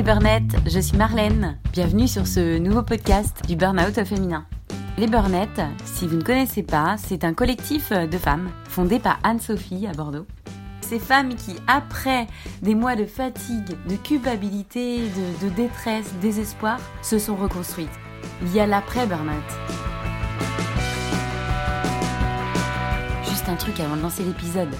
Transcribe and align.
les 0.00 0.04
burnettes, 0.04 0.56
je 0.64 0.80
suis 0.80 0.96
Marlène. 0.96 1.58
Bienvenue 1.74 2.08
sur 2.08 2.26
ce 2.26 2.56
nouveau 2.56 2.82
podcast 2.82 3.42
du 3.46 3.54
Burnout 3.54 4.02
féminin. 4.06 4.46
Les 4.96 5.06
burnettes, 5.06 5.60
si 5.84 6.06
vous 6.06 6.16
ne 6.16 6.22
connaissez 6.22 6.62
pas, 6.62 6.96
c'est 6.96 7.22
un 7.22 7.34
collectif 7.34 7.92
de 7.92 8.16
femmes 8.16 8.48
fondé 8.66 8.98
par 8.98 9.18
Anne-Sophie 9.24 9.86
à 9.86 9.92
Bordeaux. 9.92 10.26
Ces 10.80 10.98
femmes 10.98 11.34
qui, 11.34 11.54
après 11.66 12.28
des 12.62 12.74
mois 12.74 12.96
de 12.96 13.04
fatigue, 13.04 13.76
de 13.86 13.96
culpabilité, 13.96 15.00
de, 15.00 15.46
de 15.46 15.54
détresse, 15.54 16.14
désespoir, 16.22 16.80
se 17.02 17.18
sont 17.18 17.36
reconstruites. 17.36 17.90
Il 18.40 18.54
y 18.54 18.60
a 18.60 18.66
l'après-burnout. 18.66 19.34
Juste 23.28 23.50
un 23.50 23.56
truc 23.56 23.78
avant 23.80 23.96
de 23.96 24.02
lancer 24.02 24.24
l'épisode. 24.24 24.74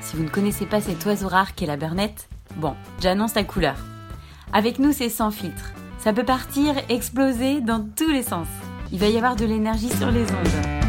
Si 0.00 0.16
vous 0.16 0.22
ne 0.22 0.28
connaissez 0.28 0.66
pas 0.66 0.80
cet 0.80 1.04
oiseau 1.06 1.26
rare 1.26 1.56
qu'est 1.56 1.66
la 1.66 1.76
burnette, 1.76 2.28
bon, 2.54 2.76
j'annonce 3.00 3.34
la 3.34 3.42
couleur. 3.42 3.74
Avec 4.52 4.80
nous, 4.80 4.92
c'est 4.92 5.08
sans 5.08 5.30
filtre. 5.30 5.72
Ça 5.98 6.12
peut 6.12 6.24
partir, 6.24 6.74
exploser 6.88 7.60
dans 7.60 7.86
tous 7.94 8.10
les 8.10 8.24
sens. 8.24 8.48
Il 8.90 8.98
va 8.98 9.06
y 9.06 9.16
avoir 9.16 9.36
de 9.36 9.44
l'énergie 9.44 9.90
sur 9.90 10.10
les 10.10 10.22
ondes. 10.22 10.80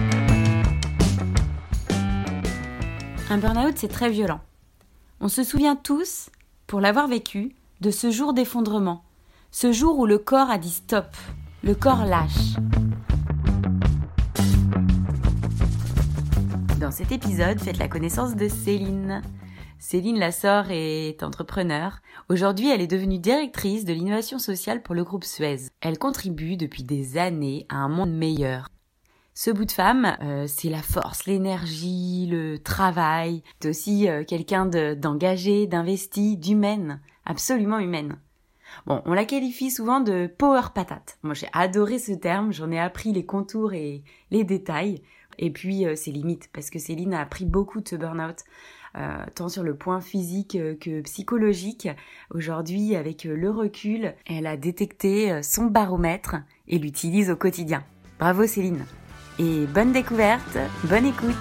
Un 3.29 3.37
burn-out, 3.37 3.75
c'est 3.77 3.87
très 3.87 4.09
violent. 4.09 4.39
On 5.19 5.27
se 5.27 5.43
souvient 5.43 5.75
tous, 5.75 6.31
pour 6.65 6.81
l'avoir 6.81 7.07
vécu, 7.07 7.55
de 7.81 7.91
ce 7.91 8.09
jour 8.09 8.33
d'effondrement. 8.33 9.03
Ce 9.51 9.71
jour 9.71 9.99
où 9.99 10.07
le 10.07 10.17
corps 10.17 10.49
a 10.49 10.57
dit 10.57 10.71
stop. 10.71 11.15
Le 11.63 11.75
corps 11.75 12.05
lâche. 12.05 12.55
Dans 16.79 16.89
cet 16.89 17.11
épisode, 17.11 17.59
faites 17.59 17.77
la 17.77 17.87
connaissance 17.87 18.35
de 18.35 18.47
Céline. 18.47 19.21
Céline 19.81 20.19
Lassor 20.19 20.65
est 20.69 21.23
entrepreneur. 21.23 22.01
Aujourd'hui, 22.29 22.69
elle 22.69 22.81
est 22.81 22.87
devenue 22.87 23.17
directrice 23.17 23.83
de 23.83 23.93
l'innovation 23.93 24.37
sociale 24.37 24.83
pour 24.83 24.93
le 24.93 25.03
groupe 25.03 25.23
Suez. 25.23 25.71
Elle 25.81 25.97
contribue 25.97 26.55
depuis 26.55 26.83
des 26.83 27.17
années 27.17 27.65
à 27.67 27.77
un 27.77 27.89
monde 27.89 28.13
meilleur. 28.13 28.67
Ce 29.33 29.49
bout 29.49 29.65
de 29.65 29.71
femme, 29.71 30.15
euh, 30.21 30.45
c'est 30.45 30.69
la 30.69 30.83
force, 30.83 31.25
l'énergie, 31.25 32.27
le 32.29 32.59
travail. 32.59 33.41
C'est 33.59 33.69
aussi 33.69 34.07
euh, 34.07 34.23
quelqu'un 34.23 34.67
d'engagé, 34.67 35.65
d'investi, 35.65 36.37
d'humaine, 36.37 37.01
absolument 37.25 37.79
humaine. 37.79 38.19
Bon, 38.85 39.01
on 39.05 39.13
la 39.13 39.25
qualifie 39.25 39.71
souvent 39.71 39.99
de 39.99 40.27
power 40.27 40.69
patate. 40.75 41.17
Moi, 41.23 41.33
j'ai 41.33 41.47
adoré 41.53 41.97
ce 41.97 42.11
terme, 42.11 42.53
j'en 42.53 42.69
ai 42.69 42.79
appris 42.79 43.13
les 43.13 43.25
contours 43.25 43.73
et 43.73 44.03
les 44.29 44.43
détails. 44.43 45.01
Et 45.39 45.49
puis, 45.49 45.87
euh, 45.87 45.95
ses 45.95 46.11
limites, 46.11 46.51
parce 46.53 46.69
que 46.69 46.77
Céline 46.77 47.15
a 47.15 47.21
appris 47.21 47.45
beaucoup 47.45 47.81
de 47.81 47.89
ce 47.89 47.95
burn-out. 47.95 48.43
Euh, 48.97 49.23
tant 49.35 49.47
sur 49.47 49.63
le 49.63 49.73
point 49.73 50.01
physique 50.01 50.55
euh, 50.55 50.75
que 50.75 51.01
psychologique. 51.01 51.87
Aujourd'hui, 52.29 52.95
avec 52.97 53.25
euh, 53.25 53.35
le 53.35 53.49
recul, 53.49 54.13
elle 54.25 54.47
a 54.47 54.57
détecté 54.57 55.41
son 55.43 55.65
baromètre 55.65 56.35
et 56.67 56.77
l'utilise 56.77 57.29
au 57.29 57.37
quotidien. 57.37 57.85
Bravo 58.19 58.45
Céline 58.45 58.85
Et 59.39 59.65
bonne 59.67 59.93
découverte, 59.93 60.57
bonne 60.83 61.05
écoute 61.05 61.35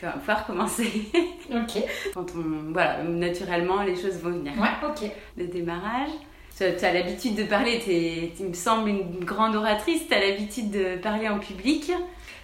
Il 0.00 0.04
va 0.04 0.12
falloir 0.12 0.46
commencer. 0.46 1.10
Ok. 1.50 1.82
Quand 2.12 2.26
on, 2.36 2.72
voilà, 2.74 3.02
naturellement, 3.04 3.82
les 3.82 3.96
choses 3.96 4.18
vont 4.18 4.32
venir. 4.32 4.52
Ouais, 4.60 4.68
ok. 4.86 5.10
Le 5.38 5.46
démarrage. 5.46 6.10
Tu 6.54 6.64
as 6.64 6.92
l'habitude 6.92 7.36
de 7.36 7.44
parler, 7.44 8.32
tu 8.36 8.42
me 8.42 8.52
sembles 8.52 8.90
une 8.90 9.24
grande 9.24 9.56
oratrice, 9.56 10.06
tu 10.06 10.12
as 10.12 10.20
l'habitude 10.20 10.70
de 10.70 10.96
parler 10.96 11.26
en 11.26 11.38
public. 11.38 11.90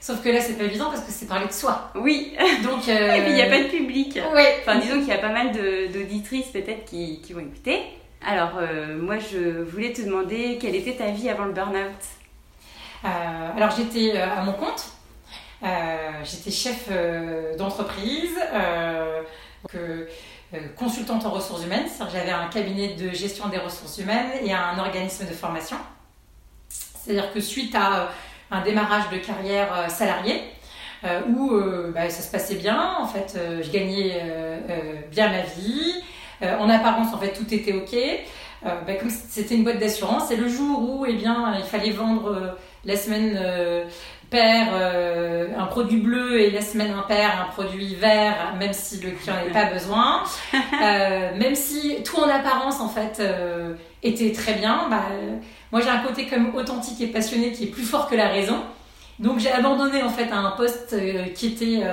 Sauf 0.04 0.22
que 0.22 0.28
là, 0.28 0.38
c'est 0.38 0.58
pas 0.58 0.64
évident 0.64 0.90
parce 0.90 1.00
que 1.00 1.10
c'est 1.10 1.24
parler 1.24 1.46
de 1.46 1.52
soi. 1.52 1.90
Oui. 1.94 2.36
Donc, 2.62 2.86
Et 2.88 3.22
puis 3.22 3.30
il 3.30 3.34
n'y 3.36 3.40
a 3.40 3.48
pas 3.48 3.62
de 3.62 3.68
public. 3.68 4.20
Oui. 4.34 4.42
Enfin, 4.60 4.78
disons 4.78 4.98
qu'il 4.98 5.08
y 5.08 5.12
a 5.12 5.18
pas 5.18 5.32
mal 5.32 5.50
d'auditrices 5.50 6.48
peut-être 6.48 6.84
qui, 6.84 7.22
qui 7.22 7.32
vont 7.32 7.40
écouter. 7.40 7.80
Alors, 8.20 8.58
euh, 8.58 8.98
moi, 8.98 9.16
je 9.18 9.62
voulais 9.62 9.94
te 9.94 10.02
demander 10.02 10.58
quelle 10.60 10.74
était 10.74 10.92
ta 10.92 11.06
vie 11.06 11.30
avant 11.30 11.46
le 11.46 11.54
burn-out? 11.54 11.88
Euh, 13.06 13.08
alors, 13.56 13.70
j'étais 13.74 14.12
euh, 14.14 14.30
à 14.30 14.42
mon 14.42 14.52
compte. 14.52 14.92
Euh, 15.62 16.10
j'étais 16.22 16.50
chef 16.50 16.88
euh, 16.90 17.56
d'entreprise, 17.56 18.36
euh, 18.52 19.22
euh, 19.74 20.04
euh, 20.52 20.58
consultante 20.76 21.24
en 21.24 21.30
ressources 21.30 21.64
humaines. 21.64 21.86
J'avais 22.12 22.30
un 22.30 22.48
cabinet 22.48 22.88
de 22.94 23.08
gestion 23.14 23.48
des 23.48 23.56
ressources 23.56 23.96
humaines 23.96 24.32
et 24.42 24.52
un 24.52 24.78
organisme 24.78 25.24
de 25.26 25.32
formation. 25.32 25.78
C'est-à-dire 26.68 27.32
que 27.32 27.40
suite 27.40 27.74
à 27.74 28.02
euh, 28.02 28.06
un 28.54 28.62
démarrage 28.62 29.10
de 29.10 29.18
carrière 29.18 29.68
euh, 29.74 29.88
salariée, 29.88 30.40
euh, 31.04 31.20
où 31.28 31.54
euh, 31.54 31.92
bah, 31.94 32.08
ça 32.08 32.22
se 32.22 32.30
passait 32.30 32.54
bien, 32.54 32.94
en 32.98 33.06
fait, 33.06 33.38
je 33.62 33.70
gagnais 33.70 34.22
bien 35.10 35.28
ma 35.28 35.42
vie. 35.42 36.02
En 36.42 36.68
apparence, 36.68 37.14
en 37.14 37.18
fait, 37.18 37.32
tout 37.32 37.54
était 37.54 37.72
ok. 37.72 37.96
Bah, 38.62 38.94
comme 38.98 39.10
c'était 39.10 39.54
une 39.54 39.64
boîte 39.64 39.78
d'assurance, 39.78 40.24
c'est 40.28 40.36
le 40.36 40.48
jour 40.48 40.80
où, 40.80 41.06
eh 41.06 41.14
bien, 41.14 41.54
il 41.58 41.64
fallait 41.64 41.90
vendre 41.90 42.56
la 42.84 42.96
semaine 42.96 43.38
euh, 44.34 44.74
euh, 44.74 45.48
un 45.58 45.66
produit 45.66 45.98
bleu 45.98 46.40
et 46.40 46.50
la 46.50 46.60
semaine 46.60 46.92
impaire 46.92 47.46
un 47.46 47.52
produit 47.52 47.94
vert, 47.94 48.54
même 48.58 48.72
si 48.72 49.00
le 49.00 49.10
client 49.12 49.34
n'avait 49.34 49.50
pas 49.50 49.72
besoin. 49.72 50.22
Euh, 50.82 51.30
même 51.36 51.54
si 51.54 52.02
tout 52.04 52.18
en 52.18 52.28
apparence, 52.28 52.80
en 52.80 52.88
fait, 52.88 53.18
euh, 53.20 53.74
était 54.02 54.32
très 54.32 54.54
bien, 54.54 54.86
bah, 54.90 55.04
moi 55.72 55.80
j'ai 55.80 55.88
un 55.88 56.00
côté 56.00 56.26
comme 56.26 56.54
authentique 56.54 57.00
et 57.00 57.06
passionné 57.06 57.52
qui 57.52 57.64
est 57.64 57.68
plus 57.68 57.84
fort 57.84 58.08
que 58.08 58.14
la 58.14 58.28
raison. 58.28 58.60
Donc 59.18 59.38
j'ai 59.38 59.50
abandonné 59.50 60.02
en 60.02 60.10
fait 60.10 60.30
un 60.32 60.50
poste 60.50 60.96
qui 61.34 61.46
était 61.46 61.84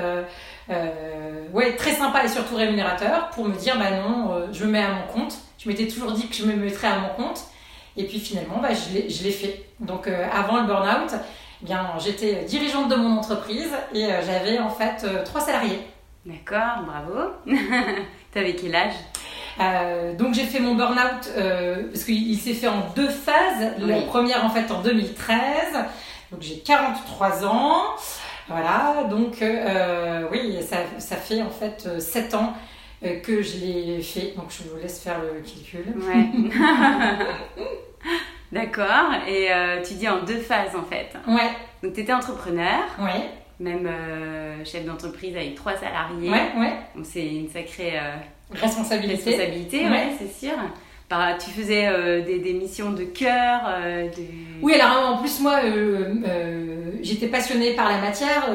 ouais, 1.53 1.75
très 1.75 1.91
sympa 1.91 2.25
et 2.25 2.27
surtout 2.27 2.55
rémunérateur 2.55 3.29
pour 3.29 3.47
me 3.47 3.55
dire 3.55 3.77
bah 3.77 3.91
non, 3.91 4.47
je 4.51 4.65
me 4.65 4.71
mets 4.71 4.83
à 4.83 4.89
mon 4.89 5.13
compte. 5.13 5.35
Je 5.57 5.69
m'étais 5.69 5.87
toujours 5.87 6.11
dit 6.11 6.27
que 6.27 6.35
je 6.35 6.45
me 6.45 6.55
mettrais 6.55 6.87
à 6.87 6.99
mon 6.99 7.09
compte. 7.09 7.41
Et 7.97 8.05
puis 8.05 8.19
finalement, 8.19 8.59
bah, 8.61 8.69
je 8.73 9.23
l'ai 9.23 9.31
fait. 9.31 9.65
Donc 9.79 10.07
euh, 10.07 10.25
avant 10.31 10.61
le 10.61 10.67
burn-out, 10.67 11.11
bien 11.61 11.87
j'étais 11.99 12.43
dirigeante 12.45 12.89
de 12.89 12.95
mon 12.95 13.17
entreprise 13.17 13.71
et 13.93 14.05
euh, 14.05 14.21
j'avais 14.25 14.59
en 14.59 14.69
fait 14.69 15.03
euh, 15.03 15.23
trois 15.23 15.41
salariés. 15.41 15.79
D'accord, 16.25 16.83
bravo. 16.85 17.31
T'avais 18.33 18.55
quel 18.55 18.75
âge? 18.75 18.93
Euh, 19.59 20.15
donc 20.15 20.33
j'ai 20.33 20.45
fait 20.45 20.59
mon 20.59 20.75
burn-out 20.75 21.29
euh, 21.35 21.87
parce 21.91 22.03
qu'il 22.05 22.29
il 22.29 22.37
s'est 22.37 22.53
fait 22.53 22.67
en 22.67 22.87
deux 22.95 23.09
phases. 23.09 23.73
La 23.79 24.01
première 24.01 24.45
en 24.45 24.49
fait 24.49 24.71
en 24.71 24.81
2013. 24.81 25.37
Donc 26.31 26.41
j'ai 26.41 26.59
43 26.59 27.45
ans. 27.45 27.83
Voilà, 28.47 29.05
donc 29.09 29.41
euh, 29.41 30.23
oui, 30.31 30.57
ça, 30.61 30.77
ça 30.99 31.15
fait 31.15 31.41
en 31.41 31.49
fait 31.49 31.85
euh, 31.87 31.99
7 31.99 32.33
ans 32.35 32.53
que 33.23 33.41
je 33.41 33.57
l'ai 33.57 34.01
fait. 34.01 34.33
Donc 34.35 34.45
je 34.49 34.69
vous 34.69 34.77
laisse 34.79 35.01
faire 35.01 35.19
le 35.21 35.41
calcul. 35.41 35.95
Ouais. 35.97 36.29
D'accord. 38.51 39.13
Et 39.27 39.51
euh, 39.51 39.81
tu 39.81 39.93
dis 39.93 40.07
en 40.09 40.23
deux 40.23 40.37
phases 40.39 40.75
en 40.75 40.83
fait. 40.83 41.09
Ouais, 41.27 41.49
Donc, 41.83 41.93
tu 41.93 42.01
étais 42.01 42.13
entrepreneur, 42.13 42.79
ouais, 42.99 43.29
même 43.59 43.87
euh, 43.87 44.63
chef 44.65 44.85
d'entreprise 44.85 45.35
avec 45.35 45.55
trois 45.55 45.73
salariés. 45.75 46.29
ouais, 46.29 46.51
ouais. 46.59 46.73
Donc, 46.95 47.05
c'est 47.05 47.25
une 47.25 47.49
sacrée 47.49 47.93
euh, 47.97 48.15
Responsabilité. 48.53 49.29
responsabilité, 49.31 49.83
Ouais. 49.85 49.89
ouais, 49.91 50.07
c'est 50.19 50.45
sûr. 50.47 50.57
Par- 51.07 51.37
tu 51.37 51.49
faisais 51.49 52.21
des, 52.23 52.39
des 52.39 52.53
missions 52.53 52.91
de 52.91 53.03
cœur, 53.03 53.61
de... 54.15 54.23
Oui, 54.61 54.73
alors 54.79 55.09
en 55.13 55.17
plus, 55.17 55.39
moi, 55.41 55.59
j'étais 57.01 57.27
passionnée 57.27 57.73
par 57.75 57.89
la 57.89 57.97
matière. 57.99 58.47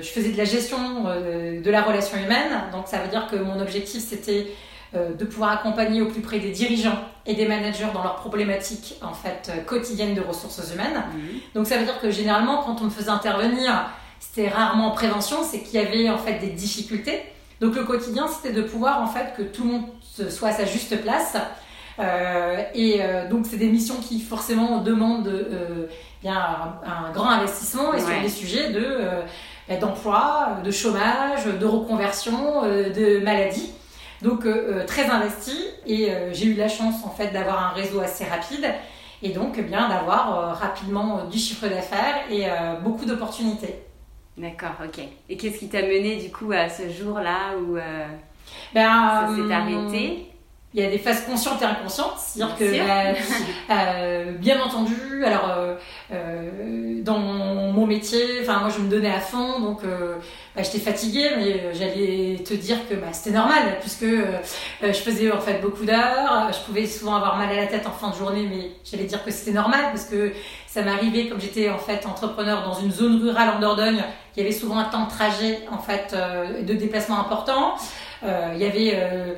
je 0.00 0.06
faisais 0.06 0.30
de 0.32 0.36
la 0.38 0.44
gestion 0.44 0.76
de 1.04 1.70
la 1.70 1.82
relation 1.82 2.16
humaine. 2.18 2.60
Donc, 2.72 2.88
ça 2.88 2.98
veut 2.98 3.08
dire 3.08 3.26
que 3.30 3.36
mon 3.36 3.58
objectif, 3.60 4.00
c'était 4.02 4.46
de 4.94 5.24
pouvoir 5.24 5.50
accompagner 5.50 6.02
au 6.02 6.06
plus 6.06 6.20
près 6.20 6.38
des 6.38 6.50
dirigeants 6.50 6.98
et 7.26 7.34
des 7.34 7.46
managers 7.46 7.88
dans 7.92 8.02
leurs 8.02 8.16
problématiques 8.16 8.96
en 9.02 9.14
fait 9.14 9.50
euh, 9.50 9.62
quotidiennes 9.62 10.14
de 10.14 10.20
ressources 10.20 10.72
humaines. 10.72 11.02
Mhm. 11.14 11.40
Donc, 11.54 11.66
ça 11.66 11.78
veut 11.78 11.84
dire 11.84 12.00
que 12.00 12.10
généralement, 12.10 12.62
quand 12.62 12.80
on 12.80 12.84
me 12.84 12.90
faisait 12.90 13.10
intervenir, 13.10 13.86
c'était 14.20 14.48
rarement 14.48 14.88
en 14.88 14.90
prévention, 14.90 15.38
c'est 15.42 15.60
qu'il 15.60 15.80
y 15.80 15.82
avait 15.82 16.08
en 16.10 16.18
fait 16.18 16.38
des 16.38 16.50
difficultés. 16.50 17.22
Donc, 17.60 17.74
le 17.76 17.84
quotidien, 17.84 18.26
c'était 18.28 18.52
de 18.52 18.62
pouvoir 18.62 19.00
en 19.02 19.06
fait 19.06 19.34
que 19.36 19.42
tout 19.42 19.64
le 19.64 19.70
monde 19.70 19.84
soit 20.30 20.48
à 20.48 20.52
sa 20.52 20.64
juste 20.64 21.00
place. 21.02 21.36
Euh, 21.98 22.62
et 22.74 22.98
euh, 23.00 23.28
donc, 23.28 23.46
c'est 23.46 23.56
des 23.56 23.68
missions 23.68 23.96
qui 23.96 24.20
forcément 24.20 24.78
demandent 24.78 25.28
euh, 25.28 25.86
bien 26.22 26.36
un, 26.36 27.06
un 27.06 27.12
grand 27.12 27.30
investissement 27.30 27.94
et 27.94 28.00
sur 28.00 28.20
des 28.20 28.28
sujets 28.28 28.70
de 28.70 28.84
euh, 28.84 29.22
bah, 29.68 29.76
d'emploi, 29.76 30.58
de 30.64 30.70
chômage, 30.70 31.46
de 31.46 31.66
reconversion, 31.66 32.64
euh, 32.64 32.90
de 32.90 33.24
maladie. 33.24 33.70
Donc 34.24 34.46
euh, 34.46 34.80
euh, 34.80 34.86
très 34.86 35.10
investi 35.10 35.54
et 35.86 36.10
euh, 36.10 36.32
j'ai 36.32 36.46
eu 36.46 36.54
la 36.54 36.68
chance 36.68 37.04
en 37.04 37.10
fait 37.10 37.30
d'avoir 37.30 37.62
un 37.62 37.74
réseau 37.74 38.00
assez 38.00 38.24
rapide 38.24 38.66
et 39.22 39.28
donc 39.28 39.56
eh 39.58 39.62
bien 39.62 39.86
d'avoir 39.86 40.38
euh, 40.38 40.52
rapidement 40.54 41.26
du 41.26 41.36
chiffre 41.36 41.68
d'affaires 41.68 42.24
et 42.30 42.46
beaucoup 42.82 43.04
d'opportunités. 43.04 43.80
D'accord, 44.36 44.76
ok. 44.82 45.04
Et 45.28 45.36
qu'est-ce 45.36 45.58
qui 45.58 45.68
t'a 45.68 45.82
mené 45.82 46.16
du 46.16 46.32
coup 46.32 46.50
à 46.52 46.68
ce 46.68 46.88
jour-là 46.88 47.56
où 47.58 47.76
Ben, 48.74 49.26
ça 49.26 49.28
s'est 49.36 49.52
arrêté? 49.52 50.33
Il 50.74 50.82
y 50.82 50.86
a 50.86 50.90
des 50.90 50.98
phases 50.98 51.24
conscientes 51.24 51.62
et 51.62 51.64
inconscientes, 51.64 52.18
c'est-à-dire 52.18 52.56
que 52.56 52.86
bah, 52.86 53.18
euh, 53.70 54.32
bien 54.32 54.60
entendu, 54.60 55.24
alors 55.24 55.48
euh, 55.56 55.76
euh, 56.12 57.00
dans 57.02 57.18
mon 57.18 57.54
mon 57.74 57.86
métier. 57.86 58.40
Enfin, 58.40 58.60
moi, 58.60 58.70
je 58.70 58.80
me 58.80 58.88
donnais 58.88 59.10
à 59.10 59.20
fond, 59.20 59.60
donc 59.60 59.84
euh, 59.84 60.14
bah, 60.56 60.62
j'étais 60.62 60.78
fatiguée, 60.78 61.30
mais 61.36 61.52
euh, 61.52 61.74
j'allais 61.74 62.42
te 62.44 62.54
dire 62.54 62.78
que 62.88 62.94
bah, 62.94 63.08
c'était 63.12 63.34
normal, 63.36 63.78
puisque 63.80 64.04
euh, 64.04 64.40
je 64.82 64.92
faisais 64.92 65.30
en 65.30 65.40
fait 65.40 65.60
beaucoup 65.60 65.84
d'heures. 65.84 66.50
Je 66.52 66.58
pouvais 66.64 66.86
souvent 66.86 67.16
avoir 67.16 67.36
mal 67.36 67.50
à 67.50 67.56
la 67.56 67.66
tête 67.66 67.86
en 67.86 67.90
fin 67.90 68.10
de 68.10 68.16
journée, 68.16 68.46
mais 68.48 68.70
j'allais 68.90 69.04
dire 69.04 69.22
que 69.24 69.30
c'était 69.30 69.52
normal, 69.52 69.86
parce 69.92 70.06
que 70.06 70.32
ça 70.66 70.82
m'arrivait, 70.82 71.28
comme 71.28 71.40
j'étais 71.40 71.68
en 71.68 71.78
fait 71.78 72.06
entrepreneur 72.06 72.64
dans 72.64 72.74
une 72.74 72.90
zone 72.90 73.20
rurale 73.22 73.50
en 73.56 73.60
Dordogne, 73.60 74.02
il 74.36 74.42
y 74.42 74.46
avait 74.46 74.54
souvent 74.54 74.78
un 74.78 74.84
temps 74.84 75.04
de 75.04 75.10
trajet 75.10 75.60
en 75.70 75.78
fait 75.78 76.16
de 76.66 76.74
déplacement 76.74 77.20
important. 77.20 77.76
Il 78.24 78.58
y 78.58 78.64
avait 78.64 79.36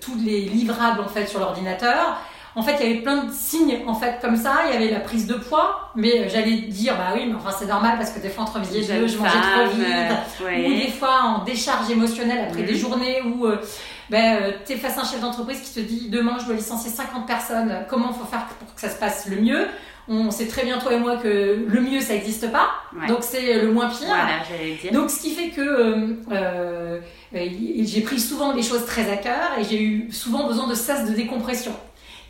tous 0.00 0.14
les 0.24 0.42
livrables 0.42 1.00
en 1.00 1.08
fait 1.08 1.26
sur 1.26 1.40
l'ordinateur. 1.40 2.18
En 2.56 2.62
fait, 2.62 2.76
il 2.80 2.86
y 2.86 2.90
avait 2.90 3.02
plein 3.02 3.24
de 3.24 3.30
signes, 3.30 3.80
en 3.86 3.94
fait, 3.94 4.18
comme 4.22 4.34
ça. 4.34 4.60
Il 4.66 4.72
y 4.72 4.76
avait 4.76 4.90
la 4.90 5.00
prise 5.00 5.26
de 5.26 5.34
poids, 5.34 5.90
mais 5.94 6.20
euh, 6.20 6.28
j'allais 6.30 6.54
dire, 6.54 6.96
bah 6.96 7.12
oui, 7.14 7.26
mais 7.26 7.34
enfin, 7.34 7.54
c'est 7.56 7.66
normal 7.66 7.98
parce 7.98 8.10
que 8.10 8.18
des 8.18 8.30
fois, 8.30 8.44
entre 8.44 8.58
midi 8.60 8.78
et 8.78 8.98
deux, 8.98 9.06
je 9.06 9.18
mangeais 9.18 9.30
trop 9.30 9.76
vite. 9.76 10.66
Ou 10.66 10.74
des 10.74 10.90
fois, 10.90 11.20
en 11.22 11.44
décharge 11.44 11.90
émotionnelle 11.90 12.46
après 12.48 12.62
des 12.62 12.72
mhm. 12.72 12.78
journées 12.78 13.20
où, 13.20 13.44
euh, 13.44 13.60
ben, 14.08 14.38
euh, 14.40 14.52
tu 14.66 14.72
es 14.72 14.76
face 14.76 14.96
à 14.96 15.02
un 15.02 15.04
chef 15.04 15.20
d'entreprise 15.20 15.60
qui 15.60 15.74
te 15.74 15.80
dit, 15.80 16.08
demain, 16.08 16.38
je 16.40 16.46
dois 16.46 16.54
licencier 16.54 16.90
50 16.90 17.26
personnes. 17.26 17.84
Comment 17.90 18.14
faut 18.14 18.24
faire 18.24 18.46
pour 18.46 18.74
que 18.74 18.80
ça 18.80 18.88
se 18.88 18.96
passe 18.96 19.28
le 19.28 19.36
mieux? 19.36 19.66
On 20.08 20.30
sait 20.30 20.46
très 20.46 20.64
bien 20.64 20.78
toi 20.78 20.92
et 20.92 20.98
moi 20.98 21.16
que 21.16 21.64
le 21.66 21.80
mieux 21.80 22.00
ça 22.00 22.14
n'existe 22.14 22.50
pas, 22.52 22.70
donc 23.08 23.18
c'est 23.22 23.60
le 23.60 23.72
moins 23.72 23.88
pire. 23.88 24.06
Voilà, 24.06 24.40
dire. 24.80 24.92
Donc 24.92 25.10
ce 25.10 25.20
qui 25.20 25.30
fait 25.30 25.50
que 25.50 26.16
euh, 26.30 27.00
j'ai 27.32 28.00
pris 28.02 28.20
souvent 28.20 28.52
les 28.52 28.62
choses 28.62 28.86
très 28.86 29.10
à 29.10 29.16
cœur 29.16 29.58
et 29.58 29.64
j'ai 29.64 29.82
eu 29.82 30.12
souvent 30.12 30.46
besoin 30.46 30.66
de 30.68 30.74
sas 30.74 31.08
de 31.08 31.14
décompression. 31.14 31.72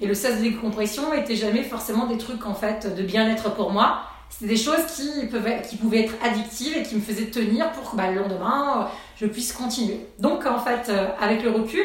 Et 0.01 0.07
le 0.07 0.15
sas 0.15 0.37
de 0.39 0.43
décompression 0.43 1.13
était 1.15 1.37
jamais 1.37 1.63
forcément 1.63 2.07
des 2.07 2.19
trucs 2.19 2.47
en 2.47 2.55
fait 2.55 2.95
de 2.95 3.03
bien-être 3.03 3.55
pour 3.55 3.73
moi. 3.73 4.03
C'était 4.29 4.53
des 4.53 4.61
choses 4.61 4.85
qui, 4.95 5.27
peuvent, 5.27 5.49
qui 5.69 5.77
pouvaient 5.77 6.01
être 6.01 6.15
addictives 6.23 6.77
et 6.77 6.83
qui 6.83 6.97
me 6.97 7.01
faisaient 7.01 7.27
tenir 7.27 7.71
pour 7.73 7.93
que 7.93 7.97
bah, 7.97 8.11
le 8.11 8.21
lendemain, 8.21 8.89
je 9.19 9.27
puisse 9.27 9.53
continuer. 9.53 10.01
Donc 10.19 10.45
en 10.47 10.59
fait, 10.59 10.91
euh, 10.91 11.09
avec 11.21 11.43
le 11.43 11.51
recul, 11.51 11.85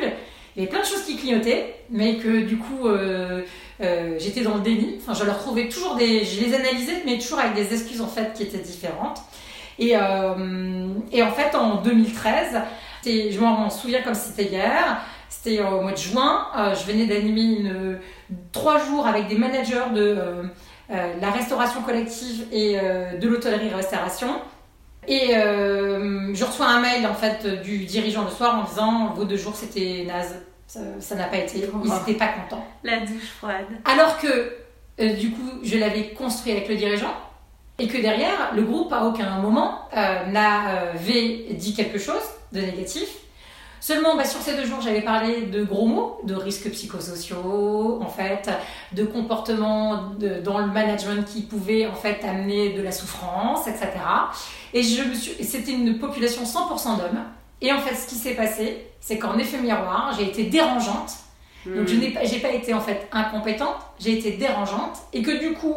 il 0.55 0.59
y 0.59 0.61
avait 0.63 0.69
plein 0.69 0.81
de 0.81 0.85
choses 0.85 1.03
qui 1.03 1.15
clignotaient, 1.15 1.75
mais 1.89 2.17
que 2.17 2.41
du 2.41 2.57
coup, 2.57 2.87
euh, 2.87 3.43
euh, 3.81 4.15
j'étais 4.19 4.41
dans 4.41 4.55
le 4.55 4.61
déni. 4.61 4.97
Enfin, 5.01 5.13
je 5.13 5.25
leur 5.25 5.39
trouvais 5.39 5.69
toujours 5.69 5.95
des... 5.95 6.23
Je 6.23 6.41
les 6.41 6.53
analysais, 6.53 7.03
mais 7.05 7.17
toujours 7.17 7.39
avec 7.39 7.55
des 7.55 7.73
excuses 7.73 8.01
en 8.01 8.07
fait 8.07 8.33
qui 8.33 8.43
étaient 8.43 8.57
différentes. 8.59 9.21
Et, 9.79 9.93
et 11.11 11.23
en 11.23 11.31
fait, 11.31 11.55
en 11.55 11.81
2013, 11.81 12.61
je 13.05 13.39
m'en 13.39 13.69
souviens 13.69 14.01
comme 14.01 14.13
si 14.13 14.29
c'était 14.29 14.51
hier, 14.51 15.01
c'était 15.29 15.61
au 15.61 15.81
mois 15.81 15.91
de 15.91 15.97
juin. 15.97 16.47
Euh, 16.57 16.75
je 16.75 16.85
venais 16.85 17.07
d'animer 17.07 17.71
trois 18.51 18.79
jours 18.85 19.07
avec 19.07 19.27
des 19.27 19.37
managers 19.37 19.89
de 19.93 20.01
euh, 20.01 20.43
euh, 20.91 21.13
la 21.19 21.31
restauration 21.31 21.81
collective 21.81 22.45
et 22.51 22.75
de 22.75 23.27
l'hôtellerie-restauration. 23.27 24.41
Et 25.07 25.29
je 25.33 26.43
reçois 26.43 26.67
un 26.67 26.79
mail 26.79 27.07
en 27.07 27.15
fait 27.15 27.63
du 27.63 27.85
dirigeant 27.85 28.23
le 28.23 28.29
soir 28.29 28.59
en 28.59 28.69
disant 28.69 29.13
vos 29.15 29.25
deux 29.25 29.37
jours 29.37 29.55
c'était 29.55 30.05
naze, 30.07 30.35
ça 30.99 31.15
n'a 31.15 31.25
pas 31.25 31.37
été, 31.37 31.59
ils 31.59 31.91
n'étaient 31.91 32.17
pas 32.17 32.29
contents. 32.29 32.65
La 32.83 32.99
douche 33.01 33.29
froide. 33.37 33.65
Alors 33.85 34.17
que 34.19 34.57
du 34.97 35.31
coup 35.31 35.49
je 35.63 35.77
l'avais 35.77 36.09
construit 36.09 36.51
avec 36.51 36.67
le 36.69 36.75
dirigeant 36.75 37.13
et 37.79 37.87
que 37.87 37.97
derrière 37.97 38.53
le 38.55 38.63
groupe 38.63 38.93
à 38.93 39.05
aucun 39.05 39.39
moment 39.39 39.89
n'avait 39.93 41.53
dit 41.53 41.73
quelque 41.73 41.99
chose 41.99 42.23
de 42.51 42.61
négatif 42.61 43.07
Seulement, 43.81 44.15
bah, 44.15 44.25
sur 44.25 44.39
ces 44.41 44.55
deux 44.55 44.65
jours, 44.65 44.79
j'avais 44.79 45.01
parlé 45.01 45.41
de 45.47 45.63
gros 45.63 45.87
mots, 45.87 46.21
de 46.23 46.35
risques 46.35 46.69
psychosociaux, 46.69 47.99
en 47.99 48.07
fait, 48.07 48.47
de 48.93 49.03
comportements 49.03 50.11
dans 50.43 50.59
le 50.59 50.67
management 50.67 51.25
qui 51.25 51.41
pouvaient 51.41 51.87
en 51.87 51.95
fait 51.95 52.23
amener 52.23 52.73
de 52.73 52.83
la 52.83 52.91
souffrance, 52.91 53.67
etc. 53.67 53.89
Et 54.75 54.83
je 54.83 55.01
me 55.03 55.15
suis, 55.15 55.43
c'était 55.43 55.71
une 55.71 55.97
population 55.97 56.43
100% 56.43 56.99
d'hommes. 56.99 57.23
Et 57.61 57.71
en 57.71 57.79
fait, 57.79 57.95
ce 57.95 58.07
qui 58.07 58.15
s'est 58.15 58.33
passé, 58.33 58.87
c'est 58.99 59.17
qu'en 59.17 59.37
effet 59.37 59.57
miroir, 59.57 60.15
j'ai 60.17 60.27
été 60.27 60.43
dérangeante. 60.45 61.11
Donc, 61.65 61.87
je 61.87 61.95
hmm. 61.95 61.99
n'ai 61.99 62.09
pas, 62.09 62.23
j'ai 62.25 62.39
pas 62.39 62.49
été 62.49 62.73
en 62.73 62.81
fait 62.81 63.07
incompétente, 63.11 63.75
j'ai 63.99 64.17
été 64.17 64.31
dérangeante, 64.31 64.97
et 65.13 65.21
que 65.21 65.39
du 65.39 65.53
coup, 65.53 65.75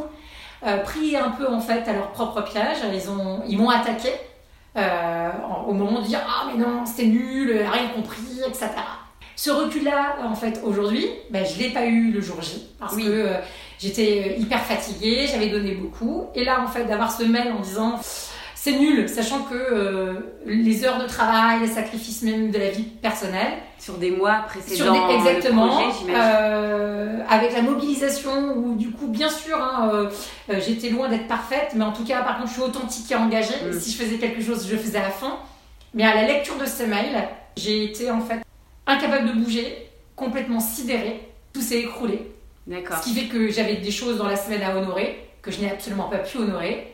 euh, 0.67 0.79
pris 0.79 1.15
un 1.15 1.31
peu 1.31 1.47
en 1.47 1.61
fait 1.61 1.87
à 1.87 1.93
leur 1.93 2.11
propre 2.13 2.43
piège, 2.43 2.79
ils 2.91 3.11
ont, 3.11 3.43
ils 3.47 3.59
m'ont 3.59 3.69
attaqué 3.69 4.09
euh, 4.79 5.31
au 5.69 5.75
moment 5.75 6.01
de 6.01 6.07
dire 6.07 6.21
ah 6.27 6.47
mais 6.51 6.59
non 6.59 6.87
c'était 6.87 7.05
nul, 7.05 7.51
rien 7.71 7.89
compris, 7.95 8.41
etc. 8.47 8.71
Ce 9.37 9.51
recul-là, 9.51 10.17
en 10.25 10.35
fait, 10.35 10.61
aujourd'hui, 10.65 11.07
ben, 11.31 11.45
je 11.45 11.59
l'ai 11.59 11.71
pas 11.71 11.87
eu 11.87 12.13
le 12.13 12.21
jour 12.21 12.41
J 12.41 12.69
parce 12.79 12.97
que 12.97 13.03
euh, 13.03 13.35
j'étais 13.79 14.39
hyper 14.39 14.61
fatiguée, 14.61 15.27
j'avais 15.27 15.49
donné 15.49 15.73
beaucoup. 15.73 16.29
Et 16.35 16.45
là, 16.45 16.63
en 16.63 16.69
fait, 16.69 16.85
d'avoir 16.85 17.11
ce 17.11 17.25
mail 17.25 17.53
en 17.53 17.61
disant 17.61 17.99
c'est 18.65 18.79
nul, 18.79 19.07
sachant 19.11 19.43
que 19.43 19.55
euh, 19.55 20.15
les 20.47 20.87
heures 20.87 20.99
de 20.99 21.07
travail, 21.07 21.61
les 21.61 21.67
sacrifices 21.67 22.23
même 22.23 22.51
de 22.51 22.57
la 22.57 22.71
vie 22.71 22.85
personnelle. 22.85 23.59
Sur 23.79 23.99
des 23.99 24.11
mois 24.11 24.37
précédents. 24.47 25.11
exactement. 25.11 25.83
euh, 26.09 27.19
avec 27.29 27.53
la 27.53 27.61
mobilisation, 27.61 28.57
où 28.57 28.75
du 28.75 28.91
coup, 28.91 29.09
bien 29.09 29.29
sûr, 29.29 29.59
hein, 29.59 29.91
euh, 29.93 30.11
euh, 30.49 30.61
j'étais 30.67 30.89
loin 30.89 31.11
d'être 31.11 31.27
parfaite, 31.27 31.73
mais 31.75 31.85
en 31.85 31.93
tout 31.93 32.07
cas, 32.07 32.23
par 32.23 32.39
contre, 32.39 32.49
je 32.49 32.53
suis 32.55 32.63
authentique 32.63 33.13
et 33.13 33.17
engagée. 33.17 33.53
Mm. 33.67 33.79
Si 33.79 33.91
je 33.91 34.03
faisais 34.03 34.17
quelque 34.17 34.43
chose, 34.43 34.67
je 34.67 34.79
faisais 34.79 34.97
à 34.97 35.11
fond. 35.11 35.33
Mais 35.93 36.05
à 36.05 36.15
la 36.15 36.27
lecture 36.27 36.57
de 36.57 36.65
ce 36.65 36.85
mail, 36.85 37.29
j'ai 37.59 37.85
été 37.85 38.11
en 38.11 38.23
fait 38.23 38.41
incapable 38.87 39.29
de 39.29 39.45
bouger, 39.45 39.91
complètement 40.17 40.61
sidérée. 40.61 41.21
Tout 41.53 41.61
s'est 41.61 41.81
écroulé. 41.81 42.33
D'accord. 42.67 42.97
Ce 42.97 43.03
qui 43.03 43.15
fait 43.15 43.27
que 43.27 43.51
j'avais 43.51 43.77
des 43.77 43.91
choses 43.91 44.17
dans 44.17 44.27
la 44.27 44.37
semaine 44.37 44.63
à 44.63 44.75
honorer, 44.75 45.29
que 45.43 45.51
je 45.51 45.61
n'ai 45.61 45.71
absolument 45.71 46.09
pas 46.09 46.17
pu 46.17 46.39
honorer 46.39 46.94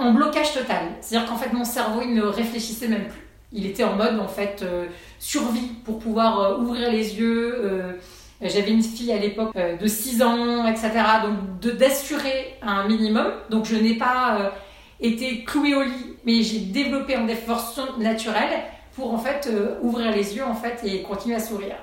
en 0.00 0.12
blocage 0.12 0.52
total. 0.52 0.88
C'est-à-dire 1.00 1.28
qu'en 1.28 1.36
fait, 1.36 1.52
mon 1.52 1.64
cerveau, 1.64 2.00
il 2.02 2.14
ne 2.14 2.22
réfléchissait 2.22 2.88
même 2.88 3.06
plus. 3.08 3.26
Il 3.52 3.66
était 3.66 3.84
en 3.84 3.94
mode, 3.94 4.18
en 4.18 4.28
fait, 4.28 4.62
euh, 4.62 4.86
survie 5.18 5.72
pour 5.84 5.98
pouvoir 5.98 6.40
euh, 6.40 6.58
ouvrir 6.58 6.90
les 6.90 7.18
yeux. 7.18 7.54
Euh, 7.58 7.92
j'avais 8.40 8.70
une 8.70 8.82
fille 8.82 9.12
à 9.12 9.18
l'époque 9.18 9.54
de 9.54 9.86
6 9.86 10.22
ans, 10.22 10.66
etc. 10.66 10.90
Donc, 11.22 11.76
d'assurer 11.76 12.56
un 12.62 12.88
minimum. 12.88 13.30
Donc, 13.50 13.66
je 13.66 13.76
n'ai 13.76 13.94
pas 13.94 14.52
été 14.98 15.44
clouée 15.44 15.74
au 15.74 15.82
lit, 15.82 16.16
mais 16.24 16.42
j'ai 16.42 16.60
développé 16.60 17.18
des 17.26 17.34
forces 17.34 17.78
naturelles 17.98 18.62
pour, 18.94 19.12
en 19.12 19.18
fait, 19.18 19.50
ouvrir 19.82 20.10
les 20.12 20.36
yeux, 20.36 20.44
en 20.44 20.54
fait, 20.54 20.80
et 20.84 21.02
continuer 21.02 21.36
à 21.36 21.40
sourire. 21.40 21.76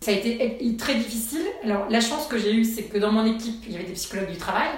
Ça 0.00 0.12
a 0.12 0.14
été 0.14 0.76
très 0.76 0.94
difficile. 0.94 1.42
Alors, 1.64 1.86
la 1.90 2.00
chance 2.00 2.28
que 2.28 2.38
j'ai 2.38 2.54
eue, 2.54 2.64
c'est 2.64 2.84
que 2.84 2.98
dans 2.98 3.10
mon 3.10 3.26
équipe, 3.26 3.64
il 3.66 3.72
y 3.72 3.74
avait 3.74 3.84
des 3.84 3.94
psychologues 3.94 4.30
du 4.30 4.38
travail, 4.38 4.68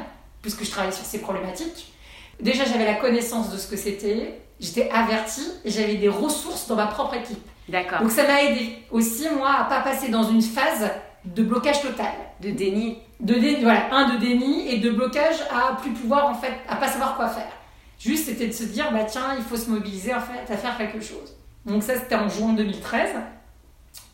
puisque 0.41 0.65
je 0.65 0.71
travaillais 0.71 0.97
sur 0.97 1.05
ces 1.05 1.21
problématiques. 1.21 1.94
Déjà, 2.41 2.65
j'avais 2.65 2.85
la 2.85 2.95
connaissance 2.95 3.51
de 3.51 3.59
ce 3.59 3.67
que 3.67 3.77
c'était, 3.77 4.41
j'étais 4.61 4.91
avertie 4.91 5.49
et 5.65 5.71
j'avais 5.71 5.95
des 5.95 6.09
ressources 6.09 6.67
dans 6.67 6.77
ma 6.77 6.87
propre 6.87 7.15
équipe. 7.15 7.45
D'accord. 7.69 8.01
Donc 8.01 8.11
ça 8.11 8.27
m'a 8.27 8.43
aidé 8.43 8.79
aussi, 8.91 9.27
moi, 9.37 9.51
à 9.61 9.65
pas 9.65 9.81
passer 9.81 10.09
dans 10.09 10.25
une 10.25 10.43
phase 10.43 10.91
de 11.25 11.43
blocage 11.43 11.81
total. 11.81 12.13
De 12.41 12.51
déni. 12.51 12.99
De 13.21 13.35
déni, 13.35 13.63
voilà, 13.63 13.95
un 13.95 14.15
de 14.15 14.19
déni 14.19 14.69
et 14.69 14.79
de 14.79 14.91
blocage 14.91 15.37
à 15.51 15.77
plus 15.77 15.93
pouvoir, 15.93 16.27
en 16.27 16.35
fait, 16.35 16.53
à 16.69 16.77
pas 16.77 16.89
savoir 16.89 17.17
quoi 17.17 17.29
faire. 17.29 17.53
Juste, 17.99 18.27
c'était 18.27 18.49
de 18.49 18.53
se 18.53 18.65
dire, 18.65 18.93
bah 18.93 19.05
tiens, 19.05 19.35
il 19.39 19.45
faut 19.45 19.57
se 19.57 19.71
mobiliser, 19.71 20.15
en 20.15 20.21
fait, 20.21 20.53
à 20.53 20.57
faire 20.57 20.77
quelque 20.77 21.01
chose. 21.01 21.37
Donc 21.65 21.83
ça, 21.83 21.95
c'était 21.95 22.17
en 22.17 22.29
juin 22.29 22.53
2013. 22.53 23.11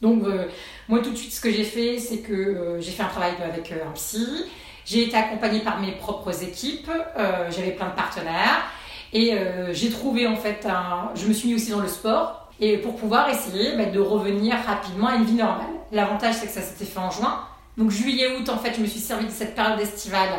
Donc, 0.01 0.25
euh, 0.25 0.47
moi, 0.89 1.01
tout 1.01 1.11
de 1.11 1.17
suite, 1.17 1.33
ce 1.33 1.41
que 1.41 1.51
j'ai 1.51 1.65
fait, 1.65 1.99
c'est 1.99 2.19
que 2.19 2.33
euh, 2.33 2.81
j'ai 2.81 2.93
fait 2.93 3.03
un 3.03 3.09
travail 3.09 3.35
avec 3.43 3.73
euh, 3.73 3.87
un 3.89 3.93
psy. 3.93 4.27
J'ai 4.91 5.05
été 5.05 5.17
accompagnée 5.17 5.61
par 5.61 5.79
mes 5.79 5.93
propres 5.93 6.43
équipes, 6.43 6.91
euh, 7.17 7.49
j'avais 7.49 7.71
plein 7.71 7.91
de 7.91 7.95
partenaires 7.95 8.65
et 9.13 9.35
euh, 9.35 9.73
j'ai 9.73 9.89
trouvé 9.89 10.27
en 10.27 10.35
fait 10.35 10.67
un... 10.67 11.11
Je 11.15 11.29
me 11.29 11.33
suis 11.33 11.51
mis 11.51 11.55
aussi 11.55 11.71
dans 11.71 11.79
le 11.79 11.87
sport 11.87 12.51
et 12.59 12.77
pour 12.77 12.97
pouvoir 12.97 13.31
essayer 13.31 13.77
bah, 13.77 13.85
de 13.85 14.01
revenir 14.01 14.57
rapidement 14.67 15.07
à 15.07 15.15
une 15.15 15.23
vie 15.23 15.35
normale. 15.35 15.69
L'avantage 15.93 16.35
c'est 16.35 16.47
que 16.49 16.53
ça 16.53 16.61
s'était 16.61 16.87
fait 16.87 16.99
en 16.99 17.09
juin. 17.13 17.39
Donc 17.79 17.93
juillet-août 17.93 18.49
en 18.49 18.59
fait 18.59 18.75
je 18.75 18.81
me 18.81 18.87
suis 18.87 18.99
servi 18.99 19.27
de 19.27 19.31
cette 19.31 19.55
période 19.55 19.79
estivale 19.79 20.31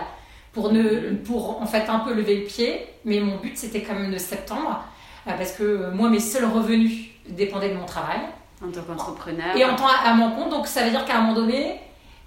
pour, 0.51 0.73
ne, 0.73 1.13
pour 1.15 1.61
en 1.61 1.65
fait 1.65 1.87
un 1.87 1.99
peu 1.99 2.13
lever 2.13 2.41
le 2.41 2.45
pied. 2.45 2.87
Mais 3.05 3.21
mon 3.21 3.37
but 3.37 3.57
c'était 3.57 3.83
quand 3.83 3.93
même 3.93 4.11
de 4.11 4.17
septembre 4.17 4.83
euh, 5.27 5.31
parce 5.37 5.53
que 5.53 5.91
moi 5.91 6.09
mes 6.09 6.19
seuls 6.19 6.43
revenus 6.43 7.05
dépendaient 7.29 7.69
de 7.69 7.77
mon 7.77 7.85
travail. 7.85 8.19
En 8.61 8.69
tant 8.69 8.81
qu'entrepreneur. 8.81 9.55
Et 9.55 9.63
en 9.63 9.77
tant 9.77 9.87
à 9.87 10.13
mon 10.13 10.31
compte. 10.31 10.49
Donc 10.49 10.67
ça 10.67 10.83
veut 10.83 10.89
dire 10.89 11.05
qu'à 11.05 11.19
un 11.19 11.21
moment 11.21 11.35
donné, 11.35 11.79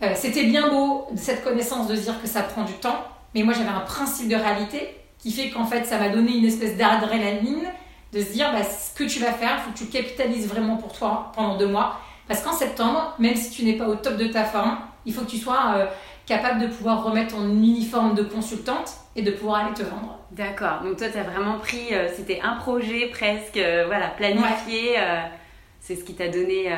euh, 0.03 0.13
c'était 0.15 0.45
bien 0.45 0.69
beau 0.69 1.07
cette 1.17 1.45
connaissance 1.45 1.89
de 1.89 1.95
dire 1.95 2.21
que 2.21 2.27
ça 2.27 2.43
prend 2.43 2.65
du 2.65 2.75
temps, 2.75 3.05
mais 3.35 3.43
moi 3.43 3.55
j'avais 3.55 3.69
un 3.69 3.81
principe 3.81 4.29
de 4.29 4.37
réalité 4.37 4.97
qui 5.19 5.31
fait 5.31 5.51
qu'en 5.51 5.65
fait 5.65 5.85
ça 5.85 5.99
m'a 5.99 6.09
donné 6.09 6.37
une 6.37 6.45
espèce 6.45 6.77
d'adrénaline 6.77 7.63
de 8.13 8.21
se 8.21 8.33
dire 8.33 8.53
bah, 8.53 8.63
ce 8.63 8.97
que 8.97 9.09
tu 9.09 9.21
vas 9.21 9.33
faire, 9.33 9.59
il 9.59 9.63
faut 9.63 9.71
que 9.71 9.79
tu 9.79 9.87
capitalises 9.87 10.49
vraiment 10.49 10.77
pour 10.77 10.93
toi 10.93 11.33
pendant 11.35 11.57
deux 11.57 11.67
mois. 11.67 11.99
Parce 12.29 12.43
qu'en 12.43 12.53
septembre, 12.53 13.15
même 13.19 13.35
si 13.37 13.51
tu 13.51 13.65
n'es 13.65 13.75
pas 13.75 13.87
au 13.87 13.97
top 13.97 14.17
de 14.17 14.29
ta 14.29 14.45
forme, 14.45 14.79
il 15.05 15.13
faut 15.13 15.23
que 15.23 15.31
tu 15.31 15.37
sois 15.37 15.75
euh, 15.77 15.87
capable 16.27 16.61
de 16.61 16.69
pouvoir 16.69 17.05
remettre 17.05 17.35
ton 17.35 17.43
uniforme 17.43 18.15
de 18.15 18.23
consultante 18.23 18.95
et 19.15 19.23
de 19.23 19.31
pouvoir 19.31 19.67
aller 19.67 19.75
te 19.75 19.83
vendre. 19.83 20.19
D'accord, 20.31 20.81
donc 20.83 20.97
toi 20.97 21.09
tu 21.09 21.19
as 21.19 21.23
vraiment 21.23 21.59
pris, 21.59 21.93
euh, 21.93 22.09
c'était 22.15 22.41
un 22.43 22.55
projet 22.55 23.09
presque, 23.09 23.61
voilà, 23.87 24.09
planifié 24.09 24.97
c'est 25.81 25.97
ce 25.97 26.05
qui 26.05 26.15
t'a 26.15 26.29
donné 26.29 26.73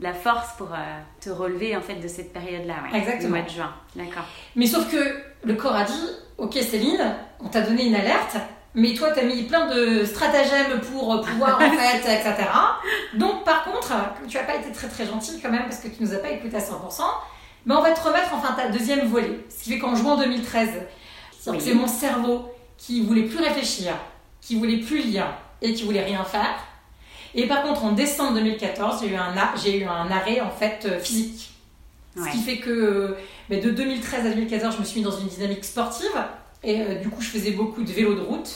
euh, 0.00 0.02
la 0.04 0.14
force 0.14 0.56
pour 0.56 0.68
euh, 0.72 1.00
te 1.20 1.30
relever 1.30 1.76
en 1.76 1.80
fait 1.80 1.96
de 1.96 2.08
cette 2.08 2.32
période-là, 2.32 2.74
ouais, 2.92 2.98
Exactement. 2.98 3.36
mois 3.36 3.44
de 3.44 3.50
juin. 3.50 3.72
D'accord. 3.96 4.24
Mais 4.56 4.66
sauf 4.66 4.90
que 4.90 4.96
le 5.44 5.54
corps 5.54 5.74
a 5.74 5.84
dit, 5.84 6.08
ok 6.38 6.54
Céline, 6.54 7.14
on 7.40 7.48
t'a 7.48 7.62
donné 7.62 7.86
une 7.86 7.94
alerte, 7.94 8.36
mais 8.74 8.94
toi, 8.94 9.10
tu 9.12 9.20
as 9.20 9.24
mis 9.24 9.42
plein 9.44 9.66
de 9.66 10.04
stratagèmes 10.04 10.80
pour 10.80 11.20
pouvoir, 11.22 11.56
en 11.56 11.70
fait, 11.76 11.96
etc. 11.98 12.34
Donc, 13.14 13.44
par 13.44 13.64
contre, 13.64 13.92
tu 14.28 14.36
n'as 14.36 14.44
pas 14.44 14.56
été 14.56 14.70
très 14.72 14.88
très 14.88 15.06
gentil 15.06 15.40
quand 15.40 15.50
même 15.50 15.64
parce 15.64 15.78
que 15.78 15.88
tu 15.88 16.02
nous 16.02 16.14
as 16.14 16.18
pas 16.18 16.30
écouté 16.30 16.56
à 16.56 16.60
100%, 16.60 17.02
mais 17.66 17.74
on 17.74 17.82
va 17.82 17.90
te 17.92 18.00
remettre 18.00 18.32
enfin 18.34 18.52
ta 18.54 18.68
deuxième 18.68 19.06
volée. 19.08 19.44
Ce 19.48 19.64
qui 19.64 19.72
fait 19.72 19.78
qu'en 19.78 19.94
en 19.94 20.16
2013, 20.16 20.68
c'est 21.58 21.74
mon 21.74 21.86
cerveau 21.86 22.52
qui 22.76 23.00
voulait 23.04 23.24
plus 23.24 23.38
réfléchir, 23.38 23.94
qui 24.40 24.56
voulait 24.56 24.78
plus 24.78 24.98
lire 24.98 25.26
et 25.60 25.74
qui 25.74 25.84
voulait 25.84 26.04
rien 26.04 26.22
faire. 26.24 26.54
Et 27.34 27.46
par 27.46 27.62
contre, 27.62 27.84
en 27.84 27.92
décembre 27.92 28.34
2014, 28.34 29.00
j'ai 29.02 29.10
eu 29.10 29.16
un, 29.16 29.34
j'ai 29.62 29.80
eu 29.80 29.84
un 29.84 30.10
arrêt 30.10 30.40
en 30.40 30.50
fait 30.50 30.86
euh, 30.86 30.98
physique. 30.98 31.52
Ce 32.16 32.30
qui 32.32 32.38
fait 32.38 32.58
que 32.58 33.16
ben, 33.48 33.60
de 33.60 33.70
2013 33.70 34.26
à 34.26 34.30
2014, 34.30 34.74
je 34.74 34.80
me 34.80 34.84
suis 34.84 35.00
mis 35.00 35.04
dans 35.04 35.16
une 35.16 35.28
dynamique 35.28 35.64
sportive. 35.64 36.10
Et 36.64 36.80
euh, 36.80 36.94
du 36.96 37.08
coup, 37.10 37.20
je 37.20 37.28
faisais 37.28 37.52
beaucoup 37.52 37.82
de 37.82 37.92
vélo 37.92 38.14
de 38.14 38.20
route. 38.20 38.50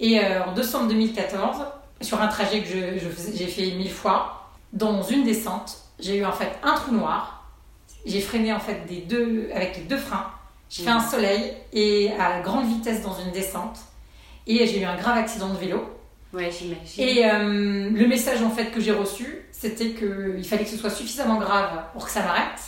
Et 0.00 0.20
euh, 0.20 0.44
en 0.44 0.52
décembre 0.52 0.88
2014, 0.88 1.64
sur 2.02 2.20
un 2.20 2.28
trajet 2.28 2.62
que 2.62 2.68
j'ai 2.68 3.46
fait 3.46 3.70
mille 3.72 3.90
fois, 3.90 4.50
dans 4.72 5.02
une 5.02 5.24
descente, 5.24 5.78
j'ai 5.98 6.18
eu 6.18 6.24
en 6.26 6.32
fait 6.32 6.52
un 6.62 6.74
trou 6.74 6.92
noir. 6.92 7.50
J'ai 8.04 8.20
freiné 8.20 8.52
en 8.52 8.60
fait 8.60 8.84
des 8.86 8.98
deux, 8.98 9.48
avec 9.54 9.76
les 9.76 9.82
deux 9.84 9.96
freins. 9.96 10.30
J'ai 10.68 10.82
fait 10.82 10.90
un 10.90 11.00
soleil 11.00 11.54
et 11.72 12.12
à 12.20 12.40
grande 12.40 12.66
vitesse 12.66 13.02
dans 13.02 13.18
une 13.18 13.32
descente. 13.32 13.78
Et 14.46 14.66
j'ai 14.66 14.80
eu 14.80 14.84
un 14.84 14.96
grave 14.96 15.16
accident 15.16 15.48
de 15.48 15.58
vélo. 15.58 15.82
Ouais, 16.32 16.50
j'imagine. 16.50 17.02
Et 17.02 17.24
euh, 17.24 17.90
le 17.90 18.06
message 18.06 18.42
en 18.42 18.50
fait 18.50 18.70
que 18.70 18.80
j'ai 18.80 18.92
reçu, 18.92 19.46
c'était 19.52 19.90
qu'il 19.90 20.44
fallait 20.44 20.64
que 20.64 20.70
ce 20.70 20.76
soit 20.76 20.90
suffisamment 20.90 21.38
grave 21.38 21.84
pour 21.92 22.04
que 22.04 22.10
ça 22.10 22.22
m'arrête. 22.22 22.60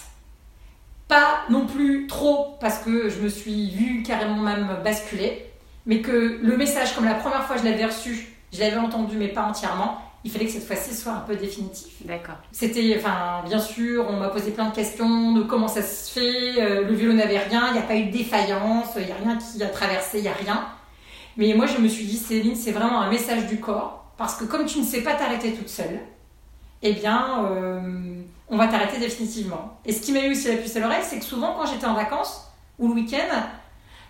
Pas 1.06 1.40
non 1.50 1.66
plus 1.66 2.06
trop 2.06 2.56
parce 2.60 2.78
que 2.78 3.08
je 3.08 3.20
me 3.20 3.28
suis 3.28 3.70
vue 3.70 4.02
carrément 4.02 4.36
même 4.36 4.78
basculer, 4.84 5.46
mais 5.86 6.00
que 6.00 6.38
le 6.42 6.56
message, 6.56 6.94
comme 6.94 7.04
la 7.04 7.14
première 7.14 7.44
fois 7.44 7.56
je 7.56 7.64
l'avais 7.64 7.86
reçu, 7.86 8.28
je 8.52 8.60
l'avais 8.60 8.76
entendu 8.76 9.16
mais 9.16 9.28
pas 9.28 9.42
entièrement, 9.42 10.02
il 10.24 10.30
fallait 10.30 10.46
que 10.46 10.52
cette 10.52 10.66
fois-ci 10.66 10.94
soit 10.94 11.12
un 11.12 11.20
peu 11.20 11.36
définitif. 11.36 11.92
D'accord. 12.04 12.36
C'était, 12.52 12.96
enfin, 12.98 13.42
bien 13.46 13.58
sûr, 13.58 14.06
on 14.08 14.18
m'a 14.18 14.28
posé 14.28 14.50
plein 14.50 14.68
de 14.68 14.74
questions 14.74 15.32
de 15.32 15.42
comment 15.42 15.68
ça 15.68 15.82
se 15.82 16.10
fait, 16.10 16.60
euh, 16.60 16.84
le 16.84 16.94
vélo 16.94 17.12
n'avait 17.12 17.38
rien, 17.38 17.68
il 17.68 17.74
n'y 17.74 17.78
a 17.78 17.82
pas 17.82 17.96
eu 17.96 18.06
de 18.06 18.12
défaillance, 18.12 18.88
il 18.96 19.06
n'y 19.06 19.12
a 19.12 19.16
rien 19.16 19.38
qui 19.38 19.62
a 19.62 19.68
traversé, 19.68 20.18
il 20.18 20.22
n'y 20.22 20.28
a 20.28 20.32
rien. 20.32 20.66
Mais 21.38 21.54
moi, 21.54 21.66
je 21.66 21.78
me 21.78 21.86
suis 21.86 22.04
dit, 22.04 22.16
Céline, 22.16 22.56
c'est 22.56 22.72
vraiment 22.72 23.00
un 23.00 23.08
message 23.08 23.46
du 23.46 23.60
corps, 23.60 24.04
parce 24.18 24.34
que 24.34 24.44
comme 24.44 24.66
tu 24.66 24.80
ne 24.80 24.84
sais 24.84 25.02
pas 25.02 25.14
t'arrêter 25.14 25.52
toute 25.52 25.68
seule, 25.68 26.00
eh 26.82 26.92
bien, 26.92 27.44
euh, 27.44 28.20
on 28.48 28.56
va 28.56 28.66
t'arrêter 28.66 28.98
définitivement. 28.98 29.78
Et 29.86 29.92
ce 29.92 30.00
qui 30.00 30.12
m'a 30.12 30.18
eu 30.18 30.32
aussi 30.32 30.48
la 30.48 30.56
puce 30.56 30.74
à 30.76 30.80
l'oreille, 30.80 31.04
c'est 31.04 31.20
que 31.20 31.24
souvent, 31.24 31.54
quand 31.54 31.66
j'étais 31.66 31.86
en 31.86 31.94
vacances, 31.94 32.50
ou 32.80 32.88
le 32.88 32.94
week-end, 32.94 33.36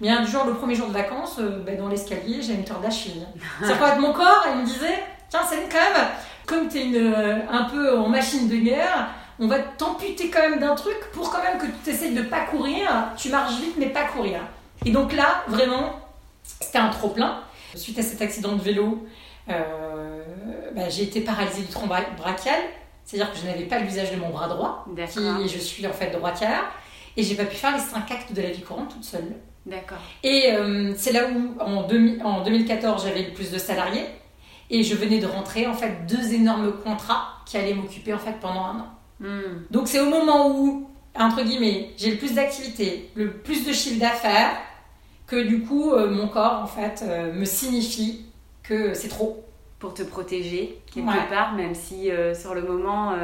bien, 0.00 0.22
du 0.22 0.30
genre, 0.30 0.46
le 0.46 0.54
premier 0.54 0.74
jour 0.74 0.88
de 0.88 0.94
vacances, 0.94 1.36
euh, 1.38 1.62
ben, 1.62 1.76
dans 1.76 1.88
l'escalier, 1.88 2.40
j'ai 2.40 2.54
une 2.54 2.64
tordre 2.64 2.82
d'Achille. 2.82 3.26
C'est 3.62 3.76
quoi 3.76 3.94
mon 3.96 4.14
corps, 4.14 4.46
il 4.54 4.62
me 4.62 4.64
disait, 4.64 5.04
tiens, 5.28 5.44
Céline, 5.44 5.68
quand 5.70 5.76
même, 5.76 6.08
comme 6.46 6.68
tu 6.68 6.78
es 6.78 6.86
une, 6.86 6.96
euh, 6.96 7.40
un 7.50 7.64
peu 7.64 7.98
en 7.98 8.08
machine 8.08 8.48
de 8.48 8.56
guerre, 8.56 9.08
on 9.38 9.48
va 9.48 9.58
t'amputer 9.58 10.30
quand 10.30 10.48
même 10.48 10.60
d'un 10.60 10.74
truc 10.74 10.96
pour 11.12 11.30
quand 11.30 11.42
même 11.42 11.58
que 11.58 11.66
tu 11.84 11.90
essayes 11.90 12.14
de 12.14 12.22
pas 12.22 12.40
courir, 12.40 13.12
tu 13.18 13.28
marches 13.28 13.60
vite, 13.60 13.74
mais 13.76 13.90
pas 13.90 14.04
courir. 14.04 14.40
Et 14.86 14.90
donc 14.90 15.12
là, 15.12 15.44
vraiment, 15.46 16.07
c'était 16.60 16.78
un 16.78 16.88
trop-plein. 16.88 17.42
Suite 17.74 17.98
à 17.98 18.02
cet 18.02 18.22
accident 18.22 18.56
de 18.56 18.62
vélo, 18.62 19.06
euh, 19.50 20.22
bah, 20.74 20.88
j'ai 20.88 21.04
été 21.04 21.20
paralysée 21.20 21.62
du 21.62 21.68
tronc 21.68 21.86
brachial, 21.86 22.60
c'est-à-dire 23.04 23.32
que 23.32 23.38
je 23.38 23.46
n'avais 23.46 23.64
pas 23.64 23.78
l'usage 23.78 24.10
de 24.10 24.16
mon 24.16 24.30
bras 24.30 24.48
droit, 24.48 24.84
qui 24.94 25.48
je 25.48 25.58
suis 25.58 25.86
en 25.86 25.92
fait 25.92 26.10
droitière, 26.10 26.64
et 27.16 27.22
j'ai 27.22 27.34
pas 27.34 27.44
pu 27.44 27.56
faire 27.56 27.74
les 27.74 27.82
5 27.82 28.10
actes 28.10 28.32
de 28.32 28.42
la 28.42 28.50
vie 28.50 28.62
courante 28.62 28.90
toute 28.90 29.04
seule. 29.04 29.34
D'accord. 29.66 29.98
Et 30.22 30.52
euh, 30.52 30.94
c'est 30.96 31.12
là 31.12 31.28
où, 31.28 31.60
en, 31.60 31.84
en 32.24 32.42
2014, 32.42 33.04
j'avais 33.04 33.22
le 33.22 33.34
plus 33.34 33.50
de 33.50 33.58
salariés, 33.58 34.06
et 34.70 34.82
je 34.82 34.94
venais 34.94 35.18
de 35.18 35.26
rentrer 35.26 35.66
en 35.66 35.74
fait 35.74 36.06
deux 36.06 36.34
énormes 36.34 36.72
contrats 36.84 37.28
qui 37.46 37.56
allaient 37.56 37.74
m'occuper 37.74 38.12
en 38.12 38.18
fait 38.18 38.34
pendant 38.40 38.64
un 38.64 38.80
an. 38.80 38.88
Hmm. 39.20 39.64
Donc 39.70 39.88
c'est 39.88 40.00
au 40.00 40.08
moment 40.08 40.50
où, 40.50 40.88
entre 41.18 41.42
guillemets, 41.42 41.90
j'ai 41.96 42.10
le 42.12 42.18
plus 42.18 42.34
d'activité, 42.34 43.10
le 43.14 43.32
plus 43.32 43.66
de 43.66 43.72
chiffre 43.72 43.98
d'affaires, 43.98 44.56
que 45.28 45.36
du 45.36 45.60
coup, 45.60 45.92
euh, 45.92 46.10
mon 46.10 46.26
corps, 46.26 46.62
en 46.62 46.66
fait, 46.66 47.04
euh, 47.06 47.32
me 47.32 47.44
signifie 47.44 48.24
que 48.64 48.94
c'est 48.94 49.08
trop. 49.08 49.44
Pour 49.78 49.94
te 49.94 50.02
protéger, 50.02 50.82
quelque 50.92 51.30
part, 51.30 51.54
même 51.54 51.72
si 51.72 52.10
euh, 52.10 52.34
sur 52.34 52.52
le 52.52 52.62
moment, 52.62 53.14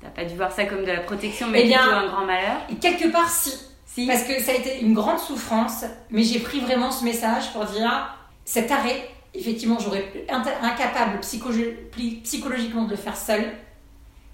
t'as 0.00 0.10
pas 0.10 0.24
dû 0.24 0.36
voir 0.36 0.52
ça 0.52 0.64
comme 0.64 0.82
de 0.82 0.92
la 0.92 1.00
protection, 1.00 1.48
mais 1.48 1.62
eh 1.64 1.66
bien, 1.66 1.80
plutôt 1.80 1.96
un 1.96 2.06
grand 2.06 2.24
malheur. 2.24 2.58
Et 2.70 2.76
quelque 2.76 3.10
part, 3.10 3.28
si. 3.28 3.52
si. 3.84 4.06
Parce 4.06 4.22
que 4.22 4.40
ça 4.40 4.52
a 4.52 4.54
été 4.54 4.80
une 4.80 4.94
grande 4.94 5.18
souffrance, 5.18 5.84
mais 6.10 6.22
j'ai 6.22 6.38
pris 6.38 6.60
vraiment 6.60 6.92
ce 6.92 7.02
message 7.02 7.52
pour 7.52 7.64
dire 7.64 8.16
cet 8.44 8.70
arrêt, 8.70 9.10
effectivement, 9.34 9.78
j'aurais 9.80 10.04
incapable 10.30 11.18
psychologiquement 11.18 12.84
de 12.84 12.90
le 12.90 12.96
faire 12.96 13.16
seul. 13.16 13.42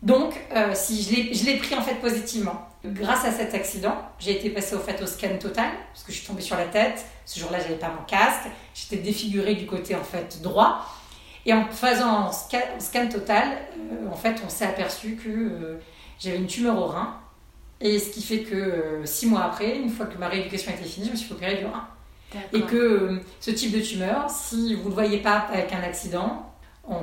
Donc, 0.03 0.35
si 0.75 1.03
je 1.33 1.45
l'ai 1.45 1.57
pris 1.57 1.75
en 1.75 1.83
fait 1.83 1.97
positivement 1.97 2.69
grâce 2.85 3.25
à 3.25 3.33
cet 3.33 3.55
accident, 3.55 3.97
j'ai 4.19 4.37
été 4.37 4.51
passée 4.51 4.77
au 4.77 4.79
fait 4.79 5.03
au 5.03 5.07
scan 5.07 5.37
total 5.41 5.71
parce 5.93 6.05
que 6.05 6.13
je 6.13 6.19
suis 6.19 6.27
tombée 6.27 6.43
sur 6.43 6.57
la 6.57 6.67
tête. 6.67 7.05
Ce 7.25 7.41
jour-là, 7.41 7.59
j'avais 7.61 7.79
pas 7.79 7.89
mon 7.89 8.05
casque. 8.07 8.49
J'étais 8.75 9.03
défigurée 9.03 9.55
du 9.55 9.67
côté 9.67 9.95
en 9.95 10.05
fait 10.05 10.41
droit. 10.43 10.85
Et 11.47 11.53
en 11.53 11.67
faisant 11.71 12.29
un 12.29 12.33
scan, 12.33 13.09
total, 13.11 13.59
euh, 13.93 14.11
en 14.11 14.17
fait, 14.17 14.37
on 14.45 14.49
s'est 14.49 14.67
aperçu 14.67 15.17
que 15.17 15.29
euh, 15.29 15.81
j'avais 16.19 16.37
une 16.37 16.47
tumeur 16.47 16.79
au 16.79 16.87
rein. 16.87 17.19
Et 17.81 17.99
ce 17.99 18.11
qui 18.11 18.23
fait 18.23 18.43
que 18.43 18.55
euh, 18.55 19.07
six 19.07 19.27
mois 19.27 19.45
après, 19.45 19.79
une 19.79 19.89
fois 19.89 20.07
que 20.07 20.19
ma 20.19 20.29
rééducation 20.29 20.73
était 20.73 20.85
finie, 20.85 21.07
je 21.07 21.13
me 21.13 21.17
suis 21.17 21.33
opérée 21.33 21.57
du 21.57 21.65
rein. 21.65 21.89
Et 22.53 22.61
que 22.61 23.23
ce 23.41 23.51
type 23.51 23.73
de 23.73 23.81
tumeur, 23.81 24.29
si 24.29 24.75
vous 24.75 24.85
ne 24.85 24.89
le 24.89 24.95
voyez 24.95 25.19
pas 25.19 25.47
avec 25.51 25.73
un 25.73 25.83
accident, 25.83 26.53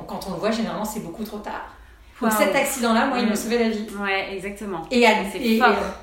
quand 0.08 0.28
on 0.28 0.34
le 0.34 0.38
voit, 0.38 0.52
généralement, 0.52 0.86
c'est 0.86 1.00
beaucoup 1.00 1.24
trop 1.24 1.40
tard. 1.40 1.75
Donc 2.22 2.32
cet 2.32 2.56
accident-là, 2.56 3.08
moi, 3.08 3.20
il 3.20 3.26
m'a 3.26 3.34
mm. 3.34 3.36
sauvé 3.36 3.60
la 3.60 3.70
vie. 3.70 3.88
Ouais, 4.00 4.34
exactement. 4.34 4.84
Et 4.90 5.06
à, 5.06 5.12
et, 5.36 5.58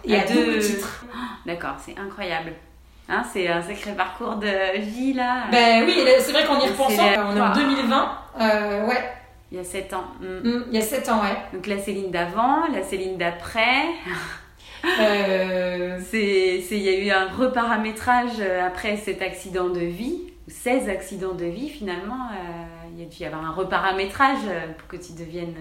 et, 0.05 0.17
à, 0.17 0.25
deux 0.27 0.59
titres. 0.59 1.05
D'accord, 1.47 1.77
c'est 1.79 1.99
incroyable. 1.99 2.53
Hein, 3.09 3.23
c'est 3.33 3.49
un 3.49 3.61
sacré 3.61 3.93
parcours 3.93 4.37
de 4.37 4.79
vie 4.79 5.13
là. 5.13 5.45
Ben 5.51 5.85
oui, 5.85 5.99
c'est 6.21 6.33
vrai 6.33 6.45
qu'en 6.45 6.59
y 6.61 6.69
repensant, 6.69 7.03
on 7.03 7.37
est 7.37 7.41
en 7.41 7.53
2020. 7.53 8.19
Euh, 8.41 8.87
ouais. 8.87 9.13
Il 9.51 9.59
y 9.59 9.61
a 9.61 9.65
7 9.65 9.93
ans. 9.93 10.05
Mm. 10.21 10.49
Mm, 10.49 10.65
il 10.69 10.75
y 10.75 10.79
a 10.79 10.83
7 10.83 11.09
ans, 11.09 11.21
ouais. 11.23 11.37
Donc 11.53 11.67
la 11.67 11.79
Céline 11.79 12.11
d'avant, 12.11 12.67
la 12.73 12.83
Céline 12.83 13.19
d'après. 13.19 13.85
euh... 15.01 15.99
Il 16.13 16.79
y 16.79 16.89
a 16.89 16.99
eu 16.99 17.11
un 17.11 17.29
reparamétrage 17.29 18.41
euh, 18.41 18.67
après 18.67 18.97
cet 18.97 19.21
accident 19.21 19.69
de 19.69 19.81
vie, 19.81 20.21
16 20.49 20.89
accidents 20.89 21.35
de 21.35 21.45
vie 21.45 21.69
finalement. 21.69 22.29
Euh, 22.31 22.65
il 22.95 23.03
y 23.03 23.07
a 23.07 23.09
dû 23.09 23.23
y 23.23 23.25
avoir 23.25 23.45
un 23.45 23.53
reparamétrage 23.53 24.45
pour 24.79 24.89
que 24.89 24.97
tu 24.97 25.13
deviennes 25.13 25.55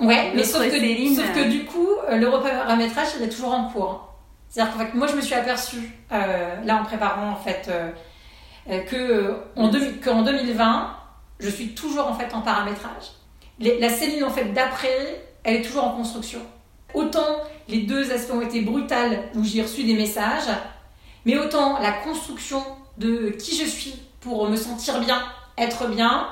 Ouais, 0.00 0.32
mais 0.34 0.44
sauf 0.44 0.62
que, 0.62 1.14
sauf 1.14 1.32
que, 1.32 1.48
du 1.48 1.64
coup, 1.64 1.88
euh, 2.08 2.16
le 2.16 2.28
reparamétrage, 2.28 3.08
il 3.18 3.24
est 3.24 3.28
toujours 3.28 3.54
en 3.54 3.68
cours. 3.68 4.12
C'est-à-dire 4.48 4.92
que 4.92 4.96
moi, 4.96 5.06
je 5.06 5.16
me 5.16 5.20
suis 5.20 5.34
aperçue, 5.34 5.90
euh, 6.12 6.54
là, 6.64 6.80
en 6.82 6.84
préparant, 6.84 7.30
en 7.30 7.36
fait, 7.36 7.70
euh, 7.70 8.82
que 8.84 9.36
en, 9.56 9.70
qu'en 10.04 10.22
2020, 10.22 10.96
je 11.40 11.48
suis 11.48 11.74
toujours, 11.74 12.08
en 12.08 12.14
fait, 12.14 12.34
en 12.34 12.42
paramétrage. 12.42 13.12
la 13.58 13.88
Céline, 13.88 14.24
en 14.24 14.30
fait, 14.30 14.52
d'après, 14.52 15.24
elle 15.44 15.56
est 15.56 15.62
toujours 15.62 15.84
en 15.84 15.90
construction. 15.90 16.40
Autant 16.94 17.42
les 17.68 17.82
deux 17.82 18.12
aspects 18.12 18.34
ont 18.34 18.40
été 18.40 18.60
brutales, 18.60 19.24
où 19.34 19.44
j'ai 19.44 19.62
reçu 19.62 19.84
des 19.84 19.94
messages, 19.94 20.48
mais 21.24 21.36
autant 21.36 21.78
la 21.80 21.92
construction 21.92 22.62
de 22.98 23.30
qui 23.30 23.56
je 23.56 23.64
suis 23.64 23.94
pour 24.20 24.48
me 24.48 24.56
sentir 24.56 25.00
bien, 25.00 25.22
être 25.58 25.88
bien, 25.88 26.28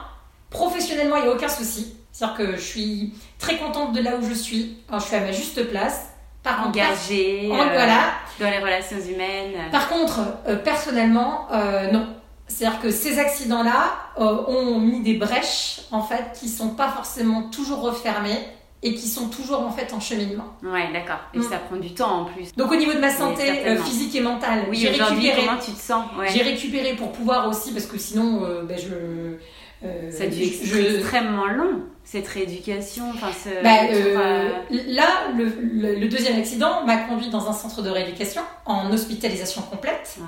professionnellement, 0.50 1.16
il 1.16 1.22
n'y 1.24 1.28
a 1.28 1.32
aucun 1.32 1.48
souci. 1.48 1.96
C'est-à-dire 2.14 2.36
que 2.36 2.56
je 2.56 2.60
suis 2.60 3.12
très 3.40 3.58
contente 3.58 3.92
de 3.92 4.00
là 4.00 4.12
où 4.16 4.24
je 4.24 4.34
suis, 4.34 4.76
quand 4.88 5.00
je 5.00 5.06
suis 5.06 5.16
à 5.16 5.20
ma 5.20 5.32
juste 5.32 5.68
place. 5.68 6.10
Par 6.44 6.68
engagée, 6.68 7.48
euh, 7.50 7.54
voilà. 7.54 8.12
dans 8.38 8.50
les 8.50 8.58
relations 8.58 9.00
humaines. 9.00 9.54
Par 9.72 9.88
contre, 9.88 10.20
euh, 10.46 10.56
personnellement, 10.56 11.48
euh, 11.50 11.90
non. 11.90 12.06
C'est-à-dire 12.46 12.80
que 12.80 12.90
ces 12.90 13.18
accidents-là 13.18 13.94
ont 14.18 14.78
mis 14.78 15.00
des 15.00 15.14
brèches, 15.14 15.80
en 15.90 16.02
fait, 16.02 16.38
qui 16.38 16.48
sont 16.48 16.68
pas 16.68 16.88
forcément 16.88 17.44
toujours 17.44 17.80
refermées 17.80 18.38
et 18.82 18.94
qui 18.94 19.08
sont 19.08 19.28
toujours 19.28 19.62
en 19.62 19.70
fait 19.70 19.94
en 19.94 20.00
cheminement. 20.00 20.44
Ouais, 20.62 20.92
d'accord. 20.92 21.20
Et 21.32 21.40
ça 21.40 21.56
mm. 21.56 21.60
prend 21.68 21.76
du 21.76 21.94
temps 21.94 22.20
en 22.20 22.24
plus. 22.26 22.54
Donc 22.54 22.70
au 22.70 22.76
niveau 22.76 22.92
de 22.92 23.00
ma 23.00 23.10
santé 23.10 23.44
physique 23.82 24.14
et 24.14 24.20
mentale, 24.20 24.66
oui, 24.68 24.76
j'ai 24.76 24.90
récupéré. 24.90 25.46
Comment 25.46 25.58
tu 25.58 25.72
te 25.72 25.80
sens? 25.80 26.04
J'ai 26.28 26.42
récupéré 26.42 26.94
pour 26.94 27.10
pouvoir 27.10 27.48
aussi, 27.48 27.72
parce 27.72 27.86
que 27.86 27.96
sinon, 27.96 28.42
ben, 28.68 28.78
je 28.78 29.38
euh, 29.84 30.10
ça 30.10 30.24
a 30.24 30.26
dû 30.26 30.42
être 30.42 30.96
extrêmement 30.96 31.46
long, 31.46 31.82
cette 32.04 32.28
rééducation. 32.28 33.10
Enfin, 33.10 33.30
bah, 33.62 33.70
euh, 33.90 34.50
là, 34.70 35.06
le, 35.36 36.06
deuxième 36.06 36.38
accident 36.38 36.84
m'a 36.84 36.98
conduit 36.98 37.30
dans 37.30 37.48
un 37.48 37.52
centre 37.52 37.82
de 37.82 37.90
rééducation 37.90 38.42
en 38.66 38.92
hospitalisation 38.92 39.62
complète. 39.62 40.18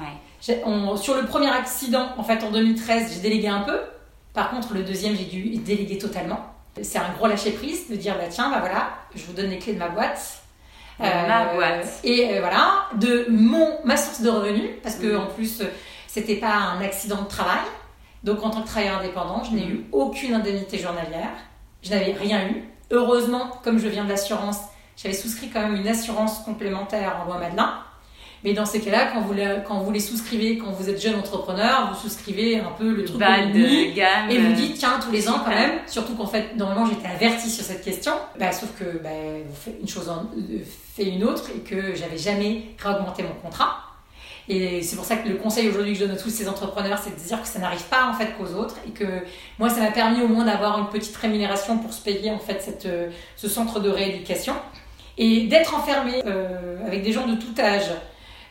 sur 0.41 1.15
le 1.15 1.27
premier 1.27 1.51
accident, 1.51 2.09
en 2.17 2.23
fait, 2.23 2.43
en 2.43 2.51
2013, 2.51 3.15
j'ai 3.15 3.21
délégué 3.21 3.49
un 3.49 3.61
peu. 3.61 3.79
Par 4.33 4.51
contre, 4.51 4.75
le 4.75 4.83
deuxième, 4.83 5.17
j'ai 5.17 5.25
dû 5.25 5.57
déléguer 5.59 5.99
totalement. 5.99 6.41
C'est 6.83 6.99
un 6.99 7.11
gros 7.17 7.27
lâcher 7.27 7.53
prise 7.53 7.89
de 7.89 7.97
dire 7.97 8.17
bah 8.17 8.27
tiens, 8.29 8.51
bah 8.51 8.59
voilà, 8.61 8.91
je 9.15 9.25
vous 9.25 9.33
donne 9.33 9.49
les 9.49 9.59
clés 9.59 9.73
de 9.73 9.79
ma 9.79 9.89
boîte. 9.89 10.43
ma 10.99 11.55
boîte. 11.55 12.01
Et 12.05 12.39
voilà, 12.41 12.87
de 12.97 13.27
mon 13.31 13.79
ma 13.85 13.97
source 13.97 14.21
de 14.21 14.29
revenus, 14.29 14.71
parce 14.83 14.97
que 14.97 15.07
mm. 15.07 15.21
en 15.21 15.27
plus, 15.27 15.63
c'était 16.07 16.37
pas 16.37 16.55
un 16.55 16.83
accident 16.83 17.23
de 17.23 17.29
travail 17.29 17.65
Donc 18.25 18.43
en 18.43 18.51
tant 18.51 18.63
que 18.63 18.67
travailleur 18.67 18.99
indépendant, 18.99 19.43
je 19.45 19.55
n'ai 19.55 19.67
eu 19.67 19.87
aucune 19.93 20.35
indemnité 20.35 20.79
journalière. 20.79 21.33
Je 21.87 21.91
n'avais 21.91 22.13
rien 22.13 22.49
eu. 22.49 22.65
Heureusement, 22.91 23.51
comme 23.63 23.79
je 23.79 23.89
viens 23.89 24.05
de 24.05 24.09
l'assurance, 24.09 24.59
j'avais 24.97 25.15
souscrit 25.15 25.49
quand 25.49 25.61
même 25.61 25.77
une 25.77 25.89
assurance 25.89 26.41
complémentaire 26.41 27.21
en 27.23 27.27
loi 27.27 27.39
Madelin. 27.39 27.75
Mais 28.45 28.53
dans 28.53 28.67
ces 28.67 28.81
cas-là, 28.81 29.11
quand 29.13 29.23
vous, 29.23 29.33
les, 29.33 29.59
quand 29.67 29.81
vous 29.81 29.91
les 29.91 30.01
souscrivez, 30.01 30.59
quand 30.59 30.71
vous 30.71 30.89
êtes 30.89 31.01
jeune 31.01 31.17
entrepreneur, 31.17 31.93
vous 31.93 32.01
souscrivez 32.01 32.61
un 32.61 32.71
peu 32.79 32.95
le 32.95 33.05
truc 33.05 33.19
de 33.19 33.95
gamme. 33.95 34.31
et 34.31 34.39
vous 34.39 34.53
dites, 34.53 34.77
tiens, 34.79 35.01
tous 35.03 35.11
les 35.11 35.29
ans 35.29 35.41
quand 35.45 35.51
même, 35.51 35.79
surtout 35.87 36.15
qu'en 36.15 36.27
fait, 36.27 36.55
normalement, 36.57 36.87
j'étais 36.87 37.09
avertie 37.09 37.51
sur 37.51 37.65
cette 37.65 37.83
question, 37.83 38.13
bah, 38.39 38.53
sauf 38.53 38.71
que 38.79 38.99
bah, 38.99 39.11
vous 39.49 39.55
faites 39.55 39.79
une 39.81 39.89
chose 39.89 40.09
en, 40.09 40.31
euh, 40.37 40.59
fait 40.95 41.05
une 41.05 41.25
autre 41.25 41.51
et 41.57 41.61
que 41.61 41.95
j'avais 41.95 42.19
jamais 42.19 42.63
réaugmenté 42.79 43.23
mon 43.23 43.35
contrat. 43.43 43.86
Et 44.49 44.83
c'est 44.83 44.97
pour 44.97 45.05
ça 45.05 45.17
que 45.17 45.29
le 45.29 45.37
conseil 45.37 45.69
aujourd'hui 45.69 45.93
que 45.93 45.99
je 45.99 46.05
donne 46.05 46.17
à 46.17 46.19
tous 46.19 46.31
ces 46.31 46.49
entrepreneurs, 46.49 46.99
c'est 47.03 47.11
de 47.11 47.29
dire 47.29 47.43
que 47.43 47.49
ça 47.49 47.59
n'arrive 47.59 47.83
pas 47.85 48.07
en 48.07 48.13
fait 48.13 48.37
qu'aux 48.37 48.55
autres 48.55 48.77
et 48.87 48.91
que 48.91 49.05
moi, 49.59 49.69
ça 49.69 49.81
m'a 49.81 49.91
permis 49.91 50.23
au 50.23 50.29
moins 50.29 50.45
d'avoir 50.45 50.79
une 50.79 50.89
petite 50.89 51.17
rémunération 51.17 51.79
pour 51.79 51.93
se 51.93 52.03
payer 52.03 52.31
en 52.31 52.39
fait 52.39 52.63
cette, 52.63 52.87
euh, 52.87 53.11
ce 53.37 53.49
centre 53.49 53.81
de 53.81 53.91
rééducation 53.91 54.55
et 55.19 55.47
d'être 55.47 55.75
enfermé 55.75 56.23
euh, 56.27 56.77
avec 56.87 57.03
des 57.03 57.11
gens 57.11 57.27
de 57.27 57.35
tout 57.35 57.55
âge, 57.59 57.91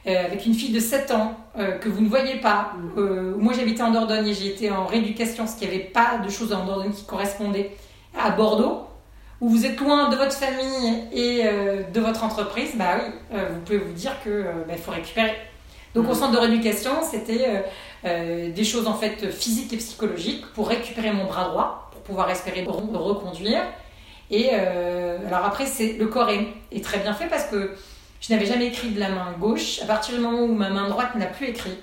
euh, 0.08 0.26
avec 0.26 0.46
une 0.46 0.54
fille 0.54 0.74
de 0.74 0.80
7 0.80 1.12
ans 1.12 1.38
que 1.80 1.88
vous 1.88 2.02
ne 2.02 2.10
voyez 2.10 2.36
pas. 2.42 2.74
Moi, 2.98 3.54
j'habitais 3.54 3.82
en 3.82 3.92
Dordogne 3.92 4.28
et 4.28 4.34
j'ai 4.34 4.48
été 4.48 4.70
en 4.70 4.86
rééducation, 4.86 5.46
parce 5.46 5.56
qu'il 5.56 5.70
n'y 5.70 5.76
avait 5.76 5.86
pas 5.86 6.18
de 6.18 6.30
choses 6.30 6.52
en 6.52 6.66
Dordogne 6.66 6.92
qui 6.92 7.06
correspondaient 7.06 7.72
à 8.20 8.32
Bordeaux, 8.32 8.82
où 9.40 9.48
vous 9.48 9.66
êtes 9.66 9.80
loin 9.80 10.10
de 10.10 10.18
votre 10.18 10.34
famille 10.34 11.06
et 11.14 11.44
de 11.46 12.00
votre 12.02 12.26
entreprise. 12.26 12.72
Bah 12.76 12.98
oui, 12.98 13.12
vous 13.32 13.60
pouvez 13.62 13.78
vous 13.78 13.94
dire 13.94 14.12
que 14.22 14.30
euh, 14.30 14.52
bah, 14.68 14.76
faut 14.76 14.92
récupérer. 14.92 15.34
Donc, 15.96 16.10
au 16.10 16.14
centre 16.14 16.34
de 16.34 16.38
rééducation, 16.38 16.92
c'était 17.10 17.46
euh, 17.48 17.62
euh, 18.06 18.52
des 18.52 18.64
choses 18.64 18.88
en 18.88 18.94
fait 18.94 19.32
physiques 19.32 19.74
et 19.74 19.78
psychologiques 19.78 20.46
pour 20.54 20.68
récupérer 20.68 21.12
mon 21.12 21.26
bras 21.26 21.46
droit, 21.46 21.90
pour 21.92 22.02
pouvoir 22.02 22.30
espérer 22.30 22.62
me 22.64 22.68
re- 22.68 22.96
reconduire. 22.98 23.62
Et 24.30 24.50
euh, 24.54 25.18
alors 25.28 25.46
après, 25.46 25.66
c'est 25.66 25.94
le 25.94 26.08
corps 26.08 26.30
est, 26.30 26.48
est 26.72 26.84
très 26.84 27.00
bien 27.00 27.14
fait 27.14 27.28
parce 27.28 27.46
que 27.46 27.72
je 28.22 28.34
n'avais 28.34 28.46
jamais 28.46 28.68
écrit 28.68 28.90
de 28.90 29.00
la 29.00 29.10
main 29.10 29.34
gauche. 29.40 29.82
À 29.82 29.86
partir 29.86 30.16
du 30.16 30.22
moment 30.22 30.42
où 30.42 30.54
ma 30.54 30.70
main 30.70 30.90
droite 30.90 31.16
n'a 31.16 31.28
plus 31.28 31.48
écrit, 31.48 31.78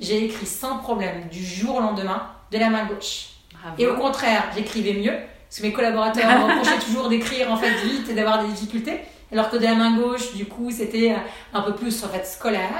j'ai 0.00 0.24
écrit 0.24 0.46
sans 0.46 0.78
problème 0.78 1.28
du 1.30 1.44
jour 1.44 1.76
au 1.76 1.80
lendemain 1.80 2.26
de 2.50 2.58
la 2.58 2.68
main 2.70 2.84
gauche. 2.86 3.28
Bravo. 3.52 3.76
Et 3.78 3.86
au 3.86 3.94
contraire, 3.96 4.44
j'écrivais 4.56 4.94
mieux 4.94 5.12
parce 5.48 5.60
que 5.60 5.66
mes 5.66 5.72
collaborateurs 5.72 6.24
me 6.38 6.44
reprochaient 6.54 6.78
toujours 6.84 7.08
d'écrire 7.08 7.52
en 7.52 7.56
fait 7.56 7.72
vite 7.84 8.08
et 8.08 8.14
d'avoir 8.14 8.42
des 8.42 8.48
difficultés, 8.52 9.00
alors 9.30 9.50
que 9.50 9.56
de 9.58 9.62
la 9.64 9.74
main 9.74 9.96
gauche, 9.96 10.34
du 10.34 10.46
coup, 10.46 10.70
c'était 10.70 11.14
un 11.52 11.60
peu 11.60 11.74
plus 11.74 12.02
en 12.04 12.08
fait 12.08 12.26
scolaire. 12.26 12.72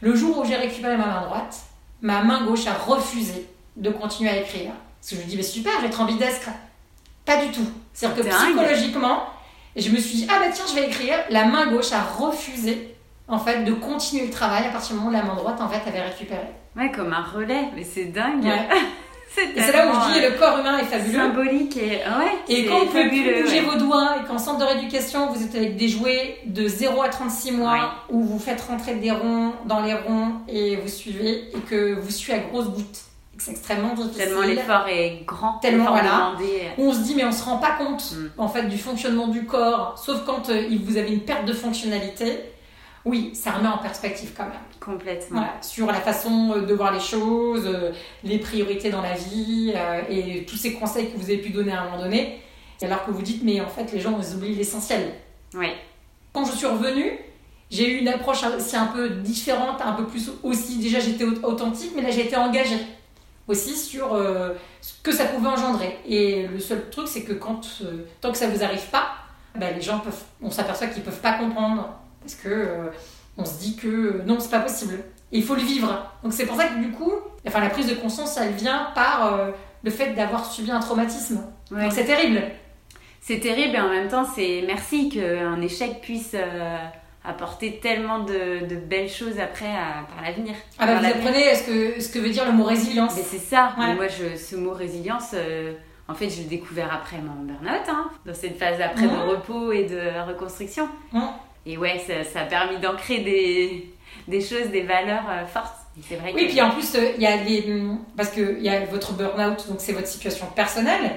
Le 0.00 0.14
jour 0.14 0.38
où 0.38 0.44
j'ai 0.44 0.56
récupéré 0.56 0.96
ma 0.96 1.06
main 1.06 1.22
droite, 1.22 1.56
ma 2.00 2.22
main 2.22 2.44
gauche 2.44 2.66
a 2.66 2.74
refusé 2.74 3.48
de 3.76 3.90
continuer 3.90 4.30
à 4.30 4.40
écrire. 4.40 4.72
Parce 5.00 5.10
que 5.10 5.16
je 5.16 5.20
me 5.20 5.26
dis, 5.26 5.36
mais 5.36 5.42
super, 5.42 5.72
je 5.76 5.82
vais 5.82 5.88
être 5.88 6.00
ambidestre. 6.00 6.48
Pas 7.24 7.44
du 7.44 7.50
tout. 7.52 7.66
C'est-à-dire 7.92 8.24
que 8.24 8.28
psychologiquement, 8.28 9.24
je 9.76 9.90
me 9.90 9.98
suis 9.98 10.18
dit, 10.18 10.26
ah 10.30 10.38
bah 10.38 10.46
tiens, 10.52 10.64
je 10.68 10.74
vais 10.74 10.86
écrire. 10.86 11.16
La 11.30 11.44
main 11.44 11.70
gauche 11.70 11.92
a 11.92 12.02
refusé, 12.02 12.94
en 13.28 13.38
fait, 13.38 13.64
de 13.64 13.72
continuer 13.72 14.26
le 14.26 14.32
travail 14.32 14.66
à 14.66 14.70
partir 14.70 14.96
du 14.96 15.02
moment 15.02 15.10
où 15.10 15.12
la 15.12 15.22
main 15.22 15.36
droite, 15.36 15.60
en 15.60 15.68
fait, 15.68 15.86
avait 15.88 16.02
récupéré. 16.02 16.48
Ouais, 16.76 16.90
comme 16.90 17.12
un 17.12 17.22
relais, 17.22 17.68
mais 17.74 17.84
c'est 17.84 18.06
dingue. 18.06 18.44
Ouais. 18.44 18.68
c'est 19.34 19.44
Et 19.56 19.62
c'est 19.62 19.72
là 19.72 19.86
où 19.88 19.94
je 19.94 20.14
dis, 20.14 20.20
le 20.20 20.38
corps 20.38 20.58
humain 20.58 20.78
est 20.78 20.84
fabuleux. 20.84 21.18
symbolique 21.18 21.76
et 21.76 21.90
ouais. 21.98 22.32
Et 22.48 22.62
c'est 22.62 22.64
quand 22.68 22.78
vous 22.80 22.86
pouvez 22.86 23.08
plus 23.08 23.42
bouger 23.42 23.60
ouais. 23.60 23.66
vos 23.66 23.76
doigts 23.78 24.16
et 24.22 24.26
qu'en 24.26 24.38
centre 24.38 24.58
de 24.58 24.64
rééducation, 24.64 25.26
vous 25.32 25.42
êtes 25.42 25.54
avec 25.54 25.76
des 25.76 25.88
jouets 25.88 26.38
de 26.46 26.66
0 26.66 27.02
à 27.02 27.08
36 27.08 27.52
mois 27.52 27.72
Ouais. 27.72 27.78
où 28.10 28.22
vous 28.24 28.38
faites 28.38 28.60
rentrer 28.62 28.94
des 28.96 29.10
ronds 29.12 29.52
dans 29.66 29.80
les 29.80 29.94
ronds 29.94 30.32
et 30.48 30.76
vous 30.76 30.88
suivez 30.88 31.48
et 31.54 31.60
que 31.68 31.94
vous 31.94 32.10
suivez 32.10 32.38
à 32.38 32.40
grosses 32.42 32.68
gouttes. 32.70 33.00
C'est 33.38 33.52
extrêmement 33.52 33.94
difficile. 33.94 34.24
Tellement 34.24 34.42
l'effort 34.42 34.86
est 34.90 35.22
grand, 35.26 35.54
Tellement, 35.62 35.92
voilà. 35.92 36.32
On 36.76 36.92
se 36.92 36.98
dit 36.98 37.14
mais 37.14 37.24
on 37.24 37.32
se 37.32 37.42
rend 37.42 37.56
pas 37.56 37.70
compte 37.78 38.12
Mm. 38.12 38.26
en 38.36 38.48
fait 38.48 38.64
du 38.64 38.76
fonctionnement 38.76 39.28
du 39.28 39.46
corps, 39.46 39.94
sauf 39.96 40.24
quand 40.26 40.50
euh, 40.50 40.62
vous 40.84 40.98
avez 40.98 41.10
une 41.12 41.20
perte 41.20 41.46
de 41.46 41.54
fonctionnalité. 41.54 42.38
Oui, 43.04 43.30
ça 43.34 43.52
remet 43.52 43.68
en 43.68 43.78
perspective 43.78 44.32
quand 44.36 44.44
même. 44.44 44.52
Complètement. 44.78 45.38
Voilà, 45.40 45.54
sur 45.62 45.86
la 45.86 46.00
façon 46.00 46.52
euh, 46.54 46.60
de 46.66 46.74
voir 46.74 46.92
les 46.92 47.00
choses, 47.00 47.64
euh, 47.66 47.92
les 48.24 48.38
priorités 48.38 48.90
dans 48.90 49.00
la 49.00 49.14
vie 49.14 49.72
euh, 49.74 50.02
et 50.10 50.44
tous 50.44 50.56
ces 50.56 50.74
conseils 50.74 51.10
que 51.10 51.16
vous 51.16 51.24
avez 51.24 51.38
pu 51.38 51.50
donner 51.50 51.72
à 51.72 51.82
un 51.82 51.84
moment 51.84 52.02
donné. 52.02 52.40
Alors 52.82 53.04
que 53.04 53.10
vous 53.10 53.22
dites, 53.22 53.42
mais 53.44 53.60
en 53.60 53.68
fait, 53.68 53.92
les 53.92 54.00
gens, 54.00 54.18
ils 54.18 54.34
oublient 54.34 54.54
l'essentiel. 54.54 55.12
Ouais. 55.54 55.74
Quand 56.32 56.44
je 56.46 56.52
suis 56.52 56.66
revenue, 56.66 57.18
j'ai 57.70 57.90
eu 57.90 57.98
une 57.98 58.08
approche 58.08 58.42
aussi 58.44 58.74
un 58.76 58.86
peu 58.86 59.10
différente, 59.10 59.80
un 59.82 59.92
peu 59.92 60.06
plus 60.06 60.30
aussi. 60.42 60.78
Déjà, 60.78 60.98
j'étais 60.98 61.24
au- 61.24 61.44
authentique, 61.44 61.92
mais 61.94 62.00
là, 62.02 62.10
j'ai 62.10 62.26
été 62.26 62.36
engagée 62.36 62.80
aussi 63.48 63.76
sur 63.76 64.14
euh, 64.14 64.54
ce 64.80 64.94
que 65.02 65.12
ça 65.12 65.24
pouvait 65.26 65.48
engendrer. 65.48 65.98
Et 66.06 66.46
le 66.46 66.58
seul 66.58 66.88
truc, 66.90 67.06
c'est 67.08 67.22
que 67.22 67.32
quand, 67.34 67.60
euh, 67.82 68.06
tant 68.20 68.32
que 68.32 68.38
ça 68.38 68.48
vous 68.48 68.62
arrive 68.64 68.86
pas, 68.90 69.08
bah, 69.54 69.70
les 69.74 69.80
gens 69.82 69.98
peuvent, 69.98 70.22
on 70.42 70.50
s'aperçoit 70.50 70.86
qu'ils 70.86 71.02
peuvent 71.02 71.20
pas 71.20 71.32
comprendre 71.34 71.88
parce 72.20 72.34
que 72.34 72.48
euh, 72.48 72.86
on 73.36 73.44
se 73.44 73.58
dit 73.60 73.76
que 73.76 73.86
euh, 73.88 74.22
non, 74.26 74.38
c'est 74.40 74.50
pas 74.50 74.60
possible. 74.60 74.94
Et 75.32 75.38
il 75.38 75.44
faut 75.44 75.54
le 75.54 75.62
vivre. 75.62 76.10
Donc 76.22 76.32
c'est 76.32 76.46
pour 76.46 76.56
ça 76.56 76.66
que 76.66 76.78
du 76.80 76.90
coup, 76.90 77.12
enfin 77.46 77.60
la 77.60 77.70
prise 77.70 77.86
de 77.86 77.94
conscience, 77.94 78.36
elle 78.36 78.52
vient 78.52 78.88
par 78.94 79.32
euh, 79.34 79.50
le 79.82 79.90
fait 79.90 80.12
d'avoir 80.14 80.44
subi 80.44 80.70
un 80.70 80.80
traumatisme. 80.80 81.40
Ouais. 81.70 81.82
Donc 81.84 81.92
c'est 81.92 82.04
terrible. 82.04 82.42
C'est 83.20 83.38
terrible 83.38 83.76
et 83.76 83.80
en 83.80 83.88
même 83.90 84.08
temps, 84.08 84.24
c'est 84.34 84.64
merci 84.66 85.08
qu'un 85.10 85.60
échec 85.60 86.00
puisse 86.00 86.32
euh, 86.34 86.76
apporter 87.24 87.78
tellement 87.80 88.20
de, 88.20 88.66
de 88.66 88.76
belles 88.76 89.10
choses 89.10 89.38
après 89.38 89.66
à- 89.70 90.04
par 90.12 90.24
l'avenir. 90.24 90.54
Ah 90.78 90.86
bah 90.86 90.92
Par 90.94 91.02
vous 91.02 91.06
apprenez 91.08 91.54
ce 91.54 91.62
que, 91.64 92.00
ce 92.00 92.08
que 92.10 92.18
veut 92.18 92.30
dire 92.30 92.46
le 92.46 92.52
mot 92.52 92.64
résilience. 92.64 93.12
Mais 93.16 93.22
c'est 93.22 93.38
ça. 93.38 93.74
Ouais. 93.78 93.88
Mais 93.88 93.94
moi, 93.94 94.06
je, 94.08 94.36
ce 94.36 94.56
mot 94.56 94.72
résilience, 94.72 95.34
en 96.08 96.14
fait, 96.14 96.28
je 96.30 96.38
l'ai 96.38 96.44
découvert 96.44 96.92
après 96.92 97.18
mon 97.18 97.44
burn-out, 97.44 97.86
hein, 97.88 98.10
dans 98.26 98.34
cette 98.34 98.58
phase 98.58 98.80
après 98.80 99.06
de 99.06 99.30
repos 99.30 99.70
et 99.70 99.84
de 99.84 100.26
reconstruction. 100.26 100.88
Mhm. 101.12 101.22
Et 101.66 101.76
ouais, 101.76 101.98
ça, 102.06 102.24
ça 102.24 102.40
a 102.40 102.44
permis 102.44 102.78
d'ancrer 102.78 103.18
des, 103.18 103.92
des 104.28 104.40
choses, 104.40 104.68
des 104.70 104.82
valeurs 104.82 105.24
euh, 105.30 105.46
fortes. 105.46 105.74
C'est 106.08 106.16
vrai 106.16 106.32
Oui, 106.34 106.46
que... 106.46 106.50
puis 106.50 106.62
en 106.62 106.70
plus, 106.70 106.94
euh, 106.94 107.12
il 107.16 107.22
y 107.22 107.26
a 107.26 107.36
les. 107.36 107.82
Parce 108.16 108.30
qu'il 108.30 108.60
y 108.62 108.68
a 108.68 108.84
votre 108.86 109.12
burn-out, 109.12 109.66
donc 109.68 109.76
c'est 109.78 109.92
votre 109.92 110.06
situation 110.06 110.46
personnelle. 110.54 111.10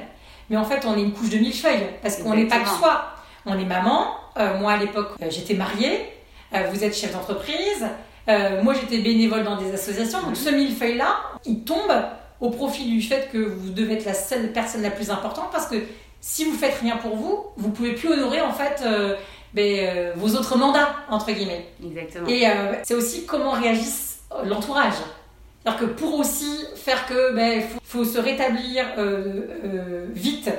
Mais 0.50 0.58
en 0.58 0.66
fait, 0.66 0.86
on 0.86 0.98
est 0.98 1.02
une 1.02 1.14
couche 1.14 1.30
de 1.30 1.38
millefeuilles. 1.38 1.88
Parce 2.02 2.18
qu'on 2.18 2.36
n'est 2.36 2.48
pas 2.48 2.60
que 2.60 2.68
soi. 2.70 3.06
On 3.46 3.58
est 3.58 3.66
maman. 3.66 4.08
Euh, 4.38 4.58
moi, 4.60 4.74
à 4.74 4.78
l'époque, 4.78 5.12
euh, 5.22 5.28
j'étais 5.30 5.54
mariée. 5.54 6.10
Vous 6.72 6.84
êtes 6.84 6.96
chef 6.96 7.12
d'entreprise. 7.14 7.84
Moi, 8.28 8.76
j'étais 8.76 9.00
bénévole 9.00 9.44
dans 9.44 9.58
des 9.58 9.74
associations. 9.74 10.20
Donc, 10.22 10.30
Mhm. 10.30 10.36
ce 10.36 10.50
millefeuille-là, 10.52 11.18
il 11.46 11.64
tombe 11.64 11.92
au 12.40 12.52
profit 12.52 12.86
du 12.86 13.02
fait 13.02 13.30
que 13.34 13.40
vous 13.40 13.72
devez 13.72 13.94
être 13.96 14.06
la 14.06 14.14
seule 14.14 14.52
personne 14.52 14.84
la 14.84 14.92
plus 14.92 15.10
importante. 15.10 15.50
Parce 15.52 15.66
que 15.66 15.78
si 16.22 16.46
vous 16.46 16.54
faites 16.56 16.76
rien 16.80 16.98
pour 16.98 17.16
vous, 17.16 17.44
vous 17.58 17.70
pouvez 17.72 17.94
plus 17.94 18.10
honorer, 18.10 18.42
en 18.42 18.52
fait, 18.54 18.84
euh, 18.86 19.16
ben, 19.54 19.80
euh, 19.80 20.12
vos 20.16 20.36
autres 20.36 20.58
mandats, 20.58 20.96
entre 21.10 21.32
guillemets. 21.32 21.68
Exactement. 21.84 22.28
Et 22.28 22.48
euh, 22.48 22.74
c'est 22.84 22.96
aussi 22.96 23.26
comment 23.26 23.52
réagisse 23.52 24.22
euh, 24.32 24.46
l'entourage. 24.46 24.94
C'est-à-dire 25.64 25.82
que 25.82 25.86
pour 25.86 26.20
aussi 26.20 26.66
faire 26.76 27.06
que 27.06 27.34
ben 27.34 27.62
faut, 27.62 27.80
faut 27.84 28.04
se 28.04 28.18
rétablir 28.18 28.86
euh, 28.98 29.48
euh, 29.64 30.08
vite, 30.14 30.50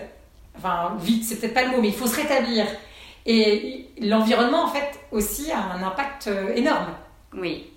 enfin 0.56 0.96
vite 0.98 1.24
c'est 1.24 1.36
peut-être 1.36 1.54
pas 1.54 1.64
le 1.64 1.70
mot, 1.70 1.80
mais 1.80 1.88
il 1.88 1.94
faut 1.94 2.06
se 2.06 2.16
rétablir. 2.16 2.64
Et 3.26 3.88
l'environnement 4.00 4.64
en 4.64 4.68
fait 4.68 5.00
aussi 5.10 5.50
a 5.50 5.58
un 5.58 5.82
impact 5.82 6.30
énorme. 6.54 6.88
Oui, 7.34 7.70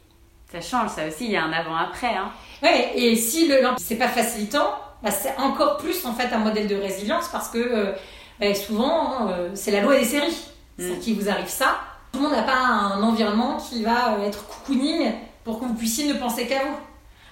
ça 0.52 0.62
change, 0.62 0.90
ça 0.92 1.08
aussi, 1.08 1.26
il 1.26 1.32
y 1.32 1.38
a 1.38 1.44
un 1.44 1.52
avant-après. 1.52 2.16
Hein. 2.16 2.32
Ouais, 2.62 2.92
et 2.96 3.16
si 3.16 3.48
le 3.48 3.62
c'est 3.78 3.96
pas 3.96 4.08
facilitant, 4.08 4.76
bah, 5.02 5.12
c'est 5.12 5.36
encore 5.38 5.78
plus 5.78 6.06
en 6.06 6.14
fait 6.14 6.34
un 6.34 6.40
modèle 6.40 6.68
de 6.68 6.76
résilience 6.76 7.28
parce 7.30 7.50
que 7.50 7.94
ben, 8.40 8.54
souvent 8.54 9.28
hein, 9.28 9.36
c'est 9.54 9.72
la 9.72 9.82
loi 9.82 9.98
des 9.98 10.06
séries. 10.06 10.48
C'est 10.80 10.98
Mm. 10.98 11.00
qui 11.00 11.14
vous 11.14 11.30
arrive 11.30 11.48
ça. 11.48 11.78
Tout 12.12 12.20
le 12.20 12.28
monde 12.28 12.36
n'a 12.38 12.44
pas 12.44 12.58
un 12.58 13.02
environnement 13.04 13.58
qui 13.58 13.84
va 13.84 14.14
euh, 14.14 14.26
être 14.28 14.46
cocooning 14.48 15.12
pour 15.44 15.60
que 15.60 15.66
vous 15.66 15.74
puissiez 15.74 16.08
ne 16.08 16.14
penser 16.20 16.48
qu'à 16.48 16.60
vous. 16.64 16.78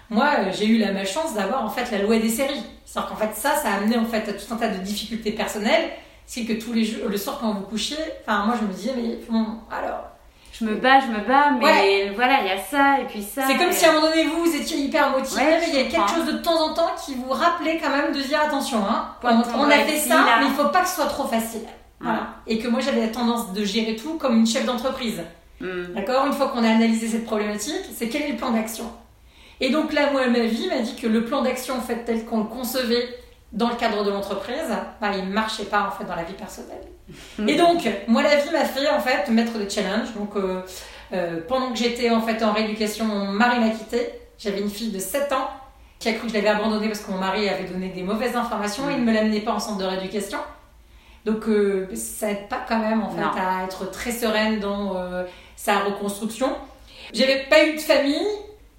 Moi, 0.09 0.25
euh, 0.39 0.51
j'ai 0.53 0.65
eu 0.67 0.77
la 0.77 0.91
malchance 0.91 1.33
d'avoir 1.33 1.63
en 1.63 1.69
fait 1.69 1.89
la 1.91 1.99
loi 1.99 2.17
des 2.17 2.29
séries. 2.29 2.63
C'est-à-dire 2.85 3.09
qu'en 3.09 3.15
fait 3.15 3.31
ça, 3.35 3.55
ça 3.55 3.69
a 3.69 3.77
amené 3.77 3.97
en 3.97 4.05
fait 4.05 4.27
à 4.29 4.33
tout 4.33 4.53
un 4.53 4.57
tas 4.57 4.67
de 4.69 4.77
difficultés 4.77 5.31
personnelles. 5.31 5.89
C'est 6.27 6.43
que 6.45 6.53
tous 6.53 6.73
les 6.73 6.83
jours, 6.83 7.07
le 7.09 7.17
soir 7.17 7.37
quand 7.39 7.53
vous 7.53 7.61
couchiez, 7.61 7.97
enfin 8.21 8.45
moi 8.45 8.55
je 8.59 8.65
me 8.65 8.73
disais 8.73 8.93
mais 8.95 9.19
bon 9.29 9.45
alors 9.71 10.05
Je 10.51 10.65
me 10.65 10.75
bats, 10.75 10.99
je 11.01 11.07
me 11.07 11.19
bats, 11.27 11.51
mais 11.59 12.09
voilà, 12.15 12.39
il 12.41 12.47
y 12.47 12.49
a 12.51 12.57
ça 12.57 12.99
et 13.01 13.05
puis 13.05 13.21
ça. 13.21 13.43
C'est 13.45 13.57
comme 13.57 13.69
et- 13.69 13.73
si 13.73 13.85
à 13.85 13.89
un 13.91 13.93
moment 13.93 14.07
donné, 14.07 14.25
vous, 14.25 14.45
vous 14.45 14.55
étiez 14.55 14.77
hyper 14.77 15.09
motivé, 15.11 15.41
Ouais, 15.41 15.59
mais 15.59 15.67
il 15.67 15.75
y 15.75 15.81
a 15.81 15.83
quelque 15.89 16.09
chose 16.09 16.25
de 16.25 16.37
temps 16.39 16.69
en 16.69 16.73
temps 16.73 16.91
qui 17.05 17.13
vous 17.15 17.29
rappelait 17.29 17.77
quand 17.83 17.89
même 17.89 18.11
de 18.13 18.21
dire 18.21 18.39
attention, 18.41 18.79
hein, 18.89 19.09
on, 19.23 19.43
on 19.59 19.69
a 19.69 19.77
fait 19.79 19.97
ça, 19.99 20.15
là. 20.15 20.37
mais 20.39 20.45
il 20.47 20.53
faut 20.53 20.69
pas 20.69 20.81
que 20.81 20.87
ce 20.87 20.95
soit 20.95 21.05
trop 21.07 21.27
facile. 21.27 21.61
Voilà. 22.05 22.27
Et 22.47 22.59
que 22.59 22.67
moi, 22.67 22.79
j'avais 22.79 23.01
la 23.01 23.09
tendance 23.09 23.51
de 23.53 23.63
gérer 23.63 23.95
tout 23.95 24.17
comme 24.17 24.37
une 24.37 24.47
chef 24.47 24.65
d'entreprise. 24.65 25.21
Hmm. 25.59 25.93
D'accord? 25.95 26.25
Une 26.25 26.33
fois 26.33 26.49
qu'on 26.49 26.63
a 26.63 26.69
analysé 26.69 27.07
cette 27.07 27.25
problématique, 27.25 27.85
c'est 27.93 28.09
quel 28.09 28.23
est 28.23 28.31
le 28.31 28.37
plan 28.37 28.51
d'action? 28.51 28.85
Et 29.61 29.69
donc 29.69 29.93
là, 29.93 30.11
moi, 30.11 30.27
ma 30.27 30.39
vie 30.39 30.67
m'a 30.67 30.79
dit 30.79 30.95
que 30.95 31.07
le 31.07 31.23
plan 31.23 31.41
d'action, 31.41 31.75
en 31.75 31.81
fait, 31.81 32.03
tel 32.05 32.25
qu'on 32.25 32.39
le 32.39 32.45
concevait 32.45 33.07
dans 33.53 33.69
le 33.69 33.75
cadre 33.75 34.03
de 34.03 34.11
l'entreprise, 34.11 34.69
bah, 35.01 35.11
il 35.17 35.29
ne 35.29 35.33
marchait 35.33 35.65
pas, 35.65 35.87
en 35.87 35.91
fait, 35.91 36.03
dans 36.03 36.15
la 36.15 36.23
vie 36.23 36.33
personnelle. 36.33 36.83
Et 37.47 37.55
donc, 37.55 37.87
moi, 38.07 38.21
la 38.21 38.35
vie 38.37 38.51
m'a 38.51 38.65
fait, 38.65 38.89
en 38.89 38.99
fait, 38.99 39.29
mettre 39.31 39.57
des 39.57 39.69
challenges. 39.69 40.13
Donc, 40.15 40.35
euh, 40.35 40.61
euh, 41.13 41.39
pendant 41.47 41.71
que 41.71 41.77
j'étais, 41.77 42.09
en 42.09 42.21
fait, 42.21 42.43
en 42.43 42.51
rééducation, 42.51 43.05
mon 43.05 43.31
mari 43.31 43.59
m'a 43.59 43.69
quitté. 43.69 44.09
J'avais 44.37 44.59
une 44.59 44.69
fille 44.69 44.91
de 44.91 44.99
7 44.99 45.31
ans 45.31 45.49
qui 45.99 46.09
a 46.09 46.13
cru 46.13 46.23
que 46.23 46.29
je 46.29 46.33
l'avais 46.33 46.49
abandonné 46.49 46.87
parce 46.87 46.99
que 46.99 47.11
mon 47.11 47.17
mari 47.17 47.47
avait 47.47 47.63
donné 47.63 47.89
des 47.89 48.03
mauvaises 48.03 48.35
informations 48.35 48.89
et 48.89 48.93
il 48.93 48.99
ne 48.99 49.05
me 49.05 49.13
l'amenait 49.13 49.39
pas 49.39 49.53
en 49.53 49.59
centre 49.59 49.77
de 49.77 49.85
rééducation. 49.85 50.39
Donc 51.25 51.47
euh, 51.47 51.87
ça 51.95 52.29
aide 52.29 52.47
pas 52.47 52.63
quand 52.67 52.77
même 52.77 53.01
en 53.01 53.09
fait 53.09 53.39
à 53.39 53.63
être 53.63 53.89
très 53.89 54.11
sereine 54.11 54.59
dans 54.59 54.95
euh, 54.95 55.23
sa 55.55 55.79
reconstruction. 55.79 56.55
J'avais 57.13 57.45
pas 57.49 57.65
eu 57.65 57.73
de 57.73 57.79
famille, 57.81 58.27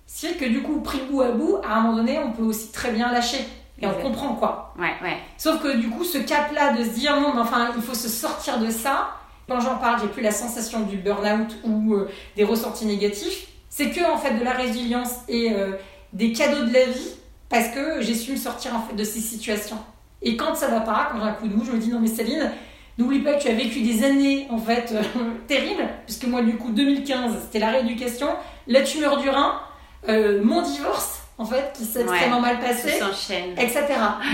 c'est 0.07 0.37
que 0.37 0.45
du 0.45 0.63
coup 0.63 0.81
pris 0.81 1.01
bout 1.11 1.23
à 1.23 1.33
bout, 1.33 1.59
à 1.69 1.75
un 1.75 1.81
moment 1.81 1.97
donné, 1.97 2.19
on 2.19 2.31
peut 2.31 2.45
aussi 2.45 2.71
très 2.71 2.93
bien 2.93 3.11
lâcher. 3.11 3.45
Et 3.83 3.87
on 3.87 3.93
comprend 4.01 4.35
quoi. 4.37 4.73
Ouais, 4.79 4.95
ouais. 5.03 5.19
Sauf 5.37 5.63
que 5.63 5.77
du 5.77 5.91
coup, 5.91 6.03
ce 6.03 6.17
cap-là 6.17 6.73
de 6.73 6.83
se 6.83 6.91
dire 6.91 7.21
non, 7.21 7.35
mais 7.35 7.43
enfin, 7.43 7.73
il 7.77 7.83
faut 7.83 7.95
se 7.95 8.09
sortir 8.09 8.59
de 8.59 8.71
ça. 8.71 9.11
Quand 9.47 9.61
j'en 9.61 9.77
parle, 9.77 10.01
j'ai 10.01 10.09
plus 10.09 10.23
la 10.23 10.31
sensation 10.31 10.81
du 10.81 10.97
burn-out 10.97 11.55
ou 11.63 11.93
euh, 11.93 12.09
des 12.37 12.45
ressentis 12.45 12.87
négatifs. 12.87 13.49
C'est 13.69 13.91
que 13.91 14.11
en 14.11 14.17
fait 14.17 14.39
de 14.39 14.45
la 14.45 14.53
résilience 14.53 15.17
et 15.29 15.55
des 16.15 16.33
cadeaux 16.33 16.65
de 16.65 16.73
la 16.73 16.87
vie 16.87 17.11
parce 17.51 17.69
que 17.69 18.01
j'ai 18.01 18.15
su 18.15 18.33
me 18.33 18.37
sortir 18.37 18.75
en 18.75 18.81
fait 18.81 18.95
de 18.95 19.05
ces 19.05 19.21
situations. 19.21 19.77
Et 20.27 20.37
quand 20.37 20.57
ça 20.57 20.67
va 20.67 20.81
pas, 20.81 21.09
quand 21.13 21.21
j'ai 21.21 21.29
un 21.29 21.33
coup 21.35 21.47
de 21.47 21.55
mou, 21.55 21.65
je 21.65 21.71
me 21.71 21.79
dis 21.79 21.89
non 21.89 22.01
mais 22.01 22.09
Céline, 22.09 22.51
n'oublie 22.99 23.21
pas 23.21 23.35
que 23.35 23.43
tu 23.43 23.49
as 23.49 23.55
vécu 23.55 23.81
des 23.81 24.05
années 24.05 24.49
en 24.51 24.59
fait 24.59 24.93
euh, 24.93 25.03
terribles, 25.47 25.89
puisque 26.05 26.27
moi 26.27 26.43
du 26.43 26.57
coup 26.57 26.73
2015 26.73 27.33
c'était 27.45 27.61
la 27.61 27.71
rééducation, 27.71 28.27
la 28.67 28.83
tumeur 28.83 29.19
du 29.19 29.31
rein, 29.31 29.61
euh, 30.09 30.43
mon 30.43 30.63
divorce 30.63 31.23
en 31.39 31.45
fait 31.45 31.73
qui 31.77 31.85
s'est 31.85 32.01
extrêmement 32.01 32.41
mal 32.41 32.59
passé, 32.59 32.99
etc. 33.57 33.85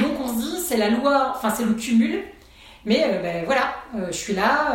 Donc 0.00 0.12
on 0.18 0.28
se 0.28 0.40
dit 0.40 0.60
c'est 0.66 0.78
la 0.78 0.88
loi, 0.88 1.34
enfin 1.36 1.50
c'est 1.50 1.64
le 1.64 1.74
cumul. 1.74 2.22
Mais 2.86 3.04
euh, 3.04 3.20
ben, 3.20 3.44
voilà, 3.44 3.74
je 4.10 4.16
suis 4.16 4.32
là. 4.32 4.74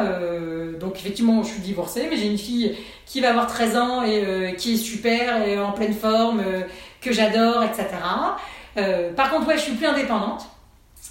donc 0.80 0.98
effectivement, 0.98 1.42
je 1.42 1.50
suis 1.50 1.62
divorcée, 1.62 2.08
mais 2.12 2.16
j'ai 2.16 2.28
une 2.28 2.38
fille 2.38 2.78
qui 3.08 3.22
va 3.22 3.32
avoir 3.32 3.48
13 3.48 3.76
ans 3.76 4.04
et 4.04 4.56
qui 4.56 4.76
est 4.76 4.78
super 4.78 5.46
et 5.46 5.60
en 5.60 5.72
pleine 5.72 5.96
forme, 5.96 6.44
que 7.02 7.12
j'adore, 7.12 7.64
etc. 7.64 7.88
par 9.16 9.32
contre, 9.32 9.48
ouais, 9.48 9.58
je 9.58 9.64
suis 9.64 9.74
plus 9.74 9.88
indépendante. 9.88 10.48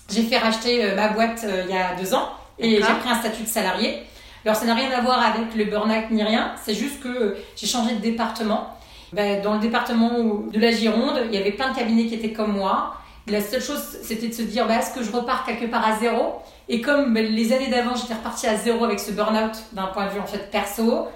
J'ai 0.09 0.23
fait 0.23 0.39
racheter 0.39 0.85
euh, 0.85 0.95
ma 0.95 1.09
boîte 1.09 1.45
euh, 1.45 1.65
il 1.69 1.75
y 1.75 1.79
a 1.79 1.95
deux 1.95 2.15
ans 2.15 2.29
et 2.59 2.77
j'ai 2.77 2.81
pris 2.81 3.09
un 3.09 3.17
statut 3.17 3.43
de 3.43 3.49
salarié. 3.49 4.03
Alors 4.45 4.57
ça 4.57 4.65
n'a 4.65 4.75
rien 4.75 4.91
à 4.91 5.01
voir 5.01 5.21
avec 5.21 5.55
le 5.57 5.65
burn-out 5.65 6.11
ni 6.11 6.23
rien, 6.23 6.53
c'est 6.65 6.75
juste 6.75 7.03
que 7.03 7.37
j'ai 7.57 7.67
changé 7.67 7.95
de 7.95 8.01
département. 8.01 8.69
Ben, 9.13 9.43
dans 9.43 9.55
le 9.55 9.61
département 9.61 10.11
de 10.53 10.59
la 10.59 10.71
Gironde, 10.71 11.21
il 11.27 11.35
y 11.35 11.39
avait 11.39 11.53
plein 11.53 11.71
de 11.71 11.77
cabinets 11.77 12.07
qui 12.07 12.15
étaient 12.15 12.33
comme 12.33 12.53
moi. 12.53 12.95
La 13.29 13.41
seule 13.41 13.63
chose, 13.63 13.99
c'était 14.03 14.29
de 14.29 14.33
se 14.33 14.43
dire, 14.43 14.67
ben, 14.67 14.79
est-ce 14.79 14.95
que 14.95 15.03
je 15.03 15.11
repars 15.11 15.45
quelque 15.45 15.67
part 15.67 15.87
à 15.87 15.99
zéro? 15.99 16.37
Et 16.69 16.81
comme 16.81 17.13
ben, 17.13 17.27
les 17.27 17.53
années 17.53 17.69
d'avant, 17.69 17.97
j'étais 17.97 18.15
repartie 18.15 18.47
à 18.47 18.57
zéro 18.57 18.85
avec 18.85 19.01
ce 19.01 19.11
burn-out 19.13 19.57
d'un 19.73 19.87
point 19.87 20.07
de 20.07 20.11
vue 20.11 20.21
en 20.21 20.27
fait 20.27 20.51
perso, 20.51 21.09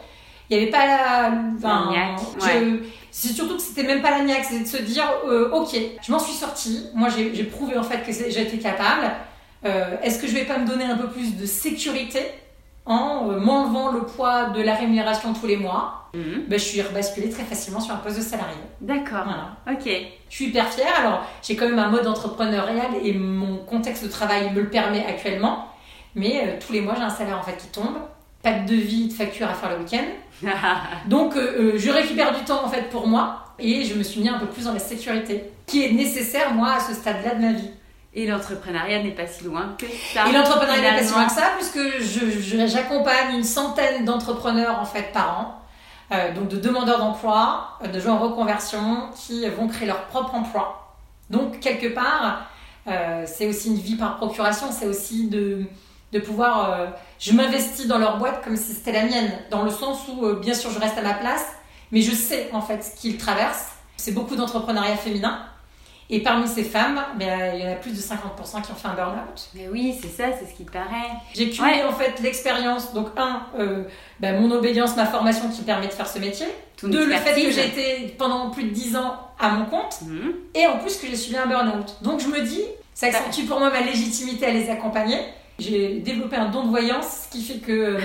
il 0.49 0.57
n'y 0.57 0.63
avait 0.63 0.73
pas 0.73 0.87
la... 0.87 1.33
Enfin, 1.57 1.93
c'est 3.11 3.33
surtout 3.33 3.57
que 3.57 3.63
c'était 3.63 3.83
même 3.83 4.03
pas 4.03 4.11
la 4.11 4.25
niaque, 4.25 4.45
c'était 4.45 4.63
de 4.63 4.69
se 4.69 4.83
dire, 4.83 5.05
euh, 5.27 5.51
ok, 5.53 5.77
je 6.03 6.13
m'en 6.13 6.19
suis 6.19 6.35
sortie, 6.35 6.87
moi 6.95 7.09
j'ai 7.09 7.45
prouvé 7.45 7.77
en 7.77 7.83
fait 7.83 8.03
que 8.05 8.13
j'étais 8.13 8.59
capable. 8.59 9.11
Euh, 9.65 9.97
est-ce 10.03 10.21
que 10.21 10.27
je 10.27 10.33
vais 10.33 10.45
pas 10.45 10.59
me 10.59 10.67
donner 10.67 10.85
un 10.85 10.97
peu 10.97 11.09
plus 11.09 11.37
de 11.37 11.45
sécurité 11.45 12.21
en 12.87 13.31
euh, 13.31 13.39
m'enlevant 13.39 13.93
le 13.93 14.03
poids 14.03 14.47
de 14.51 14.63
la 14.63 14.75
rémunération 14.75 15.35
tous 15.35 15.47
les 15.47 15.57
mois? 15.57 16.09
Mhm. 16.15 16.45
ben, 16.49 16.59
Je 16.59 16.65
suis 16.65 16.83
rebasculée 16.83 17.29
très 17.31 17.45
facilement 17.45 17.81
sur 17.81 17.95
un 17.95 17.99
poste 17.99 18.17
de 18.17 18.23
salarié. 18.23 18.57
D'accord. 18.81 19.27
Ok. 19.71 19.89
Je 20.31 20.35
suis 20.35 20.47
hyper 20.47 20.67
fière. 20.69 20.95
Alors, 20.99 21.27
j'ai 21.43 21.57
quand 21.57 21.69
même 21.69 21.79
un 21.79 21.91
mode 21.91 22.07
entrepreneurial 22.07 22.89
et 23.03 23.13
mon 23.13 23.59
contexte 23.59 24.03
de 24.03 24.09
travail 24.09 24.51
me 24.53 24.63
le 24.63 24.71
permet 24.71 25.05
actuellement. 25.05 25.67
Mais 26.15 26.59
tous 26.67 26.73
les 26.73 26.81
mois, 26.81 26.95
j'ai 26.97 27.03
un 27.03 27.11
salaire 27.11 27.39
en 27.39 27.43
fait 27.43 27.57
qui 27.57 27.69
tombe. 27.69 27.99
Pas 28.43 28.53
de 28.53 28.67
devis, 28.67 29.09
de 29.09 29.13
facture 29.13 29.47
à 29.47 29.55
faire 29.55 29.77
le 29.77 29.85
week-end. 29.85 30.07
Donc, 31.07 31.37
euh, 31.37 31.75
euh, 31.75 31.79
je 31.79 31.91
récupère 31.91 32.37
du 32.37 32.45
temps 32.45 32.65
en 32.65 32.69
fait 32.69 32.89
pour 32.91 33.07
moi 33.07 33.45
et 33.59 33.85
je 33.85 33.95
me 33.95 34.03
suis 34.03 34.21
mis 34.21 34.29
un 34.29 34.39
peu 34.39 34.47
plus 34.47 34.65
dans 34.65 34.73
la 34.73 34.79
sécurité 34.79 35.45
qui 35.67 35.85
est 35.85 35.93
nécessaire 35.93 36.55
moi 36.55 36.73
à 36.73 36.81
ce 36.81 36.95
stade-là 36.95 37.35
de 37.35 37.41
ma 37.41 37.53
vie. 37.53 37.71
Et 38.13 38.27
l'entrepreneuriat 38.27 39.03
n'est 39.03 39.13
pas 39.13 39.27
si 39.27 39.45
loin 39.45 39.77
que 39.79 39.87
ça. 39.87 40.29
Et 40.29 40.33
l'entrepreneuriat 40.33 40.93
n'est 40.93 40.99
pas 40.99 41.05
si 41.05 41.13
loin 41.13 41.27
que 41.27 41.33
ça 41.33 41.51
puisque 41.57 42.67
j'accompagne 42.67 43.37
une 43.37 43.45
centaine 43.45 44.05
d'entrepreneurs 44.05 44.81
en 44.81 44.85
fait 44.85 45.13
par 45.13 45.41
an. 45.41 45.57
Euh, 46.13 46.35
donc 46.35 46.49
de 46.49 46.57
demandeurs 46.57 46.99
d'emploi, 46.99 47.79
de 47.93 48.01
gens 48.01 48.15
en 48.15 48.19
reconversion 48.19 49.11
qui 49.15 49.49
vont 49.49 49.69
créer 49.69 49.87
leur 49.87 50.07
propre 50.07 50.35
emploi. 50.35 50.97
Donc 51.29 51.61
quelque 51.61 51.87
part, 51.87 52.47
c'est 53.27 53.47
aussi 53.47 53.69
une 53.69 53.77
vie 53.77 53.95
par 53.95 54.17
procuration, 54.17 54.67
c'est 54.73 54.87
aussi 54.87 55.29
de, 55.29 55.63
de 56.13 56.19
pouvoir... 56.19 56.93
Je 57.21 57.33
m'investis 57.33 57.87
dans 57.87 57.99
leur 57.99 58.17
boîte 58.17 58.43
comme 58.43 58.57
si 58.57 58.73
c'était 58.73 58.93
la 58.93 59.05
mienne, 59.05 59.31
dans 59.51 59.63
le 59.63 59.71
sens 59.71 60.01
où, 60.09 60.25
euh, 60.25 60.41
bien 60.41 60.55
sûr, 60.55 60.71
je 60.71 60.79
reste 60.79 60.97
à 60.97 61.03
ma 61.03 61.15
place, 61.15 61.45
mais 61.93 62.01
je 62.01 62.13
sais 62.13 62.49
en 62.53 62.63
fait 62.63 62.83
ce 62.83 62.99
qu'ils 62.99 63.19
traversent. 63.19 63.73
C'est 63.99 64.13
beaucoup 64.13 64.37
d'entrepreneuriat 64.37 64.97
féminin. 64.97 65.45
Et 66.13 66.23
parmi 66.23 66.49
ces 66.49 66.65
femmes, 66.65 67.01
ben, 67.19 67.55
il 67.55 67.61
y 67.61 67.69
en 67.69 67.73
a 67.73 67.77
plus 67.77 67.93
de 67.93 68.01
50% 68.01 68.63
qui 68.63 68.73
ont 68.73 68.75
fait 68.75 68.89
un 68.89 68.95
burn-out. 68.95 69.49
Mais 69.55 69.69
oui, 69.71 69.97
c'est 70.01 70.09
ça, 70.09 70.31
c'est 70.37 70.51
ce 70.51 70.57
qui 70.57 70.65
paraît. 70.65 71.11
J'ai 71.35 71.51
cumulé 71.51 71.85
en 71.85 71.93
fait 71.93 72.21
l'expérience. 72.21 72.93
Donc, 72.93 73.09
un, 73.17 73.47
euh, 73.59 73.85
ben, 74.19 74.41
mon 74.41 74.51
obédience, 74.51 74.97
ma 74.97 75.07
formation 75.07 75.49
qui 75.51 75.61
me 75.61 75.67
permet 75.67 75.87
de 75.87 75.93
faire 75.93 76.09
ce 76.09 76.19
métier. 76.19 76.47
Deux, 76.83 77.07
le 77.07 77.15
fait 77.15 77.41
que 77.41 77.51
j'ai 77.53 77.67
été 77.67 78.15
pendant 78.19 78.51
plus 78.51 78.65
de 78.65 78.71
10 78.71 78.97
ans 78.97 79.21
à 79.39 79.51
mon 79.51 79.67
compte. 79.67 80.01
Mhm. 80.03 80.35
Et 80.55 80.67
en 80.67 80.79
plus 80.79 80.97
que 80.97 81.07
j'ai 81.07 81.15
subi 81.15 81.37
un 81.37 81.47
burn-out. 81.47 81.99
Donc, 82.03 82.21
je 82.21 82.27
me 82.27 82.41
dis, 82.41 82.65
ça 82.93 83.07
accentue 83.07 83.47
pour 83.47 83.61
moi 83.61 83.71
ma 83.71 83.83
légitimité 83.83 84.47
à 84.47 84.51
les 84.51 84.69
accompagner. 84.69 85.19
J'ai 85.61 86.01
développé 86.01 86.37
un 86.37 86.49
don 86.49 86.65
de 86.65 86.71
voyance, 86.71 87.27
ce 87.27 87.31
qui 87.31 87.43
fait 87.45 87.59
que 87.59 87.73
euh, 87.73 87.99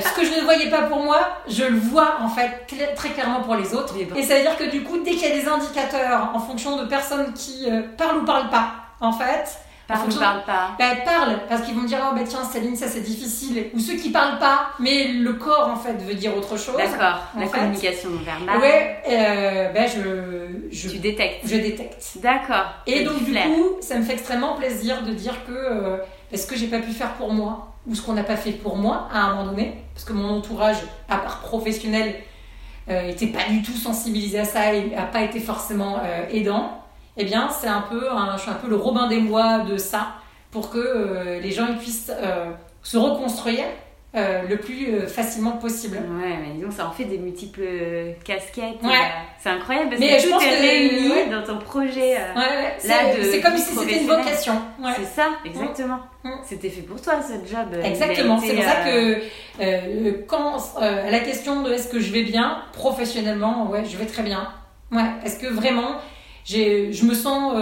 ce 0.00 0.20
que 0.20 0.26
je 0.26 0.34
ne 0.38 0.44
voyais 0.44 0.68
pas 0.68 0.82
pour 0.82 0.98
moi, 0.98 1.20
je 1.48 1.64
le 1.64 1.78
vois 1.78 2.16
en 2.20 2.28
fait 2.28 2.66
très 2.96 3.10
clairement 3.10 3.40
pour 3.40 3.54
les 3.54 3.72
autres. 3.72 3.94
Et 4.16 4.22
ça 4.22 4.34
veut 4.34 4.42
dire 4.42 4.56
que 4.56 4.68
du 4.68 4.82
coup, 4.82 4.98
dès 4.98 5.12
qu'il 5.12 5.28
y 5.28 5.32
a 5.32 5.34
des 5.34 5.46
indicateurs 5.46 6.30
en 6.34 6.40
fonction 6.40 6.76
de 6.76 6.84
personnes 6.84 7.32
qui 7.34 7.70
euh, 7.70 7.82
parlent 7.96 8.18
ou 8.18 8.24
parlent 8.24 8.50
pas, 8.50 8.74
en 9.00 9.12
fait, 9.12 9.58
Parle 9.88 10.08
ou 10.10 10.18
parlent 10.18 10.44
pas 10.44 10.70
bah, 10.78 10.96
Parlent, 11.04 11.40
parce 11.48 11.62
qu'ils 11.62 11.74
vont 11.74 11.84
dire 11.84 11.98
Oh, 12.02 12.14
bah 12.14 12.22
tiens, 12.26 12.44
Céline, 12.44 12.76
ça 12.76 12.88
c'est 12.88 13.00
difficile. 13.00 13.66
Ou 13.74 13.78
ceux 13.78 13.94
qui 13.94 14.10
parlent 14.10 14.38
pas, 14.38 14.70
mais 14.78 15.08
le 15.08 15.32
corps 15.34 15.68
en 15.68 15.76
fait 15.76 15.94
veut 15.94 16.14
dire 16.14 16.36
autre 16.36 16.56
chose. 16.56 16.76
D'accord, 16.76 17.20
la 17.38 17.46
communication 17.46 18.10
non 18.10 18.20
verbale. 18.22 18.60
Ouais, 18.60 19.02
euh, 19.08 19.72
bah, 19.72 19.86
je, 19.86 20.70
je. 20.70 20.88
Tu 20.88 20.98
détectes. 20.98 21.46
Je 21.46 21.56
détecte. 21.56 22.02
D'accord. 22.22 22.66
Et 22.86 23.04
donc, 23.04 23.24
du 23.24 23.32
coup, 23.32 23.76
ça 23.80 23.96
me 23.98 24.02
fait 24.02 24.14
extrêmement 24.14 24.54
plaisir 24.54 25.02
de 25.02 25.12
dire 25.12 25.34
que 25.46 26.00
est-ce 26.32 26.46
que 26.46 26.56
j'ai 26.56 26.68
pas 26.68 26.78
pu 26.78 26.92
faire 26.92 27.12
pour 27.14 27.32
moi 27.32 27.68
ou 27.86 27.94
ce 27.94 28.02
qu'on 28.02 28.14
n'a 28.14 28.24
pas 28.24 28.36
fait 28.36 28.52
pour 28.52 28.76
moi 28.76 29.08
à 29.12 29.20
un 29.20 29.34
moment 29.34 29.50
donné? 29.50 29.82
Parce 29.94 30.04
que 30.04 30.12
mon 30.12 30.38
entourage, 30.38 30.78
à 31.08 31.18
part 31.18 31.40
professionnel, 31.40 32.14
n'était 32.88 33.26
euh, 33.26 33.32
pas 33.32 33.50
du 33.50 33.62
tout 33.62 33.76
sensibilisé 33.76 34.38
à 34.40 34.44
ça 34.44 34.72
et 34.72 34.90
n'a 34.90 35.02
pas 35.02 35.22
été 35.22 35.40
forcément 35.40 35.98
euh, 36.02 36.26
aidant. 36.30 36.81
Eh 37.16 37.24
bien, 37.24 37.48
c'est 37.50 37.68
un 37.68 37.82
peu, 37.82 38.08
je 38.34 38.40
suis 38.40 38.50
un 38.50 38.54
peu 38.54 38.68
le 38.68 38.76
Robin 38.76 39.06
des 39.08 39.20
Bois 39.20 39.60
de 39.60 39.76
ça 39.76 40.14
pour 40.50 40.70
que 40.70 40.78
euh, 40.78 41.40
les 41.40 41.50
gens 41.50 41.66
puissent 41.78 42.12
se 42.82 42.96
reconstruire 42.96 43.64
euh, 44.14 44.42
le 44.46 44.58
plus 44.58 44.88
euh, 44.88 45.06
facilement 45.06 45.52
possible. 45.52 45.96
Ouais, 45.96 46.36
mais 46.38 46.52
disons, 46.54 46.70
ça 46.70 46.86
en 46.86 46.90
fait 46.90 47.06
des 47.06 47.16
multiples 47.16 47.62
casquettes. 48.22 48.82
Ouais. 48.82 48.90
Euh, 48.90 49.22
c'est 49.42 49.48
incroyable 49.48 49.88
parce 49.88 50.00
mais 50.00 50.18
que 50.18 50.22
tout 50.24 50.38
est 50.38 50.60
réuni 50.60 51.30
dans 51.30 51.42
ton 51.42 51.58
projet. 51.58 52.18
ouais, 52.36 52.76
c'est 52.78 53.40
comme 53.40 53.56
si 53.56 53.74
c'était 53.74 54.02
une 54.02 54.08
vocation. 54.08 54.60
C'est 54.96 55.06
ça, 55.06 55.28
exactement. 55.46 56.00
Mm. 56.24 56.28
Mm. 56.28 56.40
C'était 56.44 56.68
fait 56.68 56.82
pour 56.82 57.00
toi 57.00 57.14
ce 57.22 57.50
job. 57.50 57.68
Exactement. 57.82 58.38
C'est 58.38 58.54
pour 58.54 58.64
ça 58.64 58.74
que 58.84 60.26
quand 60.26 60.58
la 60.80 61.20
question 61.20 61.62
de 61.62 61.72
est-ce 61.72 61.88
que 61.88 61.98
je 61.98 62.12
vais 62.12 62.24
bien 62.24 62.58
professionnellement, 62.74 63.70
ouais, 63.70 63.86
je 63.86 63.96
vais 63.96 64.06
très 64.06 64.22
bien. 64.22 64.46
Ouais, 64.90 65.08
est-ce 65.24 65.38
que 65.38 65.46
vraiment 65.46 65.96
je 66.44 67.04
me 67.04 67.14
sens 67.14 67.54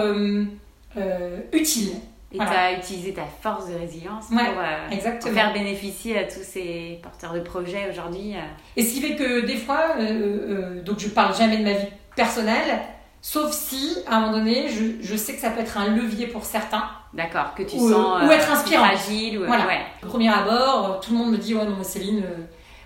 utile 1.53 1.93
et 2.33 2.37
tu 2.37 2.43
as 2.43 2.73
utilisé 2.73 3.13
ta 3.13 3.25
force 3.25 3.67
de 3.67 3.75
résilience 3.75 4.27
pour, 4.27 4.39
euh, 4.39 5.33
faire 5.33 5.53
bénéficier 5.53 6.17
à 6.17 6.23
tous 6.23 6.43
ces 6.43 6.99
porteurs 7.03 7.33
de 7.33 7.41
projets 7.41 7.89
aujourd'hui. 7.89 8.35
Euh. 8.35 8.41
Et 8.77 8.83
ce 8.83 8.93
qui 8.93 9.01
fait 9.01 9.15
que 9.15 9.41
des 9.41 9.57
fois, 9.57 9.95
euh, 9.99 10.81
donc 10.81 10.99
je 10.99 11.09
parle 11.09 11.35
jamais 11.35 11.57
de 11.57 11.63
ma 11.63 11.73
vie 11.73 11.87
personnelle, 12.15 12.79
sauf 13.21 13.51
si 13.51 13.97
à 14.07 14.15
un 14.15 14.19
moment 14.21 14.37
donné, 14.37 14.69
je, 14.69 15.05
je 15.05 15.15
sais 15.17 15.33
que 15.33 15.41
ça 15.41 15.49
peut 15.49 15.59
être 15.59 15.77
un 15.77 15.89
levier 15.89 16.27
pour 16.27 16.45
certains. 16.45 16.85
D'accord, 17.13 17.53
que 17.53 17.63
tu 17.63 17.77
sens 17.77 18.23
ou 18.23 18.31
être 18.31 18.49
inspirant. 18.49 18.85
fragile. 18.85 19.39
Ou, 19.39 19.45
voilà. 19.45 19.65
Au 20.01 20.07
premier 20.07 20.29
abord, 20.29 21.01
tout 21.01 21.11
le 21.11 21.17
monde 21.17 21.31
me 21.31 21.37
dit 21.37 21.53
Ouais, 21.53 21.65
non, 21.65 21.83
Céline, 21.83 22.23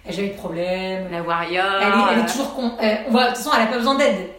elle 0.03 0.09
n'a 0.09 0.15
jamais 0.15 0.29
de 0.29 0.37
problème. 0.37 1.11
La 1.11 1.21
warrior. 1.21 2.11
Elle 2.11 2.19
est, 2.19 2.25
toujours. 2.25 2.55
Con... 2.55 2.69
de 2.69 3.05
toute 3.05 3.13
façon, 3.13 3.51
elle 3.53 3.65
n'a 3.65 3.67
pas 3.67 3.77
besoin 3.77 3.93
d'aide. 3.93 4.31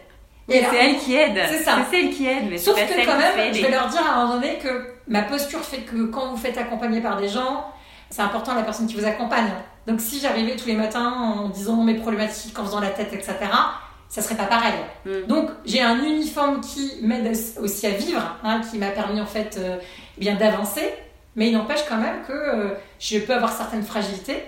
Et 0.49 0.63
c'est 0.69 0.75
elle 0.77 0.97
qui 0.97 1.15
aide. 1.15 1.39
C'est 1.49 1.63
ça. 1.63 1.77
C'est 1.89 1.99
elle 1.99 2.09
qui 2.11 2.25
aide. 2.25 2.45
Mais 2.49 2.57
Sauf 2.57 2.75
que 2.75 3.05
quand 3.05 3.17
même, 3.17 3.53
je 3.53 3.61
vais 3.61 3.71
leur 3.71 3.87
dire 3.87 4.01
à 4.05 4.15
un 4.15 4.25
moment 4.25 4.35
donné 4.35 4.57
que 4.57 4.93
ma 5.07 5.23
posture 5.23 5.59
fait 5.59 5.81
que 5.81 6.05
quand 6.05 6.27
vous 6.31 6.37
faites 6.37 6.57
accompagner 6.57 7.01
par 7.01 7.17
des 7.17 7.27
gens, 7.27 7.65
c'est 8.09 8.21
important 8.21 8.55
la 8.55 8.63
personne 8.63 8.87
qui 8.87 8.95
vous 8.95 9.05
accompagne. 9.05 9.49
Donc 9.85 9.99
si 10.01 10.19
j'arrivais 10.19 10.55
tous 10.55 10.67
les 10.67 10.75
matins 10.75 11.11
en 11.11 11.49
disant 11.49 11.83
mes 11.83 11.95
problématiques, 11.95 12.57
en 12.57 12.63
faisant 12.63 12.79
la 12.79 12.89
tête, 12.89 13.11
etc., 13.13 13.35
ça 14.09 14.21
serait 14.21 14.35
pas 14.35 14.45
pareil. 14.45 14.73
Hmm. 15.05 15.27
Donc 15.27 15.49
j'ai 15.65 15.81
un 15.81 16.01
uniforme 16.01 16.61
qui 16.61 16.99
m'aide 17.01 17.35
aussi 17.59 17.87
à 17.87 17.91
vivre, 17.91 18.37
hein, 18.43 18.61
qui 18.69 18.77
m'a 18.77 18.91
permis 18.91 19.19
en 19.19 19.25
fait 19.25 19.59
eh 19.59 20.19
bien 20.21 20.35
d'avancer, 20.35 20.93
mais 21.35 21.49
il 21.49 21.53
n'empêche 21.53 21.85
quand 21.89 21.97
même 21.97 22.23
que 22.25 22.31
euh, 22.31 22.69
je 22.99 23.19
peux 23.19 23.33
avoir 23.33 23.51
certaines 23.51 23.83
fragilités 23.83 24.43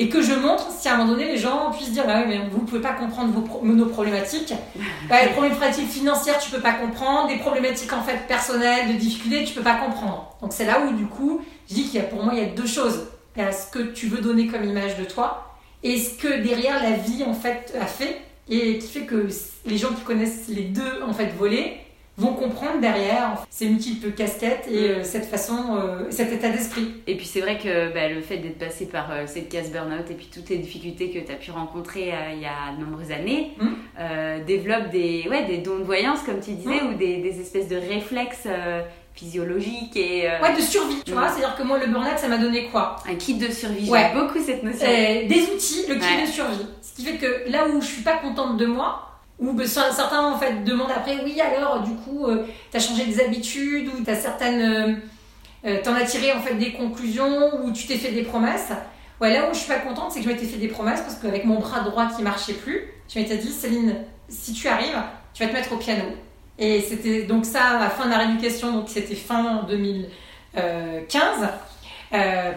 et 0.00 0.08
que 0.08 0.22
je 0.22 0.32
montre 0.32 0.68
si 0.70 0.88
à 0.88 0.94
un 0.94 0.96
moment 0.96 1.12
donné 1.12 1.26
les 1.26 1.36
gens 1.36 1.70
puissent 1.70 1.92
dire 1.92 2.06
bah 2.06 2.22
oui, 2.22 2.24
mais 2.26 2.38
vous 2.50 2.62
ne 2.62 2.66
pouvez 2.66 2.80
pas 2.80 2.94
comprendre 2.94 3.34
vos 3.34 3.62
nos 3.62 3.86
problématiques. 3.86 4.54
Bah, 5.10 5.16
les 5.24 5.32
problématiques 5.32 5.88
financières, 5.88 6.38
tu 6.38 6.50
peux 6.50 6.60
pas 6.60 6.72
comprendre. 6.72 7.28
Des 7.28 7.36
problématiques 7.36 7.92
en 7.92 8.00
fait 8.00 8.26
personnelles, 8.28 8.88
de 8.88 8.92
difficultés, 8.94 9.44
tu 9.44 9.52
peux 9.54 9.62
pas 9.62 9.74
comprendre. 9.74 10.36
Donc 10.40 10.52
c'est 10.52 10.64
là 10.64 10.80
où 10.80 10.92
du 10.96 11.04
coup, 11.04 11.42
je 11.68 11.74
dis 11.74 11.84
qu'il 11.84 11.96
y 11.96 11.98
a 11.98 12.04
pour 12.04 12.22
moi 12.22 12.32
il 12.34 12.40
y 12.40 12.42
a 12.42 12.48
deux 12.48 12.66
choses. 12.66 13.08
Il 13.36 13.42
y 13.42 13.44
a 13.44 13.52
ce 13.52 13.70
que 13.70 13.80
tu 13.80 14.06
veux 14.06 14.22
donner 14.22 14.46
comme 14.46 14.64
image 14.64 14.96
de 14.96 15.04
toi 15.04 15.54
et 15.82 15.98
ce 15.98 16.14
que 16.16 16.42
derrière 16.42 16.82
la 16.82 16.92
vie 16.92 17.24
en 17.24 17.34
fait 17.34 17.74
a 17.78 17.86
fait 17.86 18.22
et 18.48 18.78
qui 18.78 18.88
fait 18.88 19.04
que 19.04 19.28
les 19.66 19.76
gens 19.76 19.88
qui 19.88 20.02
connaissent 20.02 20.48
les 20.48 20.62
deux 20.62 21.02
en 21.06 21.12
fait 21.12 21.26
volets 21.36 21.78
vont 22.20 22.34
comprendre 22.34 22.80
derrière 22.80 23.44
ces 23.48 23.66
multiples 23.66 24.12
casquettes 24.12 24.68
et 24.70 24.90
euh, 24.90 25.04
cette 25.04 25.24
façon, 25.24 25.76
euh, 25.76 26.04
cet 26.10 26.32
état 26.32 26.50
d'esprit. 26.50 26.92
Et 27.06 27.16
puis 27.16 27.26
c'est 27.26 27.40
vrai 27.40 27.58
que 27.58 27.92
bah, 27.92 28.08
le 28.08 28.20
fait 28.20 28.36
d'être 28.36 28.58
passé 28.58 28.86
par 28.86 29.10
euh, 29.10 29.24
cette 29.26 29.48
case 29.48 29.72
burn-out 29.72 30.10
et 30.10 30.14
puis 30.14 30.28
toutes 30.32 30.50
les 30.50 30.58
difficultés 30.58 31.10
que 31.10 31.18
tu 31.18 31.32
as 31.32 31.36
pu 31.36 31.50
rencontrer 31.50 32.12
il 32.34 32.40
y 32.40 32.46
a 32.46 32.74
de 32.76 32.84
nombreuses 32.84 33.10
années 33.10 33.52
mmh. 33.58 34.44
développe 34.46 34.90
des, 34.90 35.26
ouais, 35.30 35.46
des 35.46 35.58
dons 35.58 35.78
de 35.78 35.84
voyance, 35.84 36.20
comme 36.22 36.40
tu 36.40 36.52
disais, 36.52 36.82
mmh. 36.82 36.88
ou 36.88 36.94
des, 36.94 37.18
des, 37.18 37.40
espèces 37.40 37.68
de 37.68 37.76
réflexes 37.76 38.48
physiologiques 39.14 39.96
et... 39.96 40.28
Ouais, 40.42 40.54
de 40.54 40.60
survie, 40.60 41.02
tu 41.04 41.12
vois. 41.12 41.28
C'est-à-dire 41.28 41.56
que 41.56 41.62
moi, 41.62 41.78
le 41.78 41.86
burn-out, 41.86 42.18
ça 42.18 42.28
m'a 42.28 42.38
donné 42.38 42.68
quoi? 42.70 42.96
Un 43.08 43.14
kit 43.14 43.34
de 43.34 43.50
survie, 43.50 43.86
j'aime 43.86 44.18
beaucoup 44.18 44.38
cette 44.44 44.62
notion. 44.62 44.86
des 44.86 45.48
outils, 45.54 45.86
le 45.88 45.94
kit 45.94 46.22
de 46.22 46.26
survie. 46.26 46.66
Ce 46.82 46.94
qui 46.94 47.04
fait 47.04 47.16
que 47.16 47.50
là 47.50 47.66
où 47.68 47.80
je 47.80 47.86
suis 47.86 48.02
pas 48.02 48.16
contente 48.16 48.56
de 48.56 48.66
moi, 48.66 49.09
ou 49.40 49.54
ben, 49.54 49.66
certains 49.66 50.22
en 50.22 50.38
fait 50.38 50.64
demandent 50.64 50.90
après, 50.94 51.18
oui 51.24 51.40
alors 51.40 51.82
du 51.82 51.94
coup, 51.94 52.26
euh, 52.26 52.44
tu 52.70 52.76
as 52.76 52.80
changé 52.80 53.06
des 53.06 53.20
habitudes 53.20 53.88
ou 53.88 54.04
tu 54.04 54.10
as 54.10 54.16
certaines... 54.16 54.60
Euh, 54.60 54.94
euh, 55.66 55.78
t'en 55.82 55.94
as 55.94 56.04
tiré 56.04 56.32
en 56.32 56.40
fait 56.40 56.54
des 56.54 56.72
conclusions 56.72 57.62
ou 57.62 57.72
tu 57.72 57.86
t'es 57.86 57.96
fait 57.96 58.12
des 58.12 58.22
promesses. 58.22 58.70
Ouais, 59.20 59.32
là 59.34 59.50
où 59.50 59.52
je 59.52 59.58
suis 59.58 59.68
pas 59.68 59.78
contente, 59.78 60.12
c'est 60.12 60.20
que 60.20 60.24
je 60.24 60.30
m'étais 60.30 60.46
fait 60.46 60.56
des 60.56 60.68
promesses 60.68 61.02
parce 61.02 61.16
qu'avec 61.16 61.44
mon 61.44 61.58
bras 61.58 61.80
droit 61.80 62.06
qui 62.06 62.22
marchait 62.22 62.54
plus, 62.54 62.84
je 63.12 63.18
m'étais 63.18 63.36
dit, 63.36 63.52
Céline, 63.52 63.96
si 64.28 64.54
tu 64.54 64.68
arrives, 64.68 65.02
tu 65.34 65.42
vas 65.42 65.50
te 65.50 65.54
mettre 65.54 65.72
au 65.72 65.76
piano. 65.76 66.04
Et 66.58 66.80
c'était 66.80 67.24
donc 67.24 67.44
ça 67.44 67.62
à 67.62 67.80
la 67.80 67.90
fin 67.90 68.06
de 68.06 68.10
la 68.10 68.18
rééducation, 68.18 68.72
donc 68.72 68.88
c'était 68.88 69.14
fin 69.14 69.64
2015, 69.68 71.48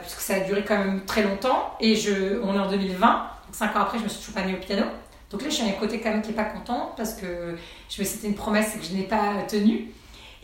puisque 0.02 0.22
ça 0.22 0.36
a 0.36 0.40
duré 0.42 0.64
quand 0.66 0.78
même 0.78 1.04
très 1.06 1.24
longtemps. 1.24 1.76
Et 1.82 1.98
je, 1.98 2.42
on 2.42 2.56
est 2.56 2.60
en 2.60 2.70
2020, 2.70 3.08
donc 3.08 3.28
5 3.52 3.76
ans 3.76 3.82
après, 3.82 3.98
je 4.00 4.04
me 4.04 4.10
suis 4.10 4.20
toujours 4.20 4.36
pas 4.36 4.48
mis 4.48 4.54
au 4.54 4.58
piano. 4.58 4.86
Donc 5.34 5.42
là, 5.42 5.50
je 5.50 5.56
suis 5.56 5.64
à 5.64 5.68
un 5.68 5.72
côté 5.72 6.00
quand 6.00 6.12
même 6.12 6.22
qui 6.22 6.30
n'est 6.30 6.36
pas 6.36 6.44
content 6.44 6.94
parce 6.96 7.16
que 7.16 7.58
c'était 7.90 8.28
une 8.28 8.36
promesse 8.36 8.76
que 8.76 8.86
je 8.86 8.94
n'ai 8.94 9.08
pas 9.08 9.42
tenue. 9.48 9.88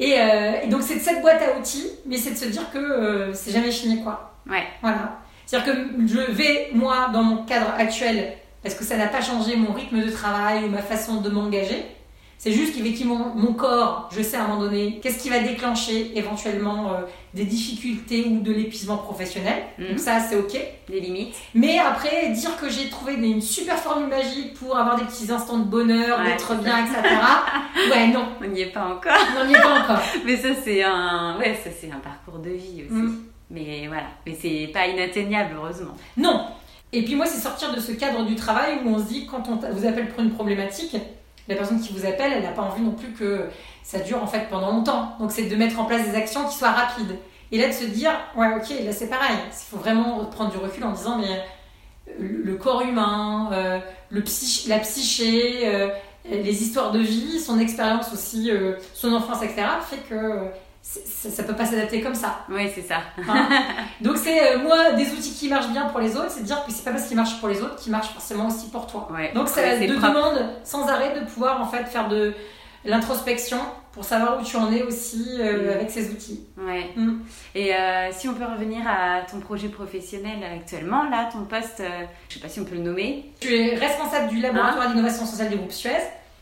Euh, 0.01 0.53
et, 0.63 0.67
donc, 0.67 0.81
c'est 0.81 0.95
de 0.95 0.99
cette 0.99 1.21
boîte 1.21 1.41
à 1.43 1.59
outils, 1.59 1.91
mais 2.07 2.17
c'est 2.17 2.31
de 2.31 2.35
se 2.35 2.45
dire 2.45 2.71
que 2.71 2.79
euh, 2.79 3.33
c'est 3.33 3.51
jamais 3.51 3.71
fini, 3.71 4.01
quoi. 4.01 4.33
Ouais. 4.49 4.63
Voilà. 4.81 5.19
C'est-à-dire 5.45 5.75
que 5.75 6.07
je 6.07 6.31
vais, 6.31 6.69
moi, 6.73 7.09
dans 7.13 7.21
mon 7.21 7.45
cadre 7.45 7.71
actuel, 7.77 8.33
parce 8.63 8.73
que 8.73 8.83
ça 8.83 8.97
n'a 8.97 9.07
pas 9.07 9.21
changé 9.21 9.55
mon 9.55 9.73
rythme 9.73 10.01
de 10.03 10.09
travail 10.09 10.63
ou 10.63 10.69
ma 10.69 10.81
façon 10.81 11.21
de 11.21 11.29
m'engager, 11.29 11.85
c'est 12.39 12.53
juste 12.53 12.73
qu'effectivement, 12.73 13.33
mon 13.35 13.51
corps, 13.51 14.09
je 14.15 14.21
sais 14.21 14.37
à 14.37 14.45
un 14.45 14.47
moment 14.47 14.61
donné, 14.61 15.01
qu'est-ce 15.03 15.21
qui 15.21 15.29
va 15.29 15.39
déclencher 15.39 16.17
éventuellement 16.17 16.93
euh, 16.93 17.01
des 17.33 17.43
difficultés 17.43 18.27
ou 18.29 18.39
de 18.39 18.53
l'épuisement 18.53 18.95
professionnel. 18.95 19.63
Donc 19.77 19.91
mhm. 19.91 19.97
ça, 19.97 20.21
c'est 20.21 20.37
OK. 20.37 20.57
Des 20.87 21.01
limites. 21.01 21.35
Mais 21.53 21.79
après, 21.79 22.29
dire 22.29 22.55
que 22.55 22.69
j'ai 22.69 22.89
trouvé 22.89 23.15
une 23.15 23.41
super 23.41 23.77
formule 23.77 24.07
magique 24.07 24.53
pour 24.53 24.77
avoir 24.77 24.95
des 24.95 25.03
petits 25.03 25.29
instants 25.29 25.57
de 25.57 25.65
bonheur, 25.65 26.23
d'être 26.23 26.55
bien, 26.63 26.85
etc. 26.85 27.13
ouais, 27.91 28.07
non. 28.07 28.29
On 28.41 28.47
n'y 28.47 28.61
est 28.61 28.71
pas 28.71 28.85
encore. 28.85 29.17
On 29.37 29.45
n'y 29.45 29.53
est 29.53 29.61
pas 29.61 29.81
encore. 29.81 30.01
Mais 30.25 30.37
ça, 30.37 30.47
c'est 30.63 30.81
un, 30.81 31.37
ouais, 31.39 31.59
ça, 31.61 31.69
c'est 31.77 31.91
un 31.91 31.99
parcours 31.99 32.39
de 32.39 32.51
vie 32.51 32.85
aussi. 32.85 32.93
Mhm. 32.93 33.23
Mais 33.51 33.87
voilà. 33.89 34.07
Mais 34.25 34.37
c'est 34.41 34.69
pas 34.71 34.87
inatteignable, 34.87 35.55
heureusement. 35.57 35.95
Non. 36.15 36.45
Et 36.93 37.03
puis 37.03 37.15
moi, 37.15 37.25
c'est 37.25 37.41
sortir 37.41 37.75
de 37.75 37.81
ce 37.81 37.91
cadre 37.91 38.23
du 38.25 38.35
travail 38.35 38.79
où 38.85 38.95
on 38.95 38.97
se 38.97 39.09
dit, 39.09 39.27
quand 39.27 39.43
on 39.49 39.57
vous 39.57 39.85
appelle 39.85 40.07
pour 40.07 40.23
une 40.23 40.31
problématique, 40.31 40.95
la 41.49 41.55
personne 41.55 41.81
qui 41.81 41.91
vous 41.91 42.05
appelle, 42.05 42.31
elle 42.31 42.43
n'a 42.43 42.51
pas 42.51 42.61
envie 42.61 42.81
non 42.81 42.91
plus 42.91 43.11
que 43.11 43.49
ça 43.83 43.99
dure 43.99 44.21
en 44.21 44.27
fait 44.27 44.47
pendant 44.49 44.71
longtemps. 44.71 45.15
Donc 45.19 45.31
c'est 45.31 45.45
de 45.45 45.55
mettre 45.55 45.79
en 45.79 45.85
place 45.85 46.07
des 46.07 46.15
actions 46.15 46.47
qui 46.47 46.55
soient 46.55 46.71
rapides. 46.71 47.17
Et 47.51 47.57
là 47.57 47.67
de 47.67 47.73
se 47.73 47.85
dire, 47.85 48.11
ouais 48.37 48.53
ok, 48.55 48.69
là 48.85 48.91
c'est 48.91 49.09
pareil. 49.09 49.35
Il 49.47 49.65
faut 49.71 49.77
vraiment 49.77 50.23
prendre 50.25 50.51
du 50.51 50.57
recul 50.57 50.83
en 50.83 50.91
disant, 50.91 51.17
mais 51.17 51.41
euh, 52.09 52.41
le 52.45 52.55
corps 52.55 52.83
humain, 52.83 53.49
euh, 53.51 53.79
le 54.11 54.23
la 54.67 54.79
psyché, 54.79 55.67
euh, 55.67 55.89
les 56.29 56.61
histoires 56.61 56.91
de 56.91 56.99
vie, 56.99 57.39
son 57.39 57.59
expérience 57.59 58.13
aussi, 58.13 58.51
son 58.93 59.13
enfance, 59.13 59.41
etc., 59.41 59.63
fait 59.89 60.07
que 60.07 60.45
ça, 60.81 61.41
ne 61.41 61.47
peut 61.47 61.55
pas 61.55 61.65
s'adapter 61.65 62.01
comme 62.01 62.15
ça. 62.15 62.45
Oui, 62.49 62.69
c'est 62.73 62.81
ça. 62.81 62.97
Hein 63.27 63.49
Donc 64.01 64.17
c'est 64.17 64.55
euh, 64.55 64.59
moi 64.59 64.93
des 64.93 65.11
outils 65.11 65.33
qui 65.33 65.49
marchent 65.49 65.69
bien 65.69 65.85
pour 65.85 65.99
les 65.99 66.15
autres, 66.15 66.31
c'est 66.31 66.41
de 66.41 66.45
dire 66.45 66.63
que 66.65 66.71
c'est 66.71 66.83
pas 66.83 66.91
parce 66.91 67.07
qu'ils 67.07 67.17
marchent 67.17 67.39
pour 67.39 67.49
les 67.49 67.61
autres 67.61 67.75
qu'ils 67.75 67.91
marchent 67.91 68.13
forcément 68.13 68.47
aussi 68.47 68.69
pour 68.69 68.87
toi. 68.87 69.07
Donc 69.35 69.49
ça 69.49 69.61
te 69.61 69.83
demande 69.83 70.55
sans 70.63 70.87
arrêt 70.87 71.19
de 71.19 71.25
pouvoir 71.25 71.61
en 71.61 71.67
fait 71.67 71.83
faire 71.85 72.07
de 72.07 72.33
l'introspection 72.85 73.57
pour 73.91 74.05
savoir 74.05 74.39
où 74.39 74.43
tu 74.43 74.55
en 74.55 74.71
es 74.71 74.83
aussi 74.83 75.35
euh, 75.39 75.75
avec 75.75 75.91
ces 75.91 76.11
outils. 76.11 76.45
Ouais. 76.57 76.89
Mm. 76.95 77.19
Et 77.55 77.75
euh, 77.75 78.09
si 78.11 78.29
on 78.29 78.33
peut 78.33 78.45
revenir 78.45 78.87
à 78.87 79.21
ton 79.29 79.39
projet 79.41 79.67
professionnel 79.67 80.39
actuellement, 80.43 81.03
là, 81.09 81.29
ton 81.31 81.43
poste, 81.43 81.83
je 82.29 82.35
sais 82.35 82.39
pas 82.39 82.47
si 82.47 82.61
on 82.61 82.65
peut 82.65 82.75
le 82.75 82.83
nommer. 82.83 83.33
Tu 83.41 83.53
es 83.53 83.75
responsable 83.75 84.29
du 84.29 84.39
laboratoire 84.39 84.87
hein 84.87 84.89
d'innovation 84.91 85.25
sociale 85.25 85.49
du 85.49 85.57
groupe 85.57 85.71
Suez. 85.71 85.91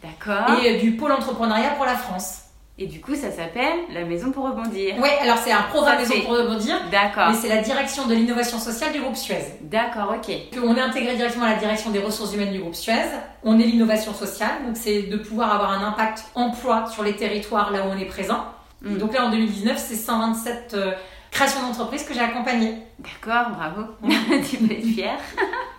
D'accord. 0.04 0.64
Et 0.64 0.78
du 0.78 0.92
pôle 0.92 1.12
entrepreneuriat 1.12 1.72
pour 1.72 1.86
la 1.86 1.96
France. 1.96 2.44
Et 2.80 2.86
du 2.86 3.02
coup, 3.02 3.16
ça 3.16 3.32
s'appelle 3.32 3.80
la 3.92 4.06
Maison 4.06 4.32
pour 4.32 4.48
rebondir. 4.48 4.96
Oui, 5.02 5.10
alors 5.22 5.38
c'est 5.40 5.52
un 5.52 5.64
programme 5.64 5.98
Maison 5.98 6.22
pour 6.22 6.38
rebondir. 6.38 6.76
D'accord. 6.92 7.30
Mais 7.32 7.36
c'est 7.36 7.50
la 7.50 7.62
direction 7.62 8.06
de 8.06 8.14
l'innovation 8.14 8.60
sociale 8.60 8.94
du 8.94 9.00
groupe 9.00 9.16
Suez. 9.16 9.44
D'accord, 9.62 10.14
ok. 10.16 10.32
On 10.64 10.76
est 10.76 10.82
intégré 10.82 11.16
directement 11.16 11.46
à 11.46 11.54
la 11.54 11.60
direction 11.60 11.90
des 11.90 11.98
ressources 11.98 12.36
humaines 12.36 12.54
du 12.54 12.60
groupe 12.60 12.76
Suez. 12.76 13.10
On 13.44 13.60
est 13.60 13.64
l'innovation 13.64 14.14
sociale, 14.14 14.64
donc 14.68 14.78
c'est 14.78 15.04
de 15.04 15.18
pouvoir 15.18 15.56
avoir 15.56 15.72
un 15.72 15.88
impact 15.88 16.26
emploi 16.36 16.86
sur 16.94 17.02
les 17.02 17.16
territoires 17.16 17.72
là 17.72 17.88
où 17.88 17.90
on 17.90 17.98
est 17.98 18.06
présent. 18.06 18.46
Mm. 18.84 18.98
Donc 18.98 19.14
là, 19.14 19.26
en 19.26 19.32
2019, 19.32 19.78
c'est 19.78 19.96
127 19.96 20.76
euh, 20.76 20.92
créations 21.32 21.62
d'entreprises 21.62 22.04
que 22.04 22.14
j'ai 22.14 22.20
accompagnées. 22.20 22.76
D'accord, 23.00 23.52
bravo. 23.52 23.84
tu 24.50 24.58
peux 24.58 24.74
être 24.74 24.86
fière. 24.86 25.20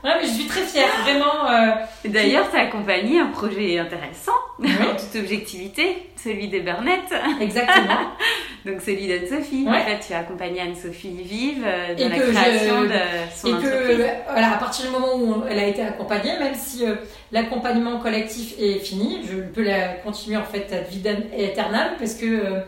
ouais, 0.05 0.11
mais 0.21 0.27
je 0.27 0.33
suis 0.33 0.47
très 0.47 0.63
fière, 0.63 0.89
vraiment. 1.03 1.51
Euh, 1.51 1.73
D'ailleurs, 2.05 2.49
tu 2.51 2.57
as 2.57 2.63
accompagné 2.63 3.19
un 3.19 3.27
projet 3.27 3.79
intéressant, 3.79 4.33
en 4.61 4.97
toute 4.97 5.21
objectivité, 5.21 6.11
celui 6.17 6.49
des 6.49 6.61
Burnett. 6.61 7.13
Exactement. 7.41 8.13
Donc 8.65 8.81
celui 8.83 9.09
d'Anne-Sophie. 9.09 9.67
En 9.69 9.73
fait, 9.73 10.07
tu 10.07 10.13
as 10.13 10.19
accompagné 10.19 10.61
Anne-Sophie 10.61 11.23
Vive 11.23 11.65
euh, 11.65 11.95
dans 11.95 12.09
la 12.09 12.19
création 12.19 12.83
de 12.83 12.89
son 13.35 13.49
et 13.49 13.55
entreprise. 13.55 13.97
Que, 13.97 14.31
voilà, 14.31 14.53
à 14.55 14.59
partir 14.59 14.87
du 14.87 14.93
moment 14.93 15.17
où 15.17 15.45
elle 15.49 15.59
a 15.59 15.67
été 15.67 15.83
accompagnée, 15.83 16.39
même 16.39 16.55
si 16.55 16.85
euh, 16.85 16.97
l'accompagnement 17.33 17.99
collectif 17.99 18.55
est 18.59 18.79
fini, 18.81 19.21
je 19.29 19.41
peux 19.41 19.63
la 19.63 19.89
continuer 19.89 20.37
en 20.37 20.45
fait 20.45 20.73
à 20.73 20.81
vie 20.81 21.03
éternelle 21.37 21.93
parce 21.99 22.15
que 22.15 22.63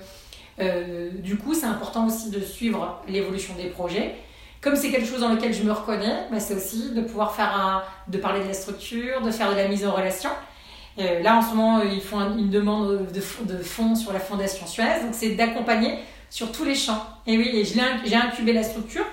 euh, 0.61 1.11
du 1.15 1.37
coup, 1.37 1.55
c'est 1.55 1.67
important 1.67 2.07
aussi 2.07 2.31
de 2.31 2.41
suivre 2.41 3.03
l'évolution 3.09 3.55
des 3.55 3.69
projets. 3.69 4.15
Comme 4.61 4.77
c'est 4.77 4.91
quelque 4.91 5.07
chose 5.07 5.21
dans 5.21 5.33
lequel 5.33 5.55
je 5.55 5.63
me 5.63 5.73
reconnais, 5.73 6.27
bah, 6.31 6.39
c'est 6.39 6.55
aussi 6.55 6.93
de 6.93 7.01
pouvoir 7.01 7.35
faire 7.35 7.57
un, 7.57 7.83
de 8.09 8.19
parler 8.19 8.43
de 8.43 8.49
la 8.49 8.55
structure, 8.55 9.23
de 9.23 9.31
faire 9.31 9.51
de 9.51 9.57
la 9.57 9.69
mise 9.69 9.87
en 9.87 9.93
relation. 9.93 10.31
Euh, 10.99 11.23
là, 11.23 11.37
en 11.37 11.43
ce 11.43 11.55
moment, 11.55 11.83
ils 11.83 12.03
font 12.03 12.21
une 12.37 12.51
demande 12.51 13.07
de, 13.07 13.53
de 13.53 13.63
fonds 13.63 13.95
sur 13.95 14.13
la 14.13 14.21
Fondation 14.21 14.67
Suez. 14.67 15.01
Donc, 15.03 15.13
c'est 15.13 15.31
d'accompagner 15.31 15.99
sur 16.29 16.53
tous 16.53 16.65
les 16.65 16.75
champs. 16.75 17.03
Et 17.27 17.39
oui, 17.39 17.65
j'ai 18.05 18.17
incubé 18.17 18.53
la 18.53 18.63
structure, 18.63 19.07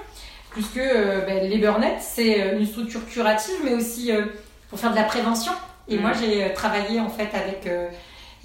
puisque 0.52 0.78
euh, 0.78 1.22
bah, 1.26 1.36
les 1.42 1.58
Burnett, 1.60 1.98
c'est 2.02 2.42
euh, 2.42 2.60
une 2.60 2.66
structure 2.66 3.08
curative, 3.08 3.56
mais 3.64 3.74
aussi 3.74 4.12
pour 4.70 4.80
faire 4.80 4.92
de 4.92 4.98
la 4.98 5.04
prévention. 5.04 5.54
Et 5.88 5.98
mmh. 5.98 6.02
moi, 6.02 6.12
j'ai 6.12 6.54
travaillé 6.54 7.00
en 7.00 7.08
fait 7.08 7.30
avec 7.34 7.66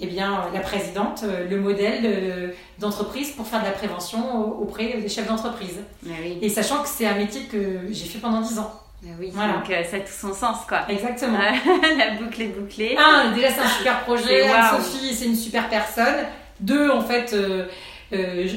eh 0.03 0.07
bien, 0.07 0.45
la 0.53 0.59
présidente, 0.59 1.23
le 1.49 1.59
modèle 1.59 2.53
d'entreprise 2.79 3.31
pour 3.31 3.47
faire 3.47 3.61
de 3.61 3.65
la 3.65 3.71
prévention 3.71 4.59
auprès 4.59 4.97
des 4.99 5.09
chefs 5.09 5.27
d'entreprise. 5.27 5.79
Ah 6.05 6.11
Et 6.41 6.49
sachant 6.49 6.81
que 6.81 6.87
c'est 6.87 7.05
un 7.05 7.15
métier 7.15 7.43
que 7.43 7.81
j'ai 7.89 8.05
fait 8.05 8.19
pendant 8.19 8.41
10 8.41 8.59
ans. 8.59 8.71
Ah 9.05 9.09
oui, 9.19 9.31
donc 9.31 9.69
euh, 9.69 9.83
ça 9.83 9.97
a 9.97 9.99
tout 9.99 10.13
son 10.17 10.33
sens, 10.33 10.59
quoi. 10.67 10.85
Exactement. 10.87 11.37
la 11.97 12.11
boucle 12.11 12.41
est 12.41 12.47
bouclée. 12.47 12.95
Un, 12.97 13.31
déjà, 13.31 13.49
c'est 13.51 13.59
un 13.59 13.67
super 13.67 14.03
projet. 14.03 14.47
Sophie, 14.71 15.13
c'est 15.13 15.25
une 15.25 15.35
super 15.35 15.67
personne. 15.67 16.25
Deux, 16.61 16.89
en 16.89 17.01
fait, 17.01 17.33
euh, 17.33 17.65
euh, 18.13 18.47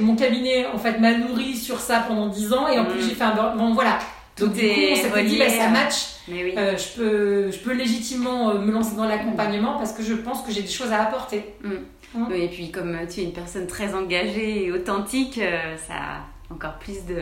mon 0.00 0.16
cabinet 0.16 0.66
en 0.66 0.78
fait 0.78 0.98
m'a 0.98 1.12
nourri 1.12 1.56
sur 1.56 1.80
ça 1.80 2.04
pendant 2.06 2.28
10 2.28 2.52
ans 2.52 2.68
et 2.68 2.78
en 2.78 2.84
plus 2.84 3.00
mm. 3.00 3.08
j'ai 3.08 3.14
fait 3.14 3.24
un 3.24 3.54
bon 3.56 3.74
voilà 3.74 3.98
donc 4.38 4.52
du 4.52 4.60
coup 4.60 4.80
on 4.92 4.94
s'est 4.94 5.24
dit 5.24 5.36
bah, 5.36 5.48
ça 5.48 5.68
match 5.68 5.94
je 6.28 6.96
peux 6.96 7.50
je 7.50 7.58
peux 7.58 7.74
légitimement 7.74 8.54
me 8.54 8.70
lancer 8.70 8.96
dans 8.96 9.06
l'accompagnement 9.06 9.78
parce 9.78 9.92
que 9.92 10.02
je 10.02 10.14
pense 10.14 10.42
que 10.42 10.52
j'ai 10.52 10.62
des 10.62 10.68
choses 10.68 10.92
à 10.92 11.02
apporter 11.02 11.54
mm. 11.62 12.18
Mm. 12.18 12.32
et 12.32 12.48
puis 12.48 12.70
comme 12.70 12.96
tu 13.08 13.20
es 13.20 13.24
une 13.24 13.32
personne 13.32 13.66
très 13.66 13.94
engagée 13.94 14.64
et 14.64 14.72
authentique 14.72 15.40
ça 15.86 15.94
a 15.94 16.54
encore 16.54 16.78
plus 16.78 17.04
de, 17.06 17.20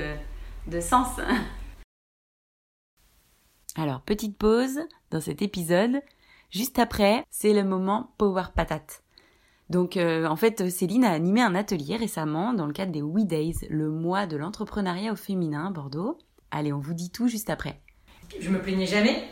de 0.66 0.80
sens 0.80 1.08
alors, 3.78 4.00
petite 4.00 4.36
pause 4.36 4.80
dans 5.10 5.20
cet 5.20 5.40
épisode. 5.40 6.00
Juste 6.50 6.78
après, 6.78 7.24
c'est 7.30 7.52
le 7.52 7.62
moment 7.62 8.12
Power 8.18 8.46
Patate. 8.54 9.04
Donc, 9.70 9.96
euh, 9.96 10.26
en 10.26 10.34
fait, 10.34 10.68
Céline 10.70 11.04
a 11.04 11.12
animé 11.12 11.42
un 11.42 11.54
atelier 11.54 11.96
récemment 11.96 12.54
dans 12.54 12.66
le 12.66 12.72
cadre 12.72 12.90
des 12.90 13.02
We 13.02 13.24
Days, 13.24 13.66
le 13.68 13.90
mois 13.90 14.26
de 14.26 14.36
l'entrepreneuriat 14.36 15.12
au 15.12 15.16
féminin 15.16 15.66
à 15.66 15.70
Bordeaux. 15.70 16.18
Allez, 16.50 16.72
on 16.72 16.80
vous 16.80 16.94
dit 16.94 17.10
tout 17.10 17.28
juste 17.28 17.50
après. 17.50 17.80
Je 18.40 18.48
me 18.50 18.58
plaignais 18.58 18.86
jamais. 18.86 19.24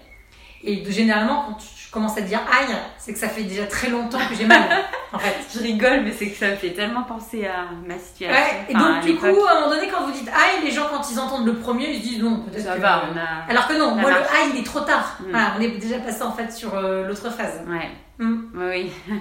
Et 0.64 0.82
généralement, 0.90 1.44
quand 1.48 1.58
je 1.60 1.90
commence 1.92 2.16
à 2.18 2.22
dire 2.22 2.40
aïe, 2.50 2.74
c'est 2.98 3.12
que 3.12 3.18
ça 3.18 3.28
fait 3.28 3.44
déjà 3.44 3.66
très 3.66 3.88
longtemps 3.88 4.18
que 4.28 4.34
j'ai 4.34 4.46
mal. 4.46 4.62
en 5.12 5.18
fait. 5.18 5.34
Je 5.54 5.60
rigole, 5.62 6.00
mais 6.02 6.12
c'est 6.12 6.28
que 6.30 6.36
ça 6.36 6.48
me 6.48 6.56
fait 6.56 6.70
tellement 6.70 7.04
penser 7.04 7.46
à 7.46 7.66
ma 7.86 7.98
situation. 7.98 8.34
Ouais, 8.36 8.66
et 8.68 8.74
donc, 8.74 9.00
du 9.02 9.14
coup, 9.16 9.26
à 9.46 9.52
un 9.56 9.60
moment 9.60 9.70
donné, 9.74 9.88
quand 9.88 10.04
vous 10.04 10.12
dites 10.12 10.28
aïe, 10.28 10.64
les 10.64 10.70
gens, 10.72 10.86
quand 10.90 11.08
ils 11.10 11.20
entendent 11.20 11.46
le 11.46 11.54
premier, 11.54 11.90
ils 11.90 12.00
se 12.02 12.08
disent 12.08 12.22
non, 12.22 12.40
peut-être 12.40 12.64
Ça 12.64 12.74
que- 12.76 12.80
va, 12.80 13.04
on 13.12 13.16
a. 13.16 13.48
Alors 13.50 13.68
que 13.68 13.74
non, 13.74 13.90
Ça 13.94 14.00
moi, 14.00 14.10
le 14.10 14.16
aïe, 14.16 14.50
il 14.54 14.60
est 14.60 14.64
trop 14.64 14.80
tard. 14.80 15.18
Mm. 15.20 15.24
Voilà, 15.30 15.52
on 15.56 15.60
est 15.60 15.68
déjà 15.78 15.98
passé 16.00 16.22
en 16.22 16.32
fait 16.32 16.50
sur 16.52 16.74
euh, 16.74 17.06
l'autre 17.06 17.30
phase. 17.30 17.60
Ouais, 17.68 17.90
Mm. 18.18 18.42
oui. 18.54 18.90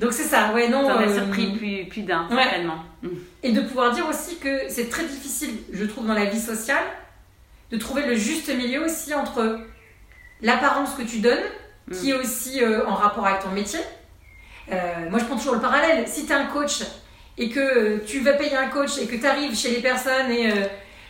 Donc 0.00 0.12
c'est 0.12 0.24
ça, 0.24 0.52
ouais, 0.52 0.68
non. 0.68 0.88
As 0.88 1.02
euh, 1.02 1.14
surpris 1.14 1.52
plus, 1.56 1.84
plus 1.88 2.02
d'un, 2.02 2.28
ouais. 2.30 2.42
certainement. 2.42 2.78
Et 3.44 3.52
de 3.52 3.60
pouvoir 3.60 3.92
dire 3.92 4.06
aussi 4.08 4.38
que 4.38 4.68
c'est 4.68 4.88
très 4.90 5.04
difficile, 5.04 5.56
je 5.72 5.84
trouve, 5.84 6.06
dans 6.06 6.14
la 6.14 6.24
vie 6.26 6.40
sociale, 6.40 6.82
de 7.70 7.76
trouver 7.76 8.06
le 8.06 8.14
juste 8.14 8.54
milieu 8.54 8.84
aussi 8.84 9.14
entre 9.14 9.60
l'apparence 10.40 10.94
que 10.94 11.02
tu 11.02 11.18
donnes, 11.18 11.44
qui 11.92 12.10
est 12.10 12.14
aussi 12.14 12.62
euh, 12.62 12.86
en 12.86 12.94
rapport 12.94 13.26
avec 13.26 13.40
ton 13.40 13.50
métier. 13.50 13.80
Euh, 14.72 15.10
moi, 15.10 15.18
je 15.18 15.24
prends 15.24 15.36
toujours 15.36 15.54
le 15.54 15.60
parallèle. 15.60 16.08
Si 16.08 16.24
tu 16.24 16.32
es 16.32 16.34
un 16.34 16.46
coach 16.46 16.82
et 17.36 17.50
que 17.50 17.60
euh, 17.60 17.98
tu 18.06 18.20
vas 18.20 18.32
payer 18.32 18.56
un 18.56 18.68
coach 18.68 18.98
et 18.98 19.06
que 19.06 19.16
tu 19.16 19.26
arrives 19.26 19.56
chez 19.56 19.70
les 19.70 19.80
personnes 19.80 20.30
et 20.30 20.52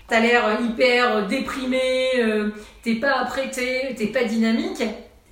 tu 0.09 0.15
as 0.15 0.21
l'air 0.21 0.61
hyper 0.61 1.17
euh, 1.17 1.27
déprimé, 1.27 2.11
euh, 2.19 2.51
t'es 2.83 2.97
pas 2.97 3.21
apprêté, 3.21 3.95
t'es 3.97 4.09
pas 4.09 4.25
dynamique, 4.25 4.83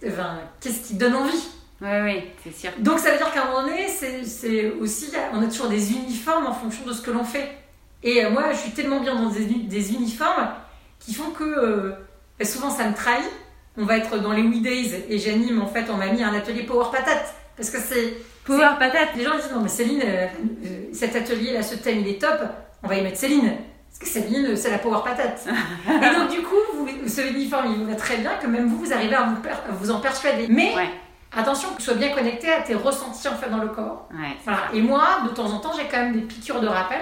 enfin, 0.07 0.39
qu'est-ce 0.61 0.89
qui 0.89 0.95
te 0.95 1.01
donne 1.01 1.15
envie? 1.15 1.45
Oui, 1.81 1.89
oui, 2.05 2.23
c'est 2.45 2.55
sûr. 2.55 2.71
donc 2.79 3.01
ça 3.01 3.11
veut 3.11 3.17
dire 3.19 3.33
qu'à 3.33 3.43
un 3.43 3.47
moment 3.47 3.67
donné, 3.67 3.89
c'est 3.89 4.25
c'est 4.25 4.71
aussi, 4.81 5.11
on 5.33 5.43
a 5.43 5.47
toujours 5.47 5.69
des 5.69 5.93
uniformes 5.93 6.47
en 6.47 6.53
fonction 6.53 6.87
de 6.87 6.93
ce 6.93 7.03
que 7.03 7.11
l'on 7.11 7.25
fait. 7.25 7.51
Et 8.05 8.25
euh, 8.25 8.31
moi, 8.31 8.53
je 8.53 8.59
suis 8.59 8.71
tellement 8.71 9.01
bien 9.01 9.17
dans 9.17 9.31
des, 9.31 9.45
des 9.45 9.93
uniformes 9.93 10.49
qui 11.05 11.15
font 11.15 11.31
que 11.31 11.45
euh, 11.45 11.93
souvent 12.45 12.71
ça 12.71 12.85
me 12.89 12.95
trahit. 12.95 13.25
On 13.79 13.85
va 13.87 13.97
être 13.97 14.19
dans 14.19 14.33
les 14.33 14.43
We 14.43 14.61
Days 14.61 15.05
et 15.09 15.19
j'anime, 15.19 15.63
en 15.63 15.67
fait, 15.67 15.87
on 15.91 15.97
m'a 15.97 16.09
mis 16.09 16.23
un 16.23 16.35
atelier 16.35 16.65
Power 16.65 16.87
Patate. 16.93 17.35
Parce 17.57 17.71
que 17.71 17.79
c'est. 17.79 18.15
Power 18.45 18.71
patate. 18.79 19.11
Les 19.17 19.25
gens 19.25 19.37
disent 19.37 19.51
non, 19.55 19.61
mais 19.61 19.69
Céline, 19.69 20.03
euh, 20.05 20.27
euh, 20.65 20.69
cet 20.93 21.15
atelier-là, 21.17 21.63
ce 21.63 21.77
thème, 21.77 22.01
il 22.01 22.09
est 22.09 22.21
top, 22.21 22.41
on 22.83 22.89
va 22.89 22.97
y 22.97 23.03
mettre 23.03 23.17
Céline. 23.19 23.53
Parce 23.89 23.99
que 24.01 24.07
Céline, 24.07 24.57
c'est 24.57 24.71
la 24.71 24.79
Power 24.79 24.99
Patate. 25.05 25.47
et 25.89 26.15
donc, 26.19 26.31
du 26.31 26.43
coup, 26.43 26.57
vous, 26.75 26.89
ce 27.09 27.21
uniforme, 27.23 27.73
il 27.73 27.79
vous 27.79 27.87
va 27.91 27.95
très 27.95 28.17
bien, 28.17 28.33
que 28.43 28.47
même 28.47 28.69
vous, 28.69 28.79
vous 28.85 28.93
arrivez 28.93 29.15
à 29.15 29.23
vous, 29.25 29.37
per- 29.37 29.51
à 29.51 29.73
vous 29.73 29.91
en 29.91 30.01
persuader. 30.01 30.47
Mais 30.51 30.75
Ouais, 30.75 30.89
attention 31.37 31.71
que 31.71 31.77
tu 31.77 31.83
sois 31.85 31.95
bien 31.95 32.09
connecté 32.11 32.51
à 32.53 32.61
tes 32.63 32.75
ressentis 32.75 33.29
en 33.29 33.37
fait 33.37 33.49
dans 33.49 33.59
le 33.63 33.69
corps. 33.69 34.09
ouais. 34.13 34.37
Voilà. 34.45 34.63
Et 34.75 34.81
moi, 34.83 35.03
de 35.25 35.29
temps 35.31 35.47
en 35.53 35.59
temps, 35.61 35.73
j'ai 35.77 35.85
quand 35.89 35.99
même 36.03 36.13
des 36.15 36.23
piqûres 36.23 36.61
de 36.61 36.67
rappel. 36.69 37.01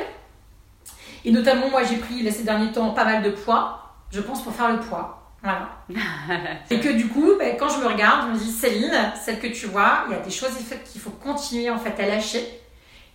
Et 1.25 1.33
notamment, 1.33 1.69
moi, 1.71 1.83
j'ai 1.85 1.97
pris 1.97 2.23
là, 2.23 2.31
ces 2.31 2.43
derniers 2.45 2.71
temps 2.73 2.91
pas 2.91 3.05
mal 3.05 3.23
de 3.23 3.31
poids, 3.31 3.80
je 4.13 4.21
pense, 4.21 4.43
pour 4.43 4.55
faire 4.55 4.73
le 4.73 4.81
poids. 4.81 5.21
Voilà. 5.43 5.71
Et 6.71 6.81
que 6.81 6.91
du 6.91 7.09
coup, 7.09 7.33
ben, 7.39 7.57
quand 7.59 7.69
je 7.69 7.81
me 7.81 7.87
regarde, 7.87 8.29
je 8.29 8.33
me 8.35 8.39
dis, 8.39 8.51
Céline, 8.51 9.13
celle 9.23 9.39
que 9.39 9.47
tu 9.47 9.67
vois, 9.67 10.05
il 10.09 10.13
y 10.13 10.17
a 10.17 10.21
des 10.21 10.31
choses 10.31 10.53
qu'il 10.85 11.01
faut 11.01 11.11
continuer 11.11 11.71
en 11.71 11.79
fait 11.79 12.01
à 12.03 12.07
lâcher 12.07 12.61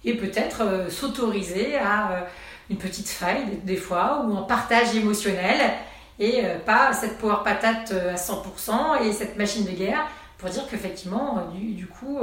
et 0.06 0.14
peut-être 0.14 0.62
euh, 0.62 0.90
s'autoriser 0.90 1.78
à 1.78 2.12
euh, 2.12 2.22
une 2.70 2.78
petite 2.78 3.10
faille 3.10 3.60
des, 3.64 3.76
fois 3.76 4.24
ou 4.26 4.38
un 4.38 4.44
partage 4.44 4.96
émotionnel 4.96 5.72
et 6.20 6.46
euh, 6.46 6.60
pas 6.60 6.94
cette 6.94 7.18
power 7.18 7.38
patate 7.44 7.92
à 7.92 8.16
100% 8.16 9.04
et 9.04 9.12
cette 9.12 9.38
machine 9.38 9.66
de 9.66 9.72
guerre 9.72 10.08
pour 10.38 10.50
dire 10.50 10.64
qu'effectivement, 10.70 11.48
du, 11.54 11.74
du 11.74 11.88
coup, 11.88 12.20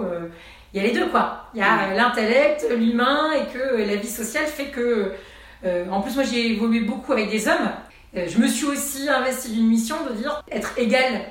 il 0.73 0.81
y 0.81 0.85
a 0.85 0.87
les 0.87 0.93
deux 0.93 1.09
quoi. 1.09 1.47
Il 1.55 1.61
y 1.61 1.63
a 1.63 1.95
l'intellect, 1.95 2.67
l'humain 2.71 3.33
et 3.33 3.47
que 3.51 3.79
la 3.79 3.97
vie 3.97 4.11
sociale 4.11 4.45
fait 4.45 4.67
que. 4.67 5.15
en 5.91 6.03
plus, 6.03 6.15
moi 6.15 6.23
j'ai 6.23 6.53
évolué 6.53 6.81
beaucoup 6.81 7.13
avec 7.13 7.31
des 7.31 7.49
hommes. 7.49 7.71
Euh, 8.17 8.27
je 8.29 8.39
me 8.39 8.47
suis 8.47 8.67
aussi 8.67 9.09
investie 9.09 9.51
d'une 9.51 9.67
mission 9.69 9.97
de 10.09 10.15
dire 10.15 10.43
être 10.51 10.73
égal 10.77 11.23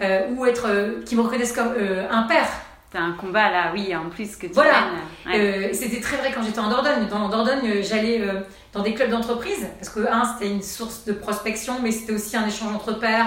euh, 0.00 0.28
ou 0.36 0.46
être 0.46 0.66
euh, 0.68 1.02
qui 1.04 1.14
me 1.16 1.22
reconnaissent 1.22 1.52
comme 1.52 1.74
un 2.10 2.22
père. 2.22 2.48
T'as 2.90 3.00
un 3.00 3.12
combat 3.12 3.50
là, 3.50 3.72
oui, 3.74 3.94
en 3.96 4.08
plus 4.08 4.36
que 4.36 4.46
tu 4.46 4.52
Voilà. 4.52 4.84
Ouais. 5.26 5.40
Euh, 5.40 5.68
c'était 5.72 6.00
très 6.00 6.16
vrai 6.16 6.30
quand 6.32 6.44
j'étais 6.44 6.60
en 6.60 6.68
Dordogne. 6.70 7.08
Dans 7.10 7.28
Dordogne, 7.28 7.82
j'allais 7.82 8.20
euh, 8.20 8.34
dans 8.72 8.82
des 8.82 8.94
clubs 8.94 9.10
d'entreprise 9.10 9.66
parce 9.80 9.88
que 9.88 10.06
un, 10.08 10.24
c'était 10.32 10.48
une 10.48 10.62
source 10.62 11.04
de 11.04 11.12
prospection, 11.12 11.74
mais 11.82 11.90
c'était 11.90 12.12
aussi 12.12 12.36
un 12.36 12.46
échange 12.46 12.72
entre 12.72 12.92
pairs. 13.00 13.26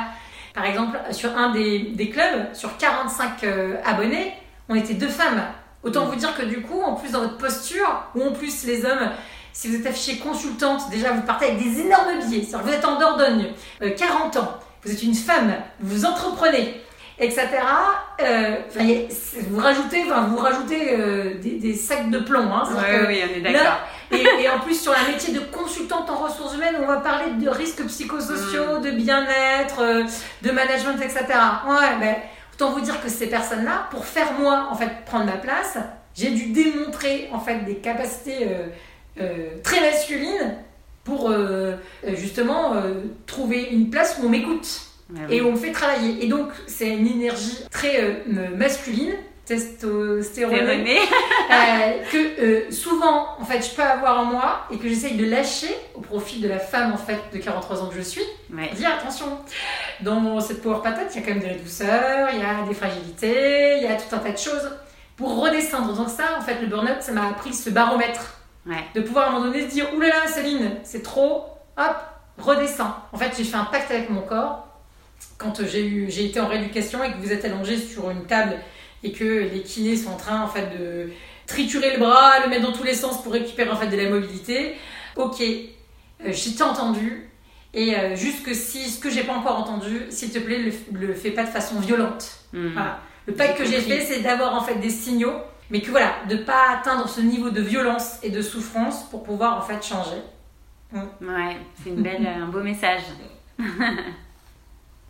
Par 0.53 0.63
exemple, 0.65 0.97
sur 1.11 1.37
un 1.37 1.51
des, 1.51 1.79
des 1.79 2.09
clubs, 2.09 2.53
sur 2.53 2.77
45 2.77 3.43
euh, 3.43 3.75
abonnés, 3.85 4.31
on 4.69 4.75
était 4.75 4.93
deux 4.93 5.09
femmes. 5.09 5.43
Autant 5.83 6.05
Mm. 6.05 6.09
vous 6.11 6.15
dire 6.15 6.37
que 6.37 6.43
du 6.43 6.61
coup, 6.61 6.81
en 6.81 6.95
plus 6.95 7.11
dans 7.11 7.19
votre 7.19 7.37
posture, 7.37 8.03
ou 8.15 8.23
en 8.23 8.31
plus 8.31 8.63
les 8.65 8.85
hommes, 8.85 9.11
si 9.57 9.67
vous 9.69 9.75
êtes 9.77 9.87
affichée 9.87 10.19
consultante, 10.19 10.87
déjà 10.91 11.11
vous 11.13 11.23
partez 11.23 11.45
avec 11.45 11.57
des 11.63 11.81
énormes 11.81 12.19
billets. 12.29 12.45
Vous 12.63 12.71
êtes 12.71 12.85
en 12.85 12.99
Dordogne, 12.99 13.47
euh, 13.81 13.89
40 13.97 14.37
ans, 14.37 14.53
vous 14.83 14.91
êtes 14.91 15.01
une 15.01 15.15
femme, 15.15 15.51
vous 15.79 16.05
entreprenez, 16.05 16.79
etc. 17.17 17.47
Euh, 18.21 18.57
vous 19.49 19.59
rajoutez, 19.59 20.03
enfin, 20.05 20.27
vous 20.29 20.37
rajoutez 20.37 20.91
euh, 20.91 21.39
des, 21.41 21.57
des 21.57 21.73
sacs 21.73 22.11
de 22.11 22.19
plomb. 22.19 22.51
Hein, 22.53 22.65
oui, 23.07 23.19
on 23.23 23.37
est 23.37 23.41
d'accord. 23.41 23.79
et, 24.11 24.43
et 24.43 24.47
en 24.47 24.59
plus, 24.59 24.79
sur 24.79 24.91
un 24.91 25.11
métier 25.11 25.33
de 25.33 25.39
consultante 25.39 26.07
en 26.07 26.17
ressources 26.17 26.53
humaines, 26.53 26.75
on 26.79 26.85
va 26.85 26.97
parler 26.97 27.31
de 27.31 27.49
risques 27.49 27.81
Mm. 27.81 27.87
psychosociaux, 27.87 28.77
de 28.77 28.91
bien-être, 28.91 29.81
euh, 29.81 30.03
de 30.43 30.51
management, 30.51 31.01
etc. 31.01 31.23
Ouais, 31.67 32.21
autant 32.53 32.69
vous 32.73 32.81
dire 32.81 33.01
que 33.01 33.09
ces 33.09 33.25
personnes-là, 33.27 33.87
pour 33.89 34.05
faire 34.05 34.33
moi, 34.39 34.67
en 34.71 34.75
fait, 34.75 35.03
prendre 35.07 35.25
ma 35.25 35.37
place, 35.37 35.79
j'ai 36.15 36.29
dû 36.29 36.47
démontrer, 36.51 37.27
en 37.33 37.39
fait, 37.39 37.65
des 37.65 37.75
capacités 37.77 38.43
euh, 38.43 38.47
euh, 38.49 38.67
très 39.63 39.79
masculines 39.81 40.55
pour 41.03 41.29
euh, 41.29 41.73
euh, 42.05 42.15
justement 42.15 42.75
euh, 42.75 42.93
trouver 43.25 43.69
une 43.71 43.89
place 43.89 44.17
où 44.21 44.25
on 44.25 44.29
m'écoute 44.29 44.67
et 45.15 45.19
Ah 45.19 45.25
oui. 45.29 45.41
où 45.41 45.47
on 45.47 45.51
me 45.53 45.57
fait 45.57 45.71
travailler. 45.71 46.25
Et 46.25 46.27
donc, 46.27 46.49
c'est 46.67 46.89
une 46.89 47.07
énergie 47.07 47.59
très 47.71 48.01
euh, 48.01 48.13
masculine, 48.57 49.13
euh, 49.49 50.21
que 52.11 52.41
euh, 52.41 52.69
souvent, 52.71 53.27
en 53.39 53.45
fait, 53.45 53.61
je 53.65 53.73
peux 53.73 53.81
avoir 53.81 54.19
en 54.19 54.25
moi 54.25 54.65
et 54.69 54.77
que 54.77 54.89
j'essaye 54.89 55.15
de 55.15 55.25
lâcher 55.25 55.73
au 55.95 56.01
profit 56.01 56.41
de 56.41 56.49
la 56.49 56.59
femme, 56.59 56.91
en 56.91 56.97
fait, 56.97 57.17
de 57.33 57.37
43 57.37 57.83
ans 57.83 57.87
que 57.87 57.95
je 57.95 58.01
suis. 58.01 58.23
Ouais. 58.53 58.69
Dire 58.75 58.89
attention, 58.99 59.27
dans 60.01 60.41
cette 60.41 60.61
power 60.61 60.81
patate, 60.83 61.15
il 61.15 61.21
y 61.21 61.23
a 61.23 61.27
quand 61.27 61.35
même 61.39 61.53
des 61.53 61.57
douceurs, 61.59 62.27
il 62.33 62.39
y 62.39 62.43
a 62.43 62.67
des 62.67 62.73
fragilités, 62.73 63.77
il 63.77 63.83
y 63.83 63.87
a 63.87 63.95
tout 63.95 64.13
un 64.13 64.19
tas 64.19 64.31
de 64.31 64.37
choses 64.37 64.69
pour 65.15 65.39
redescendre. 65.41 65.93
Donc 65.93 66.09
ça, 66.09 66.37
en 66.37 66.41
fait, 66.41 66.59
le 66.59 66.67
burn-out, 66.67 66.97
ça 67.01 67.13
m'a 67.13 67.29
appris 67.29 67.53
ce 67.53 67.69
baromètre 67.69 68.36
Ouais. 68.67 68.83
de 68.93 69.01
pouvoir 69.01 69.27
à 69.27 69.29
un 69.29 69.31
moment 69.33 69.45
donné 69.45 69.61
se 69.61 69.73
dire 69.73 69.93
oulala 69.95 70.27
Céline, 70.27 70.71
c'est 70.83 71.01
trop, 71.01 71.45
hop, 71.77 71.95
redescends. 72.37 72.95
En 73.11 73.17
fait, 73.17 73.33
j'ai 73.37 73.43
fait 73.43 73.55
un 73.55 73.65
pacte 73.65 73.89
avec 73.91 74.09
mon 74.09 74.21
corps 74.21 74.67
quand 75.37 75.65
j'ai 75.65 75.85
eu, 75.85 76.09
j'ai 76.09 76.25
été 76.25 76.39
en 76.39 76.47
rééducation 76.47 77.03
et 77.03 77.11
que 77.11 77.17
vous 77.17 77.31
êtes 77.31 77.45
allongé 77.45 77.77
sur 77.77 78.09
une 78.09 78.25
table 78.25 78.57
et 79.03 79.11
que 79.11 79.23
les 79.23 79.61
kinés 79.61 79.95
sont 79.95 80.11
en 80.11 80.17
train 80.17 80.41
en 80.41 80.47
fait 80.47 80.77
de 80.77 81.11
triturer 81.45 81.93
le 81.93 81.99
bras, 81.99 82.39
le 82.43 82.49
mettre 82.49 82.63
dans 82.63 82.73
tous 82.73 82.83
les 82.83 82.95
sens 82.95 83.21
pour 83.23 83.33
récupérer 83.33 83.69
en 83.69 83.75
fait 83.75 83.87
de 83.87 83.97
la 83.97 84.09
mobilité. 84.09 84.75
Ok, 85.15 85.41
euh, 85.41 86.33
je 86.33 86.49
t'ai 86.49 86.63
entendu 86.63 87.29
et 87.73 87.95
euh, 87.95 88.15
juste 88.15 88.43
que 88.43 88.53
si 88.53 88.89
ce 88.89 88.99
que 88.99 89.09
j'ai 89.09 89.23
pas 89.23 89.33
encore 89.33 89.59
entendu, 89.59 90.07
s'il 90.09 90.31
te 90.31 90.39
plaît, 90.39 90.59
le, 90.59 91.07
le 91.07 91.13
fais 91.13 91.31
pas 91.31 91.43
de 91.43 91.49
façon 91.49 91.79
violente. 91.79 92.39
Mm. 92.53 92.73
Voilà. 92.73 92.99
Le 93.27 93.33
pacte 93.33 93.57
que 93.57 93.65
j'ai 93.65 93.81
fait, 93.81 94.01
c'est 94.01 94.21
d'avoir 94.21 94.55
en 94.55 94.61
fait 94.61 94.75
des 94.75 94.89
signaux, 94.89 95.35
mais 95.69 95.81
que 95.81 95.91
voilà, 95.91 96.15
de 96.29 96.37
pas 96.37 96.71
atteindre 96.71 97.07
ce 97.07 97.21
niveau 97.21 97.49
de 97.49 97.61
violence 97.61 98.19
et 98.23 98.29
de 98.29 98.41
souffrance 98.41 99.09
pour 99.09 99.23
pouvoir 99.23 99.57
en 99.57 99.61
fait 99.61 99.83
changer. 99.83 100.21
Ouais, 100.93 101.57
c'est 101.83 101.89
une 101.89 102.01
belle, 102.01 102.25
un 102.25 102.47
beau 102.47 102.61
message. 102.61 103.01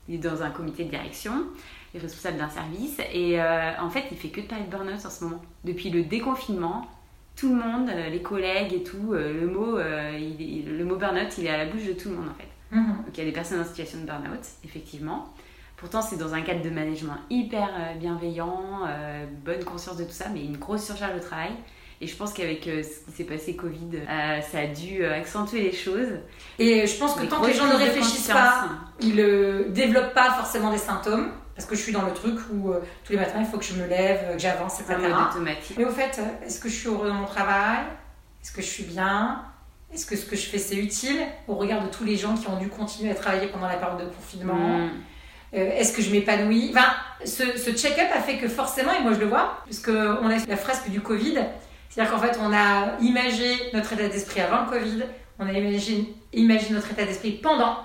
il 0.07 0.15
est 0.15 0.17
dans 0.17 0.41
un 0.41 0.49
comité 0.49 0.85
de 0.85 0.89
direction, 0.89 1.45
il 1.93 1.97
est 1.97 2.01
responsable 2.01 2.37
d'un 2.37 2.49
service 2.49 2.99
et 3.13 3.39
euh, 3.39 3.71
en 3.79 3.89
fait 3.89 4.05
il 4.11 4.17
fait 4.17 4.29
que 4.29 4.41
de 4.41 4.47
parler 4.47 4.65
de 4.65 4.71
burn-out 4.71 5.05
en 5.05 5.09
ce 5.09 5.23
moment. 5.23 5.41
Depuis 5.63 5.89
le 5.89 6.03
déconfinement, 6.03 6.89
tout 7.37 7.49
le 7.49 7.55
monde, 7.55 7.89
euh, 7.89 8.09
les 8.09 8.21
collègues 8.21 8.73
et 8.73 8.83
tout, 8.83 9.13
euh, 9.13 9.39
le 9.39 9.47
mot, 9.47 9.77
euh, 9.77 10.17
il 10.19 10.77
le 10.77 10.83
mot 10.83 10.95
burn-out 10.95 11.37
il 11.37 11.45
est 11.45 11.49
à 11.49 11.57
la 11.57 11.65
bouche 11.65 11.85
de 11.85 11.93
tout 11.93 12.09
le 12.09 12.15
monde 12.15 12.29
en 12.29 12.33
fait. 12.33 12.49
Mhm. 12.75 12.97
Donc 13.05 13.09
il 13.13 13.19
y 13.19 13.21
a 13.21 13.25
des 13.25 13.31
personnes 13.31 13.61
en 13.61 13.63
situation 13.63 13.99
de 14.01 14.05
burn-out, 14.05 14.41
effectivement. 14.65 15.33
Pourtant, 15.77 16.01
c'est 16.01 16.17
dans 16.17 16.33
un 16.33 16.41
cadre 16.41 16.63
de 16.63 16.71
management 16.71 17.17
hyper 17.29 17.69
euh, 17.69 17.93
bienveillant, 17.99 18.81
euh, 18.87 19.25
bonne 19.45 19.63
conscience 19.63 19.95
de 19.97 20.03
tout 20.03 20.11
ça, 20.11 20.25
mais 20.33 20.43
une 20.43 20.57
grosse 20.57 20.83
surcharge 20.83 21.13
de 21.13 21.19
travail. 21.19 21.51
Et 22.01 22.07
je 22.07 22.15
pense 22.15 22.33
qu'avec 22.33 22.67
euh, 22.67 22.81
ce 22.81 23.05
qui 23.05 23.11
s'est 23.15 23.23
passé 23.23 23.55
Covid, 23.55 23.89
euh, 23.95 24.41
ça 24.41 24.59
a 24.59 24.67
dû 24.67 25.05
accentuer 25.05 25.61
les 25.61 25.71
choses. 25.71 26.19
Et 26.57 26.87
je 26.87 26.97
pense 26.97 27.13
que 27.13 27.25
tant 27.25 27.41
que 27.41 27.47
les 27.47 27.53
gens 27.53 27.67
ne 27.67 27.75
réfléchissent 27.75 28.27
pas, 28.27 28.69
ils 29.01 29.15
ne 29.15 29.67
développent 29.69 30.15
pas 30.15 30.31
forcément 30.33 30.71
des 30.71 30.79
symptômes, 30.79 31.31
parce 31.55 31.67
que 31.67 31.75
je 31.75 31.81
suis 31.81 31.93
dans 31.93 32.05
le 32.05 32.13
truc 32.13 32.39
où 32.51 32.71
tous 33.03 33.13
les 33.13 33.19
matins 33.19 33.39
il 33.39 33.45
faut 33.45 33.59
que 33.59 33.65
je 33.65 33.75
me 33.75 33.87
lève, 33.87 34.33
que 34.33 34.39
j'avance, 34.39 34.79
etc. 34.79 34.95
automatique. 35.29 35.77
Mais 35.77 35.85
au 35.85 35.91
fait, 35.91 36.19
est-ce 36.43 36.59
que 36.59 36.69
je 36.69 36.75
suis 36.75 36.87
heureux 36.87 37.07
dans 37.07 37.15
mon 37.15 37.25
travail? 37.25 37.85
Est-ce 38.43 38.51
que 38.51 38.61
je 38.61 38.67
suis 38.67 38.83
bien? 38.83 39.43
Est-ce 39.93 40.05
que 40.05 40.15
ce 40.15 40.25
que 40.25 40.35
je 40.35 40.47
fais 40.47 40.59
c'est 40.59 40.75
utile? 40.75 41.21
Au 41.47 41.55
regard 41.55 41.83
de 41.83 41.89
tous 41.89 42.03
les 42.03 42.15
gens 42.15 42.35
qui 42.35 42.47
ont 42.47 42.57
dû 42.57 42.69
continuer 42.69 43.11
à 43.11 43.15
travailler 43.15 43.47
pendant 43.47 43.67
la 43.67 43.77
période 43.77 43.99
de 43.99 44.13
confinement? 44.13 44.79
Mm. 44.79 44.91
Euh, 45.53 45.71
Est-ce 45.77 45.93
que 45.93 46.01
je 46.01 46.11
m'épanouis? 46.11 46.71
Enfin, 46.75 46.87
ce, 47.25 47.57
ce 47.57 47.71
check-up 47.71 48.07
a 48.13 48.19
fait 48.21 48.37
que 48.37 48.47
forcément, 48.47 48.91
et 48.93 49.01
moi 49.01 49.13
je 49.13 49.19
le 49.19 49.27
vois, 49.27 49.59
puisque 49.65 49.89
on 49.89 50.29
a 50.29 50.35
la 50.47 50.57
fresque 50.57 50.89
du 50.89 50.99
Covid, 51.01 51.37
c'est-à-dire 51.89 52.13
qu'en 52.13 52.19
fait 52.19 52.37
on 52.41 52.51
a 52.53 52.97
imagé 53.01 53.55
notre 53.73 53.93
état 53.93 54.07
d'esprit 54.09 54.41
avant 54.41 54.65
le 54.65 54.69
Covid, 54.77 55.03
on 55.39 55.47
a 55.47 55.51
imagé, 55.53 56.13
imagé 56.33 56.73
notre 56.73 56.91
état 56.91 57.05
d'esprit 57.05 57.31
pendant, 57.31 57.77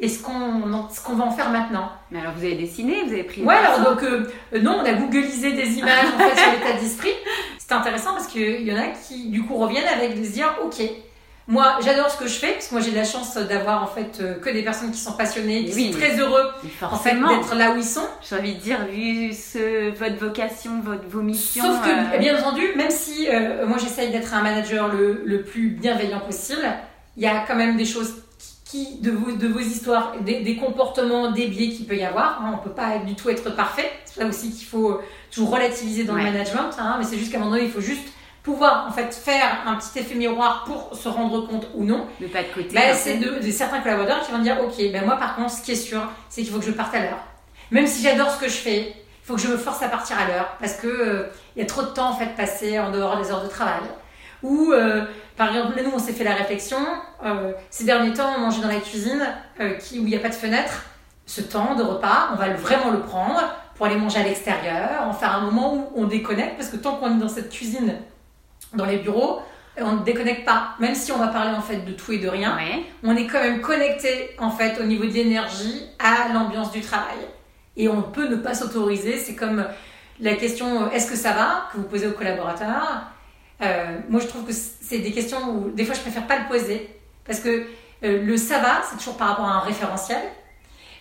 et 0.00 0.08
ce 0.08 0.22
qu'on 0.22 0.88
ce 0.92 1.00
qu'on 1.04 1.14
va 1.14 1.24
en 1.24 1.30
faire 1.30 1.50
maintenant. 1.50 1.92
Mais 2.10 2.20
alors 2.20 2.32
vous 2.36 2.44
avez 2.44 2.54
dessiné, 2.56 3.02
vous 3.04 3.12
avez 3.12 3.24
pris. 3.24 3.42
Ouais, 3.42 3.54
alors 3.56 3.90
donc 3.90 4.02
euh, 4.02 4.26
non, 4.60 4.78
on 4.80 4.84
a 4.84 4.92
googlisé 4.94 5.52
des 5.52 5.78
images 5.78 6.06
en 6.14 6.18
fait 6.18 6.40
sur 6.40 6.50
l'état 6.50 6.80
d'esprit. 6.80 7.12
C'est 7.58 7.72
intéressant 7.72 8.12
parce 8.14 8.26
qu'il 8.26 8.62
y 8.62 8.72
en 8.72 8.78
a 8.78 8.88
qui 8.88 9.28
du 9.28 9.44
coup 9.44 9.54
reviennent 9.56 9.86
avec 9.86 10.18
de 10.18 10.24
se 10.24 10.30
dire 10.32 10.52
ok. 10.64 10.80
Moi, 11.48 11.78
j'adore 11.84 12.08
ce 12.08 12.16
que 12.16 12.28
je 12.28 12.34
fais 12.34 12.52
parce 12.52 12.68
que 12.68 12.74
moi 12.74 12.82
j'ai 12.82 12.92
de 12.92 12.96
la 12.96 13.04
chance 13.04 13.34
d'avoir 13.36 13.82
en 13.82 13.88
fait 13.88 14.18
euh, 14.20 14.38
que 14.38 14.48
des 14.48 14.62
personnes 14.62 14.92
qui 14.92 15.00
sont 15.00 15.12
passionnées, 15.12 15.64
qui 15.64 15.92
sont 15.92 15.98
très 15.98 16.18
heureux 16.18 16.50
en 16.82 16.96
fait 16.96 17.14
d'être 17.14 17.54
là 17.56 17.72
où 17.72 17.76
ils 17.76 17.84
sont. 17.84 18.06
J'ai 18.28 18.36
envie 18.36 18.54
de 18.54 18.60
dire 18.60 18.86
vu 18.86 19.32
ce, 19.32 19.90
votre 19.90 20.16
vocation, 20.16 20.80
votre 20.84 21.08
vos 21.08 21.22
missions. 21.22 21.64
Sauf 21.64 21.84
que 21.84 22.14
euh, 22.14 22.18
bien 22.18 22.38
entendu, 22.38 22.62
même 22.76 22.90
si 22.90 23.26
moi 23.66 23.78
j'essaye 23.78 24.10
d'être 24.12 24.32
un 24.34 24.42
manager 24.42 24.88
le, 24.88 25.22
le 25.24 25.42
plus 25.42 25.70
bienveillant 25.70 26.20
possible, 26.20 26.64
il 27.16 27.22
y 27.22 27.26
a 27.26 27.44
quand 27.46 27.56
même 27.56 27.76
des 27.76 27.84
choses 27.84 28.14
de 29.00 29.10
vos, 29.10 29.32
de 29.32 29.48
vos 29.48 29.60
histoires, 29.60 30.14
des, 30.20 30.56
comportements, 30.56 31.30
des 31.30 31.46
biais 31.46 31.70
qu'il 31.70 31.86
peut 31.86 31.96
y 31.96 32.04
avoir. 32.04 32.40
Hein. 32.40 32.52
on 32.54 32.56
ne 32.56 32.62
peut 32.62 32.74
pas 32.74 32.98
du 32.98 33.14
tout 33.14 33.28
être 33.30 33.54
parfait. 33.54 33.90
C'est 34.04 34.20
là 34.20 34.26
aussi 34.26 34.50
qu'il 34.50 34.66
faut 34.66 35.00
toujours 35.30 35.50
relativiser 35.50 36.04
dans 36.04 36.14
le 36.14 36.22
management. 36.22 36.70
Hein. 36.78 36.96
mais 36.98 37.04
c'est 37.04 37.18
juste 37.18 37.32
qu'à 37.32 37.38
un 37.38 37.40
moment 37.40 37.52
donné, 37.52 37.66
il 37.66 37.70
faut 37.70 37.80
juste 37.80 38.06
pouvoir 38.42 38.86
en 38.88 38.92
fait 38.92 39.14
faire 39.14 39.62
un 39.66 39.76
petit 39.76 40.00
effet 40.00 40.14
miroir 40.14 40.64
pour 40.64 40.96
se 40.96 41.08
rendre 41.08 41.46
compte 41.46 41.68
ou 41.74 41.84
non. 41.84 42.06
Ne 42.20 42.26
pas 42.26 42.42
de 42.42 42.48
côté. 42.48 42.74
Bah, 42.74 42.94
c'est 42.94 43.18
de, 43.18 43.50
certains 43.50 43.80
collaborateurs 43.80 44.24
qui 44.24 44.32
vont 44.32 44.38
dire 44.38 44.56
ok, 44.62 44.76
ben 44.92 45.04
moi 45.04 45.16
par 45.16 45.36
contre, 45.36 45.50
ce 45.50 45.62
qui 45.62 45.72
est 45.72 45.76
sûr, 45.76 46.02
c'est 46.28 46.42
qu'il 46.42 46.52
faut 46.52 46.58
que 46.58 46.66
je 46.66 46.72
parte 46.72 46.94
à 46.94 47.00
l'heure. 47.00 47.20
Même 47.70 47.86
si 47.86 48.02
j'adore 48.02 48.30
ce 48.30 48.38
que 48.38 48.48
je 48.48 48.56
fais, 48.56 48.80
il 48.80 49.26
faut 49.26 49.36
que 49.36 49.40
je 49.40 49.48
me 49.48 49.56
force 49.56 49.82
à 49.82 49.88
partir 49.88 50.16
à 50.18 50.26
l'heure 50.26 50.56
parce 50.58 50.74
que 50.74 50.88
euh, 50.88 51.22
il 51.54 51.60
y 51.60 51.62
a 51.62 51.66
trop 51.66 51.82
de 51.82 51.88
temps 51.88 52.10
en 52.10 52.14
fait 52.14 52.34
passé 52.36 52.78
en 52.78 52.90
dehors 52.90 53.20
des 53.20 53.30
heures 53.30 53.44
de 53.44 53.48
travail. 53.48 53.82
Ou 54.42 54.72
euh, 54.72 55.04
par 55.36 55.48
exemple, 55.48 55.80
nous, 55.82 55.92
on 55.94 56.00
s'est 56.00 56.12
fait 56.12 56.24
la 56.24 56.34
réflexion. 56.34 56.78
Euh, 57.24 57.52
ces 57.70 57.84
derniers 57.84 58.12
temps, 58.12 58.34
on 58.36 58.40
mangeait 58.40 58.60
dans 58.60 58.68
la 58.68 58.80
cuisine 58.80 59.24
qui, 59.80 60.00
où 60.00 60.02
il 60.02 60.08
n'y 60.08 60.16
a 60.16 60.18
pas 60.18 60.28
de 60.28 60.34
fenêtre. 60.34 60.84
Ce 61.26 61.40
temps 61.40 61.76
de 61.76 61.82
repas, 61.84 62.30
on 62.32 62.36
va 62.36 62.52
vraiment 62.54 62.90
le 62.90 63.00
prendre 63.00 63.40
pour 63.76 63.86
aller 63.86 63.96
manger 63.96 64.18
à 64.18 64.24
l'extérieur, 64.24 64.90
en 65.06 65.12
faire 65.12 65.34
un 65.34 65.40
moment 65.40 65.74
où 65.74 65.92
on 65.94 66.04
déconnecte, 66.04 66.56
parce 66.56 66.68
que 66.68 66.76
tant 66.76 66.96
qu'on 66.96 67.16
est 67.16 67.20
dans 67.20 67.28
cette 67.28 67.50
cuisine, 67.50 67.94
dans 68.74 68.86
les 68.86 68.98
bureaux, 68.98 69.40
on 69.78 69.92
ne 69.92 70.04
déconnecte 70.04 70.44
pas. 70.44 70.74
Même 70.80 70.94
si 70.94 71.12
on 71.12 71.18
va 71.18 71.28
parler 71.28 71.54
en 71.54 71.62
fait 71.62 71.78
de 71.78 71.92
tout 71.92 72.12
et 72.12 72.18
de 72.18 72.28
rien, 72.28 72.58
on 73.02 73.16
est 73.16 73.26
quand 73.26 73.40
même 73.40 73.60
connecté 73.60 74.30
en 74.38 74.50
fait 74.50 74.80
au 74.80 74.84
niveau 74.84 75.04
de 75.04 75.12
l'énergie 75.12 75.82
à 75.98 76.32
l'ambiance 76.32 76.72
du 76.72 76.80
travail. 76.80 77.18
Et 77.76 77.88
on 77.88 78.02
peut 78.02 78.28
ne 78.28 78.36
pas 78.36 78.54
s'autoriser. 78.54 79.16
C'est 79.18 79.34
comme 79.34 79.64
la 80.20 80.34
question 80.34 80.90
est-ce 80.90 81.10
que 81.10 81.16
ça 81.16 81.32
va 81.32 81.68
que 81.72 81.78
vous 81.78 81.84
posez 81.84 82.06
aux 82.06 82.12
collaborateurs 82.12 83.12
euh, 83.62 83.98
moi, 84.08 84.20
je 84.20 84.26
trouve 84.26 84.44
que 84.44 84.52
c'est 84.52 84.98
des 84.98 85.12
questions 85.12 85.38
où 85.50 85.70
des 85.70 85.84
fois 85.84 85.94
je 85.94 86.00
préfère 86.00 86.26
pas 86.26 86.38
le 86.38 86.48
poser 86.48 86.88
parce 87.24 87.40
que 87.40 87.66
euh, 88.04 88.22
le 88.22 88.36
ça 88.36 88.58
va, 88.58 88.82
c'est 88.88 88.96
toujours 88.96 89.16
par 89.16 89.28
rapport 89.28 89.44
à 89.44 89.52
un 89.52 89.60
référentiel. 89.60 90.22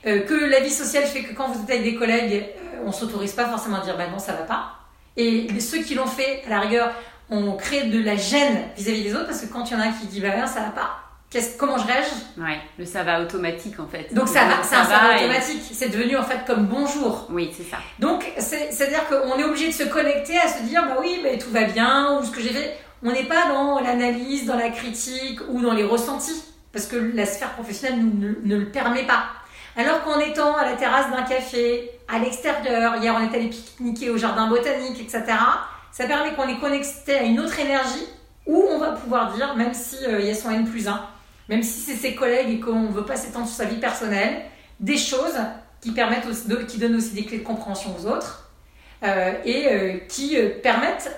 Euh, 0.06 0.22
que 0.22 0.34
la 0.34 0.60
vie 0.60 0.72
sociale 0.72 1.06
fait 1.06 1.24
que 1.24 1.34
quand 1.34 1.48
vous 1.50 1.64
êtes 1.64 1.70
avec 1.70 1.84
des 1.84 1.96
collègues, 1.96 2.46
on 2.86 2.92
s'autorise 2.92 3.34
pas 3.34 3.46
forcément 3.46 3.78
à 3.78 3.82
dire 3.82 3.98
bah 3.98 4.08
non, 4.12 4.20
ça 4.20 4.34
va 4.34 4.44
pas. 4.44 4.74
Et 5.18 5.48
ceux 5.60 5.80
qui 5.80 5.96
l'ont 5.96 6.08
fait, 6.08 6.44
à 6.46 6.50
la 6.50 6.60
rigueur, 6.62 6.92
ont 7.32 7.56
créé 7.56 7.86
de 7.86 8.04
la 8.04 8.16
gêne 8.16 8.62
vis-à-vis 8.78 9.04
des 9.04 9.16
autres 9.16 9.28
parce 9.28 9.42
que 9.42 9.52
quand 9.52 9.70
il 9.70 9.74
y 9.74 9.76
en 9.76 9.80
a 9.80 9.86
un 9.86 9.92
qui 9.92 10.06
dit 10.08 10.20
bah 10.20 10.38
non, 10.38 10.46
ça 10.46 10.60
va 10.60 10.70
pas, 10.70 11.02
comment 11.58 11.78
je 11.78 11.88
réagis? 11.88 12.26
Ouais, 12.38 12.60
le 12.78 12.86
ça 12.86 13.04
va 13.04 13.22
automatique 13.22 13.80
en 13.80 13.88
fait. 13.88 14.14
Donc 14.14 14.28
ça 14.28 14.46
va, 14.46 14.64
c'est 14.64 14.76
un 14.76 14.84
ça 14.84 14.98
va 14.98 15.16
automatique. 15.16 15.64
C'est 15.72 15.90
devenu 15.90 16.18
en 16.18 16.24
fait 16.24 16.46
comme 16.46 16.66
bonjour. 16.66 17.28
Oui, 17.32 17.54
c'est 17.56 17.64
ça. 17.64 17.78
Donc 18.00 18.26
c'est-à-dire 18.38 19.08
qu'on 19.08 19.38
est 19.38 19.44
obligé 19.44 19.68
de 19.70 19.74
se 19.74 19.84
connecter 19.84 20.38
à 20.38 20.48
se 20.48 20.64
dire 20.64 20.84
bah 20.86 20.98
oui, 21.00 21.22
bah, 21.24 21.30
tout 21.40 21.52
va 21.52 21.64
bien 21.64 22.20
ou 22.20 22.26
ce 22.26 22.32
que 22.32 22.42
j'ai 22.42 22.50
fait. 22.50 22.78
On 23.04 23.12
n'est 23.12 23.24
pas 23.24 23.48
dans 23.48 23.80
l'analyse, 23.80 24.46
dans 24.46 24.58
la 24.58 24.70
critique 24.70 25.40
ou 25.50 25.62
dans 25.62 25.74
les 25.74 25.84
ressentis 25.84 26.44
parce 26.72 26.86
que 26.86 26.96
la 26.96 27.26
sphère 27.26 27.52
professionnelle 27.54 28.00
ne, 28.00 28.36
ne 28.44 28.56
le 28.58 28.70
permet 28.70 29.04
pas. 29.04 29.24
Alors 29.78 30.04
qu'en 30.04 30.20
étant 30.20 30.56
à 30.58 30.66
la 30.66 30.74
terrasse 30.74 31.10
d'un 31.12 31.24
café, 31.24 31.90
à 32.10 32.20
l'extérieur, 32.20 32.98
hier 32.98 33.16
on 33.18 33.24
est 33.24 33.36
allé 33.36 33.48
pique-niquer 33.48 34.10
au 34.10 34.18
jardin 34.18 34.48
botanique, 34.48 35.00
etc., 35.00 35.24
ça 35.92 36.06
permet 36.06 36.34
qu'on 36.34 36.48
est 36.48 36.60
connecté 36.60 37.16
à 37.18 37.24
une 37.24 37.39
autre 37.39 37.60
énergie 37.60 38.08
où 38.46 38.66
on 38.70 38.80
va 38.80 38.92
pouvoir 38.92 39.34
dire, 39.34 39.56
même 39.56 39.74
s'il 39.74 40.08
euh, 40.08 40.22
y 40.22 40.30
a 40.30 40.36
son 40.36 40.52
N 40.52 40.66
plus 40.66 40.88
1, 40.88 41.02
même 41.50 41.64
si 41.64 41.80
c'est 41.80 41.96
ses 41.96 42.16
collègues 42.16 42.50
et 42.50 42.60
qu'on 42.60 42.80
ne 42.80 42.92
veut 42.92 43.06
pas 43.06 43.16
s'étendre 43.16 43.48
sur 43.48 43.56
sa 43.56 43.66
vie 43.66 43.80
personnelle, 43.80 44.42
des 44.80 44.98
choses 44.98 45.39
qui 45.82 45.92
permettent 45.92 46.28
donnent 46.80 46.96
aussi 46.96 47.14
des 47.14 47.26
clés 47.26 47.39
de 47.39 47.44
compréhension 47.44 47.96
aux 47.98 48.08
autres 48.08 48.52
euh, 49.04 49.34
et 49.46 49.68
euh, 49.68 49.98
qui 50.08 50.38
euh, 50.38 50.50
permettent 50.62 51.18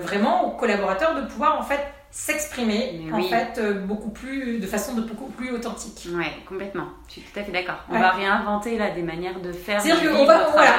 vraiment 0.00 0.46
aux 0.46 0.56
collaborateurs 0.56 1.14
de 1.14 1.26
pouvoir 1.26 1.60
en 1.60 1.62
fait 1.62 1.80
s'exprimer 2.10 3.00
en 3.12 3.22
fait 3.22 3.60
beaucoup 3.86 4.10
plus 4.10 4.58
de 4.58 4.66
façon 4.66 4.94
de 4.94 5.02
beaucoup 5.02 5.30
plus 5.30 5.52
authentique. 5.52 6.08
Ouais, 6.14 6.32
complètement. 6.48 6.86
Je 7.06 7.12
suis 7.14 7.22
tout 7.22 7.38
à 7.38 7.42
fait 7.42 7.52
d'accord. 7.52 7.76
On 7.90 7.98
va 7.98 8.10
réinventer 8.10 8.78
là 8.78 8.90
des 8.90 9.02
manières 9.02 9.40
de 9.40 9.52
faire. 9.52 9.80
C'est-à-dire 9.80 10.12
qu'on 10.12 10.24
va 10.24 10.48
voilà, 10.50 10.72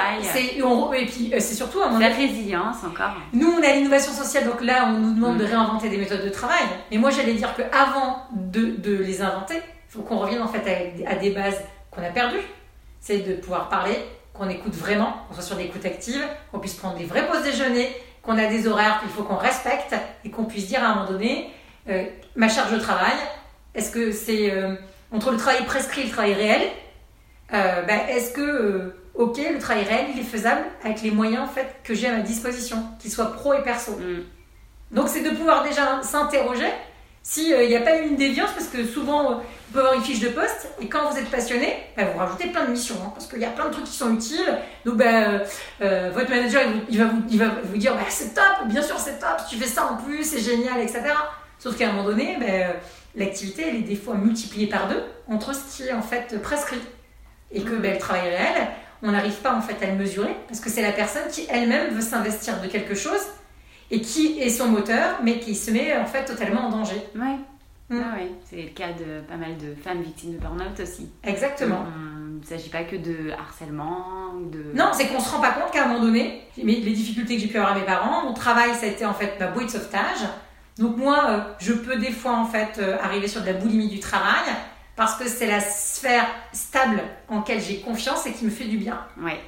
et 0.97 1.05
puis 1.05 1.31
c'est 1.39 1.55
surtout 1.55 1.81
à 1.81 1.89
mon 1.89 1.99
la 1.99 2.09
résilience 2.09 2.77
encore. 2.83 3.15
Nous 3.33 3.47
on 3.47 3.63
a 3.63 3.73
l'innovation 3.73 4.11
sociale 4.11 4.45
donc 4.45 4.61
là 4.61 4.87
on 4.87 4.99
nous 4.99 5.13
demande 5.13 5.37
de 5.37 5.43
mm. 5.43 5.47
réinventer 5.47 5.89
des 5.89 5.97
méthodes 5.97 6.23
de 6.23 6.29
travail. 6.29 6.63
Mais 6.91 6.97
moi 6.97 7.11
j'allais 7.11 7.35
dire 7.35 7.55
que 7.55 7.61
avant 7.71 8.23
de, 8.33 8.75
de 8.77 8.95
les 8.95 9.21
inventer, 9.21 9.55
il 9.55 9.91
faut 9.91 10.01
qu'on 10.01 10.17
revienne 10.17 10.41
en 10.41 10.47
fait 10.47 10.95
à, 11.05 11.11
à 11.11 11.15
des 11.15 11.31
bases 11.31 11.61
qu'on 11.91 12.03
a 12.03 12.09
perdues. 12.09 12.45
C'est 13.01 13.19
de 13.19 13.35
pouvoir 13.35 13.69
parler, 13.69 13.97
qu'on 14.33 14.49
écoute 14.49 14.73
vraiment, 14.73 15.13
qu'on 15.27 15.35
soit 15.35 15.43
sur 15.43 15.57
l'écoute 15.57 15.85
active, 15.85 16.21
qu'on 16.51 16.59
puisse 16.59 16.75
prendre 16.75 16.97
des 16.97 17.05
vraies 17.05 17.27
pauses 17.27 17.43
déjeuner, 17.43 17.95
qu'on 18.23 18.37
a 18.37 18.45
des 18.47 18.67
horaires 18.67 18.99
qu'il 19.01 19.09
faut 19.09 19.23
qu'on 19.23 19.37
respecte 19.37 19.95
et 20.25 20.29
qu'on 20.29 20.45
puisse 20.45 20.67
dire 20.67 20.83
à 20.83 20.87
un 20.87 20.95
moment 20.95 21.11
donné, 21.11 21.51
euh, 21.89 22.03
ma 22.35 22.49
charge 22.49 22.71
de 22.71 22.79
travail, 22.79 23.15
est-ce 23.75 23.91
que 23.91 24.11
c'est 24.11 24.51
euh, 24.51 24.75
entre 25.11 25.31
le 25.31 25.37
travail 25.37 25.65
prescrit 25.65 26.01
et 26.01 26.05
le 26.05 26.11
travail 26.11 26.33
réel 26.33 26.61
euh, 27.53 27.81
ben, 27.83 27.99
Est-ce 28.09 28.31
que, 28.31 28.95
ok, 29.15 29.39
le 29.51 29.59
travail 29.59 29.83
réel, 29.83 30.07
il 30.13 30.19
est 30.19 30.23
faisable 30.23 30.65
avec 30.83 31.01
les 31.01 31.11
moyens 31.11 31.43
en 31.43 31.51
fait, 31.51 31.75
que 31.83 31.93
j'ai 31.93 32.07
à 32.07 32.13
ma 32.13 32.21
disposition, 32.21 32.77
qu'ils 32.99 33.11
soient 33.11 33.33
pro 33.33 33.53
et 33.53 33.63
perso? 33.63 33.93
Mm. 33.93 34.23
Donc 34.91 35.07
c'est 35.07 35.21
de 35.21 35.29
pouvoir 35.29 35.63
déjà 35.63 36.01
s'interroger 36.01 36.71
s'il 37.29 37.67
n'y 37.67 37.75
a 37.75 37.81
pas 37.81 37.95
eu 37.95 38.07
une 38.07 38.15
déviance, 38.15 38.49
parce 38.53 38.69
que 38.69 38.83
souvent, 38.83 39.35
vous 39.35 39.41
pouvez 39.71 39.81
avoir 39.81 39.93
une 39.93 40.01
fiche 40.01 40.19
de 40.19 40.29
poste 40.29 40.67
et 40.81 40.87
quand 40.87 41.11
vous 41.11 41.15
êtes 41.15 41.29
passionné, 41.29 41.75
bah, 41.95 42.05
vous 42.11 42.17
rajoutez 42.17 42.47
plein 42.47 42.65
de 42.65 42.71
missions 42.71 42.95
hein, 43.05 43.11
parce 43.13 43.27
qu'il 43.27 43.37
y 43.37 43.45
a 43.45 43.51
plein 43.51 43.67
de 43.67 43.71
trucs 43.71 43.85
qui 43.85 43.95
sont 43.95 44.11
utiles. 44.15 44.57
Donc, 44.83 44.95
bah, 44.95 45.43
euh, 45.83 46.09
votre 46.11 46.27
manager, 46.31 46.63
il, 46.89 46.97
va 46.97 47.05
vous, 47.05 47.77
dire 47.77 47.93
bah, 47.93 48.01
c'est 48.09 48.33
top, 48.33 48.65
bien 48.65 48.81
sûr, 48.81 48.97
c'est 48.97 49.19
top, 49.19 49.41
tu 49.47 49.57
fais 49.57 49.67
ça 49.67 49.85
en 49.85 49.97
plus, 49.97 50.23
c'est 50.23 50.39
génial, 50.39 50.79
etc. 50.81 51.03
Sauf 51.59 51.77
qu'à 51.77 51.89
un 51.89 51.93
moment 51.93 52.09
donné, 52.09 52.35
l'activité, 53.15 53.65
elle 53.67 53.75
est 53.75 53.81
des 53.81 53.95
fois 53.95 54.15
multipliée 54.15 54.65
par 54.65 54.87
deux 54.87 55.03
entre 55.27 55.53
ce 55.53 55.77
qui 55.77 55.87
est 55.87 55.93
en 55.93 56.01
fait 56.01 56.41
prescrit 56.41 56.81
et 57.51 57.61
que 57.61 57.73
le 57.73 57.97
travail 57.99 58.29
réel, 58.29 58.69
on 59.03 59.11
n'arrive 59.11 59.35
pas 59.35 59.53
en 59.53 59.61
fait 59.61 59.85
à 59.85 59.91
le 59.91 59.97
mesurer 59.97 60.35
parce 60.47 60.61
que 60.61 60.69
c'est 60.71 60.81
la 60.81 60.93
personne 60.93 61.29
qui 61.31 61.45
elle-même 61.49 61.93
veut 61.93 62.01
s'investir 62.01 62.59
de 62.59 62.67
quelque 62.67 62.95
chose 62.95 63.21
et 63.91 64.01
qui 64.01 64.39
est 64.39 64.49
son 64.49 64.67
moteur, 64.67 65.19
mais 65.23 65.39
qui 65.39 65.55
se 65.55 65.71
met 65.71 65.97
en 65.97 66.05
fait 66.05 66.25
totalement 66.25 66.67
en 66.67 66.69
danger. 66.69 67.01
Ouais. 67.15 67.37
Mm. 67.89 68.01
Ah 68.03 68.17
c'est 68.45 68.61
le 68.61 68.69
cas 68.69 68.93
de 68.93 69.21
pas 69.27 69.35
mal 69.35 69.57
de 69.57 69.73
femmes 69.73 70.01
victimes 70.01 70.33
de 70.33 70.37
burn-out 70.37 70.79
aussi. 70.79 71.09
Exactement. 71.23 71.85
Il 72.29 72.39
ne 72.39 72.45
s'agit 72.45 72.69
pas 72.69 72.83
que 72.83 72.95
de 72.95 73.31
harcèlement. 73.31 74.33
De... 74.51 74.77
Non, 74.77 74.91
c'est 74.93 75.07
qu'on 75.07 75.19
se 75.19 75.29
rend 75.29 75.41
pas 75.41 75.51
compte 75.51 75.71
qu'à 75.71 75.85
un 75.85 75.87
moment 75.87 76.05
donné, 76.05 76.43
les 76.57 76.79
difficultés 76.81 77.35
que 77.35 77.41
j'ai 77.41 77.47
pu 77.47 77.57
avoir 77.57 77.75
à 77.75 77.79
mes 77.79 77.85
parents, 77.85 78.23
mon 78.23 78.33
travail, 78.33 78.73
ça 78.75 78.85
a 78.85 78.89
été 78.89 79.05
en 79.05 79.13
fait 79.13 79.39
ma 79.39 79.47
bouée 79.47 79.65
de 79.65 79.71
sauvetage. 79.71 80.27
Donc 80.77 80.95
moi, 80.95 81.25
euh, 81.29 81.39
je 81.59 81.73
peux 81.73 81.97
des 81.97 82.11
fois 82.11 82.37
en 82.37 82.45
fait 82.45 82.79
euh, 82.79 82.97
arriver 83.01 83.27
sur 83.27 83.41
de 83.41 83.47
la 83.47 83.53
boulimie 83.53 83.89
du 83.89 83.99
travail 83.99 84.45
parce 84.99 85.15
que 85.15 85.29
c'est 85.29 85.47
la 85.47 85.61
sphère 85.61 86.25
stable 86.51 87.01
en 87.29 87.37
laquelle 87.37 87.61
j'ai 87.61 87.79
confiance 87.79 88.25
et 88.25 88.33
qui 88.33 88.43
me 88.43 88.49
fait 88.49 88.65
du 88.65 88.75
bien. 88.75 88.99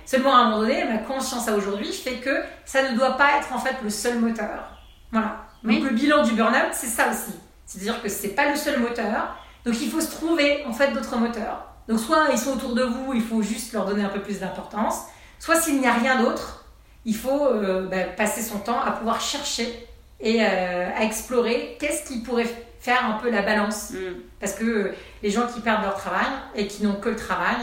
Seulement 0.06 0.34
à 0.34 0.38
un 0.38 0.44
moment 0.46 0.60
donné, 0.60 0.86
ma 0.86 1.00
conscience 1.00 1.50
à 1.50 1.58
aujourd'hui 1.58 1.92
fait 1.92 2.20
que 2.20 2.42
ça 2.64 2.90
ne 2.90 2.96
doit 2.96 3.18
pas 3.18 3.38
être 3.38 3.52
en 3.52 3.60
fait 3.60 3.76
le 3.84 3.90
seul 3.90 4.20
moteur. 4.20 4.80
Voilà. 5.12 5.44
Donc 5.66 5.84
le 5.84 5.90
bilan 5.90 6.24
du 6.24 6.36
burn-out, 6.36 6.72
c'est 6.72 6.88
ça 6.88 7.10
aussi. 7.10 7.38
C'est-à-dire 7.66 8.02
que 8.02 8.08
c'est 8.08 8.30
pas 8.30 8.50
le 8.50 8.56
seul 8.56 8.80
moteur. 8.80 9.36
Donc 9.66 9.76
il 9.82 9.92
faut 9.92 10.00
se 10.00 10.12
trouver 10.12 10.64
en 10.66 10.72
fait 10.72 10.94
d'autres 10.94 11.18
moteurs. 11.18 11.66
Donc 11.90 12.00
soit 12.00 12.30
ils 12.32 12.40
sont 12.40 12.54
autour 12.54 12.74
de 12.74 12.84
vous, 12.84 13.12
il 13.14 13.22
faut 13.22 13.42
juste 13.42 13.74
leur 13.74 13.84
donner 13.84 14.06
un 14.06 14.10
peu 14.10 14.22
plus 14.22 14.40
d'importance. 14.40 15.02
Soit 15.38 15.60
s'il 15.60 15.82
n'y 15.82 15.88
a 15.88 15.94
rien 15.94 16.24
d'autre, 16.24 16.64
il 17.04 17.16
faut 17.18 17.48
euh, 17.48 17.90
bah, 17.90 18.04
passer 18.16 18.42
son 18.42 18.60
temps 18.60 18.80
à 18.80 18.92
pouvoir 18.92 19.20
chercher 19.20 19.86
et 20.22 20.46
euh, 20.46 20.90
à 20.96 21.04
explorer 21.04 21.76
qu'est-ce 21.78 22.08
qui 22.08 22.20
pourrait 22.20 22.48
faire 22.82 23.06
un 23.06 23.14
peu 23.14 23.32
la 23.32 23.44
balance. 23.44 23.92
Mm. 23.92 24.20
Parce 24.42 24.54
que 24.54 24.94
les 25.24 25.30
gens 25.30 25.48
qui 25.48 25.62
perdent 25.62 25.84
leur 25.84 25.96
travail 25.96 26.28
et 26.56 26.68
qui 26.68 26.84
n'ont 26.84 26.96
que 26.96 27.10
le 27.10 27.16
travail, 27.16 27.56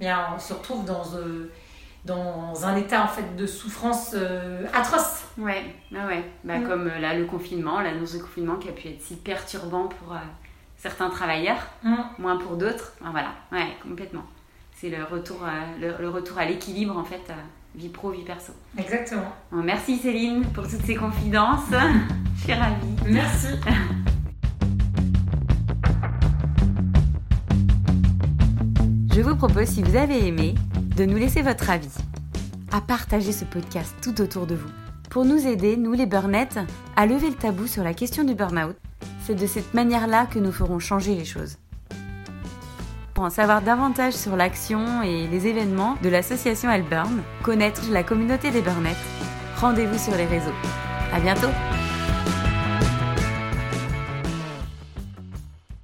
eh 0.00 0.04
bien, 0.04 0.28
on 0.34 0.38
se 0.38 0.54
retrouve 0.54 0.86
dans, 0.86 1.04
euh, 1.16 1.50
dans 2.04 2.64
un 2.64 2.76
état 2.76 3.02
en 3.02 3.08
fait 3.08 3.36
de 3.36 3.46
souffrance 3.46 4.14
euh, 4.14 4.64
atroce. 4.72 5.24
Ouais, 5.36 5.64
ah 5.94 6.06
ouais. 6.06 6.24
Bah, 6.44 6.58
mm. 6.58 6.68
Comme 6.68 6.86
euh, 6.86 6.98
là 6.98 7.14
le 7.14 7.26
confinement, 7.26 7.80
l'annonce 7.80 8.14
de 8.14 8.18
confinement 8.18 8.56
qui 8.56 8.68
a 8.68 8.72
pu 8.72 8.88
être 8.88 9.02
si 9.02 9.16
perturbant 9.16 9.88
pour 9.88 10.14
euh, 10.14 10.18
certains 10.78 11.10
travailleurs, 11.10 11.66
mm. 11.82 11.96
moins 12.18 12.36
pour 12.36 12.56
d'autres. 12.56 12.92
voilà, 13.00 13.32
ouais, 13.52 13.76
complètement. 13.82 14.24
C'est 14.74 14.88
le 14.88 15.04
retour, 15.04 15.46
le, 15.78 16.08
retour 16.08 16.38
à 16.38 16.46
l'équilibre 16.46 16.96
en 16.96 17.04
fait, 17.04 17.30
vie 17.74 17.90
pro, 17.90 18.12
vie 18.12 18.24
perso. 18.24 18.54
Exactement. 18.78 19.30
merci 19.52 19.98
Céline 19.98 20.46
pour 20.54 20.66
toutes 20.66 20.86
ces 20.86 20.94
confidences. 20.94 21.68
Je 22.36 22.44
suis 22.44 22.54
ravie. 22.54 22.96
Merci. 23.04 23.48
Je 29.20 29.24
vous 29.26 29.36
propose, 29.36 29.66
si 29.66 29.82
vous 29.82 29.96
avez 29.96 30.26
aimé, 30.26 30.54
de 30.96 31.04
nous 31.04 31.18
laisser 31.18 31.42
votre 31.42 31.68
avis, 31.68 31.92
à 32.72 32.80
partager 32.80 33.32
ce 33.32 33.44
podcast 33.44 33.94
tout 34.00 34.18
autour 34.22 34.46
de 34.46 34.54
vous. 34.54 34.70
Pour 35.10 35.26
nous 35.26 35.46
aider, 35.46 35.76
nous 35.76 35.92
les 35.92 36.06
burnettes, 36.06 36.58
à 36.96 37.04
lever 37.04 37.28
le 37.28 37.36
tabou 37.36 37.66
sur 37.66 37.84
la 37.84 37.92
question 37.92 38.24
du 38.24 38.34
burn-out, 38.34 38.76
c'est 39.26 39.34
de 39.34 39.46
cette 39.46 39.74
manière-là 39.74 40.24
que 40.24 40.38
nous 40.38 40.52
ferons 40.52 40.78
changer 40.78 41.14
les 41.14 41.26
choses. 41.26 41.58
Pour 43.12 43.24
en 43.24 43.28
savoir 43.28 43.60
davantage 43.60 44.14
sur 44.14 44.36
l'action 44.36 45.02
et 45.02 45.26
les 45.26 45.46
événements 45.46 45.98
de 46.02 46.08
l'association 46.08 46.70
Burn, 46.88 47.20
connaître 47.42 47.82
la 47.90 48.02
communauté 48.02 48.50
des 48.50 48.62
burnettes, 48.62 48.96
rendez-vous 49.56 49.98
sur 49.98 50.16
les 50.16 50.24
réseaux. 50.24 50.56
À 51.12 51.20
bientôt! 51.20 51.50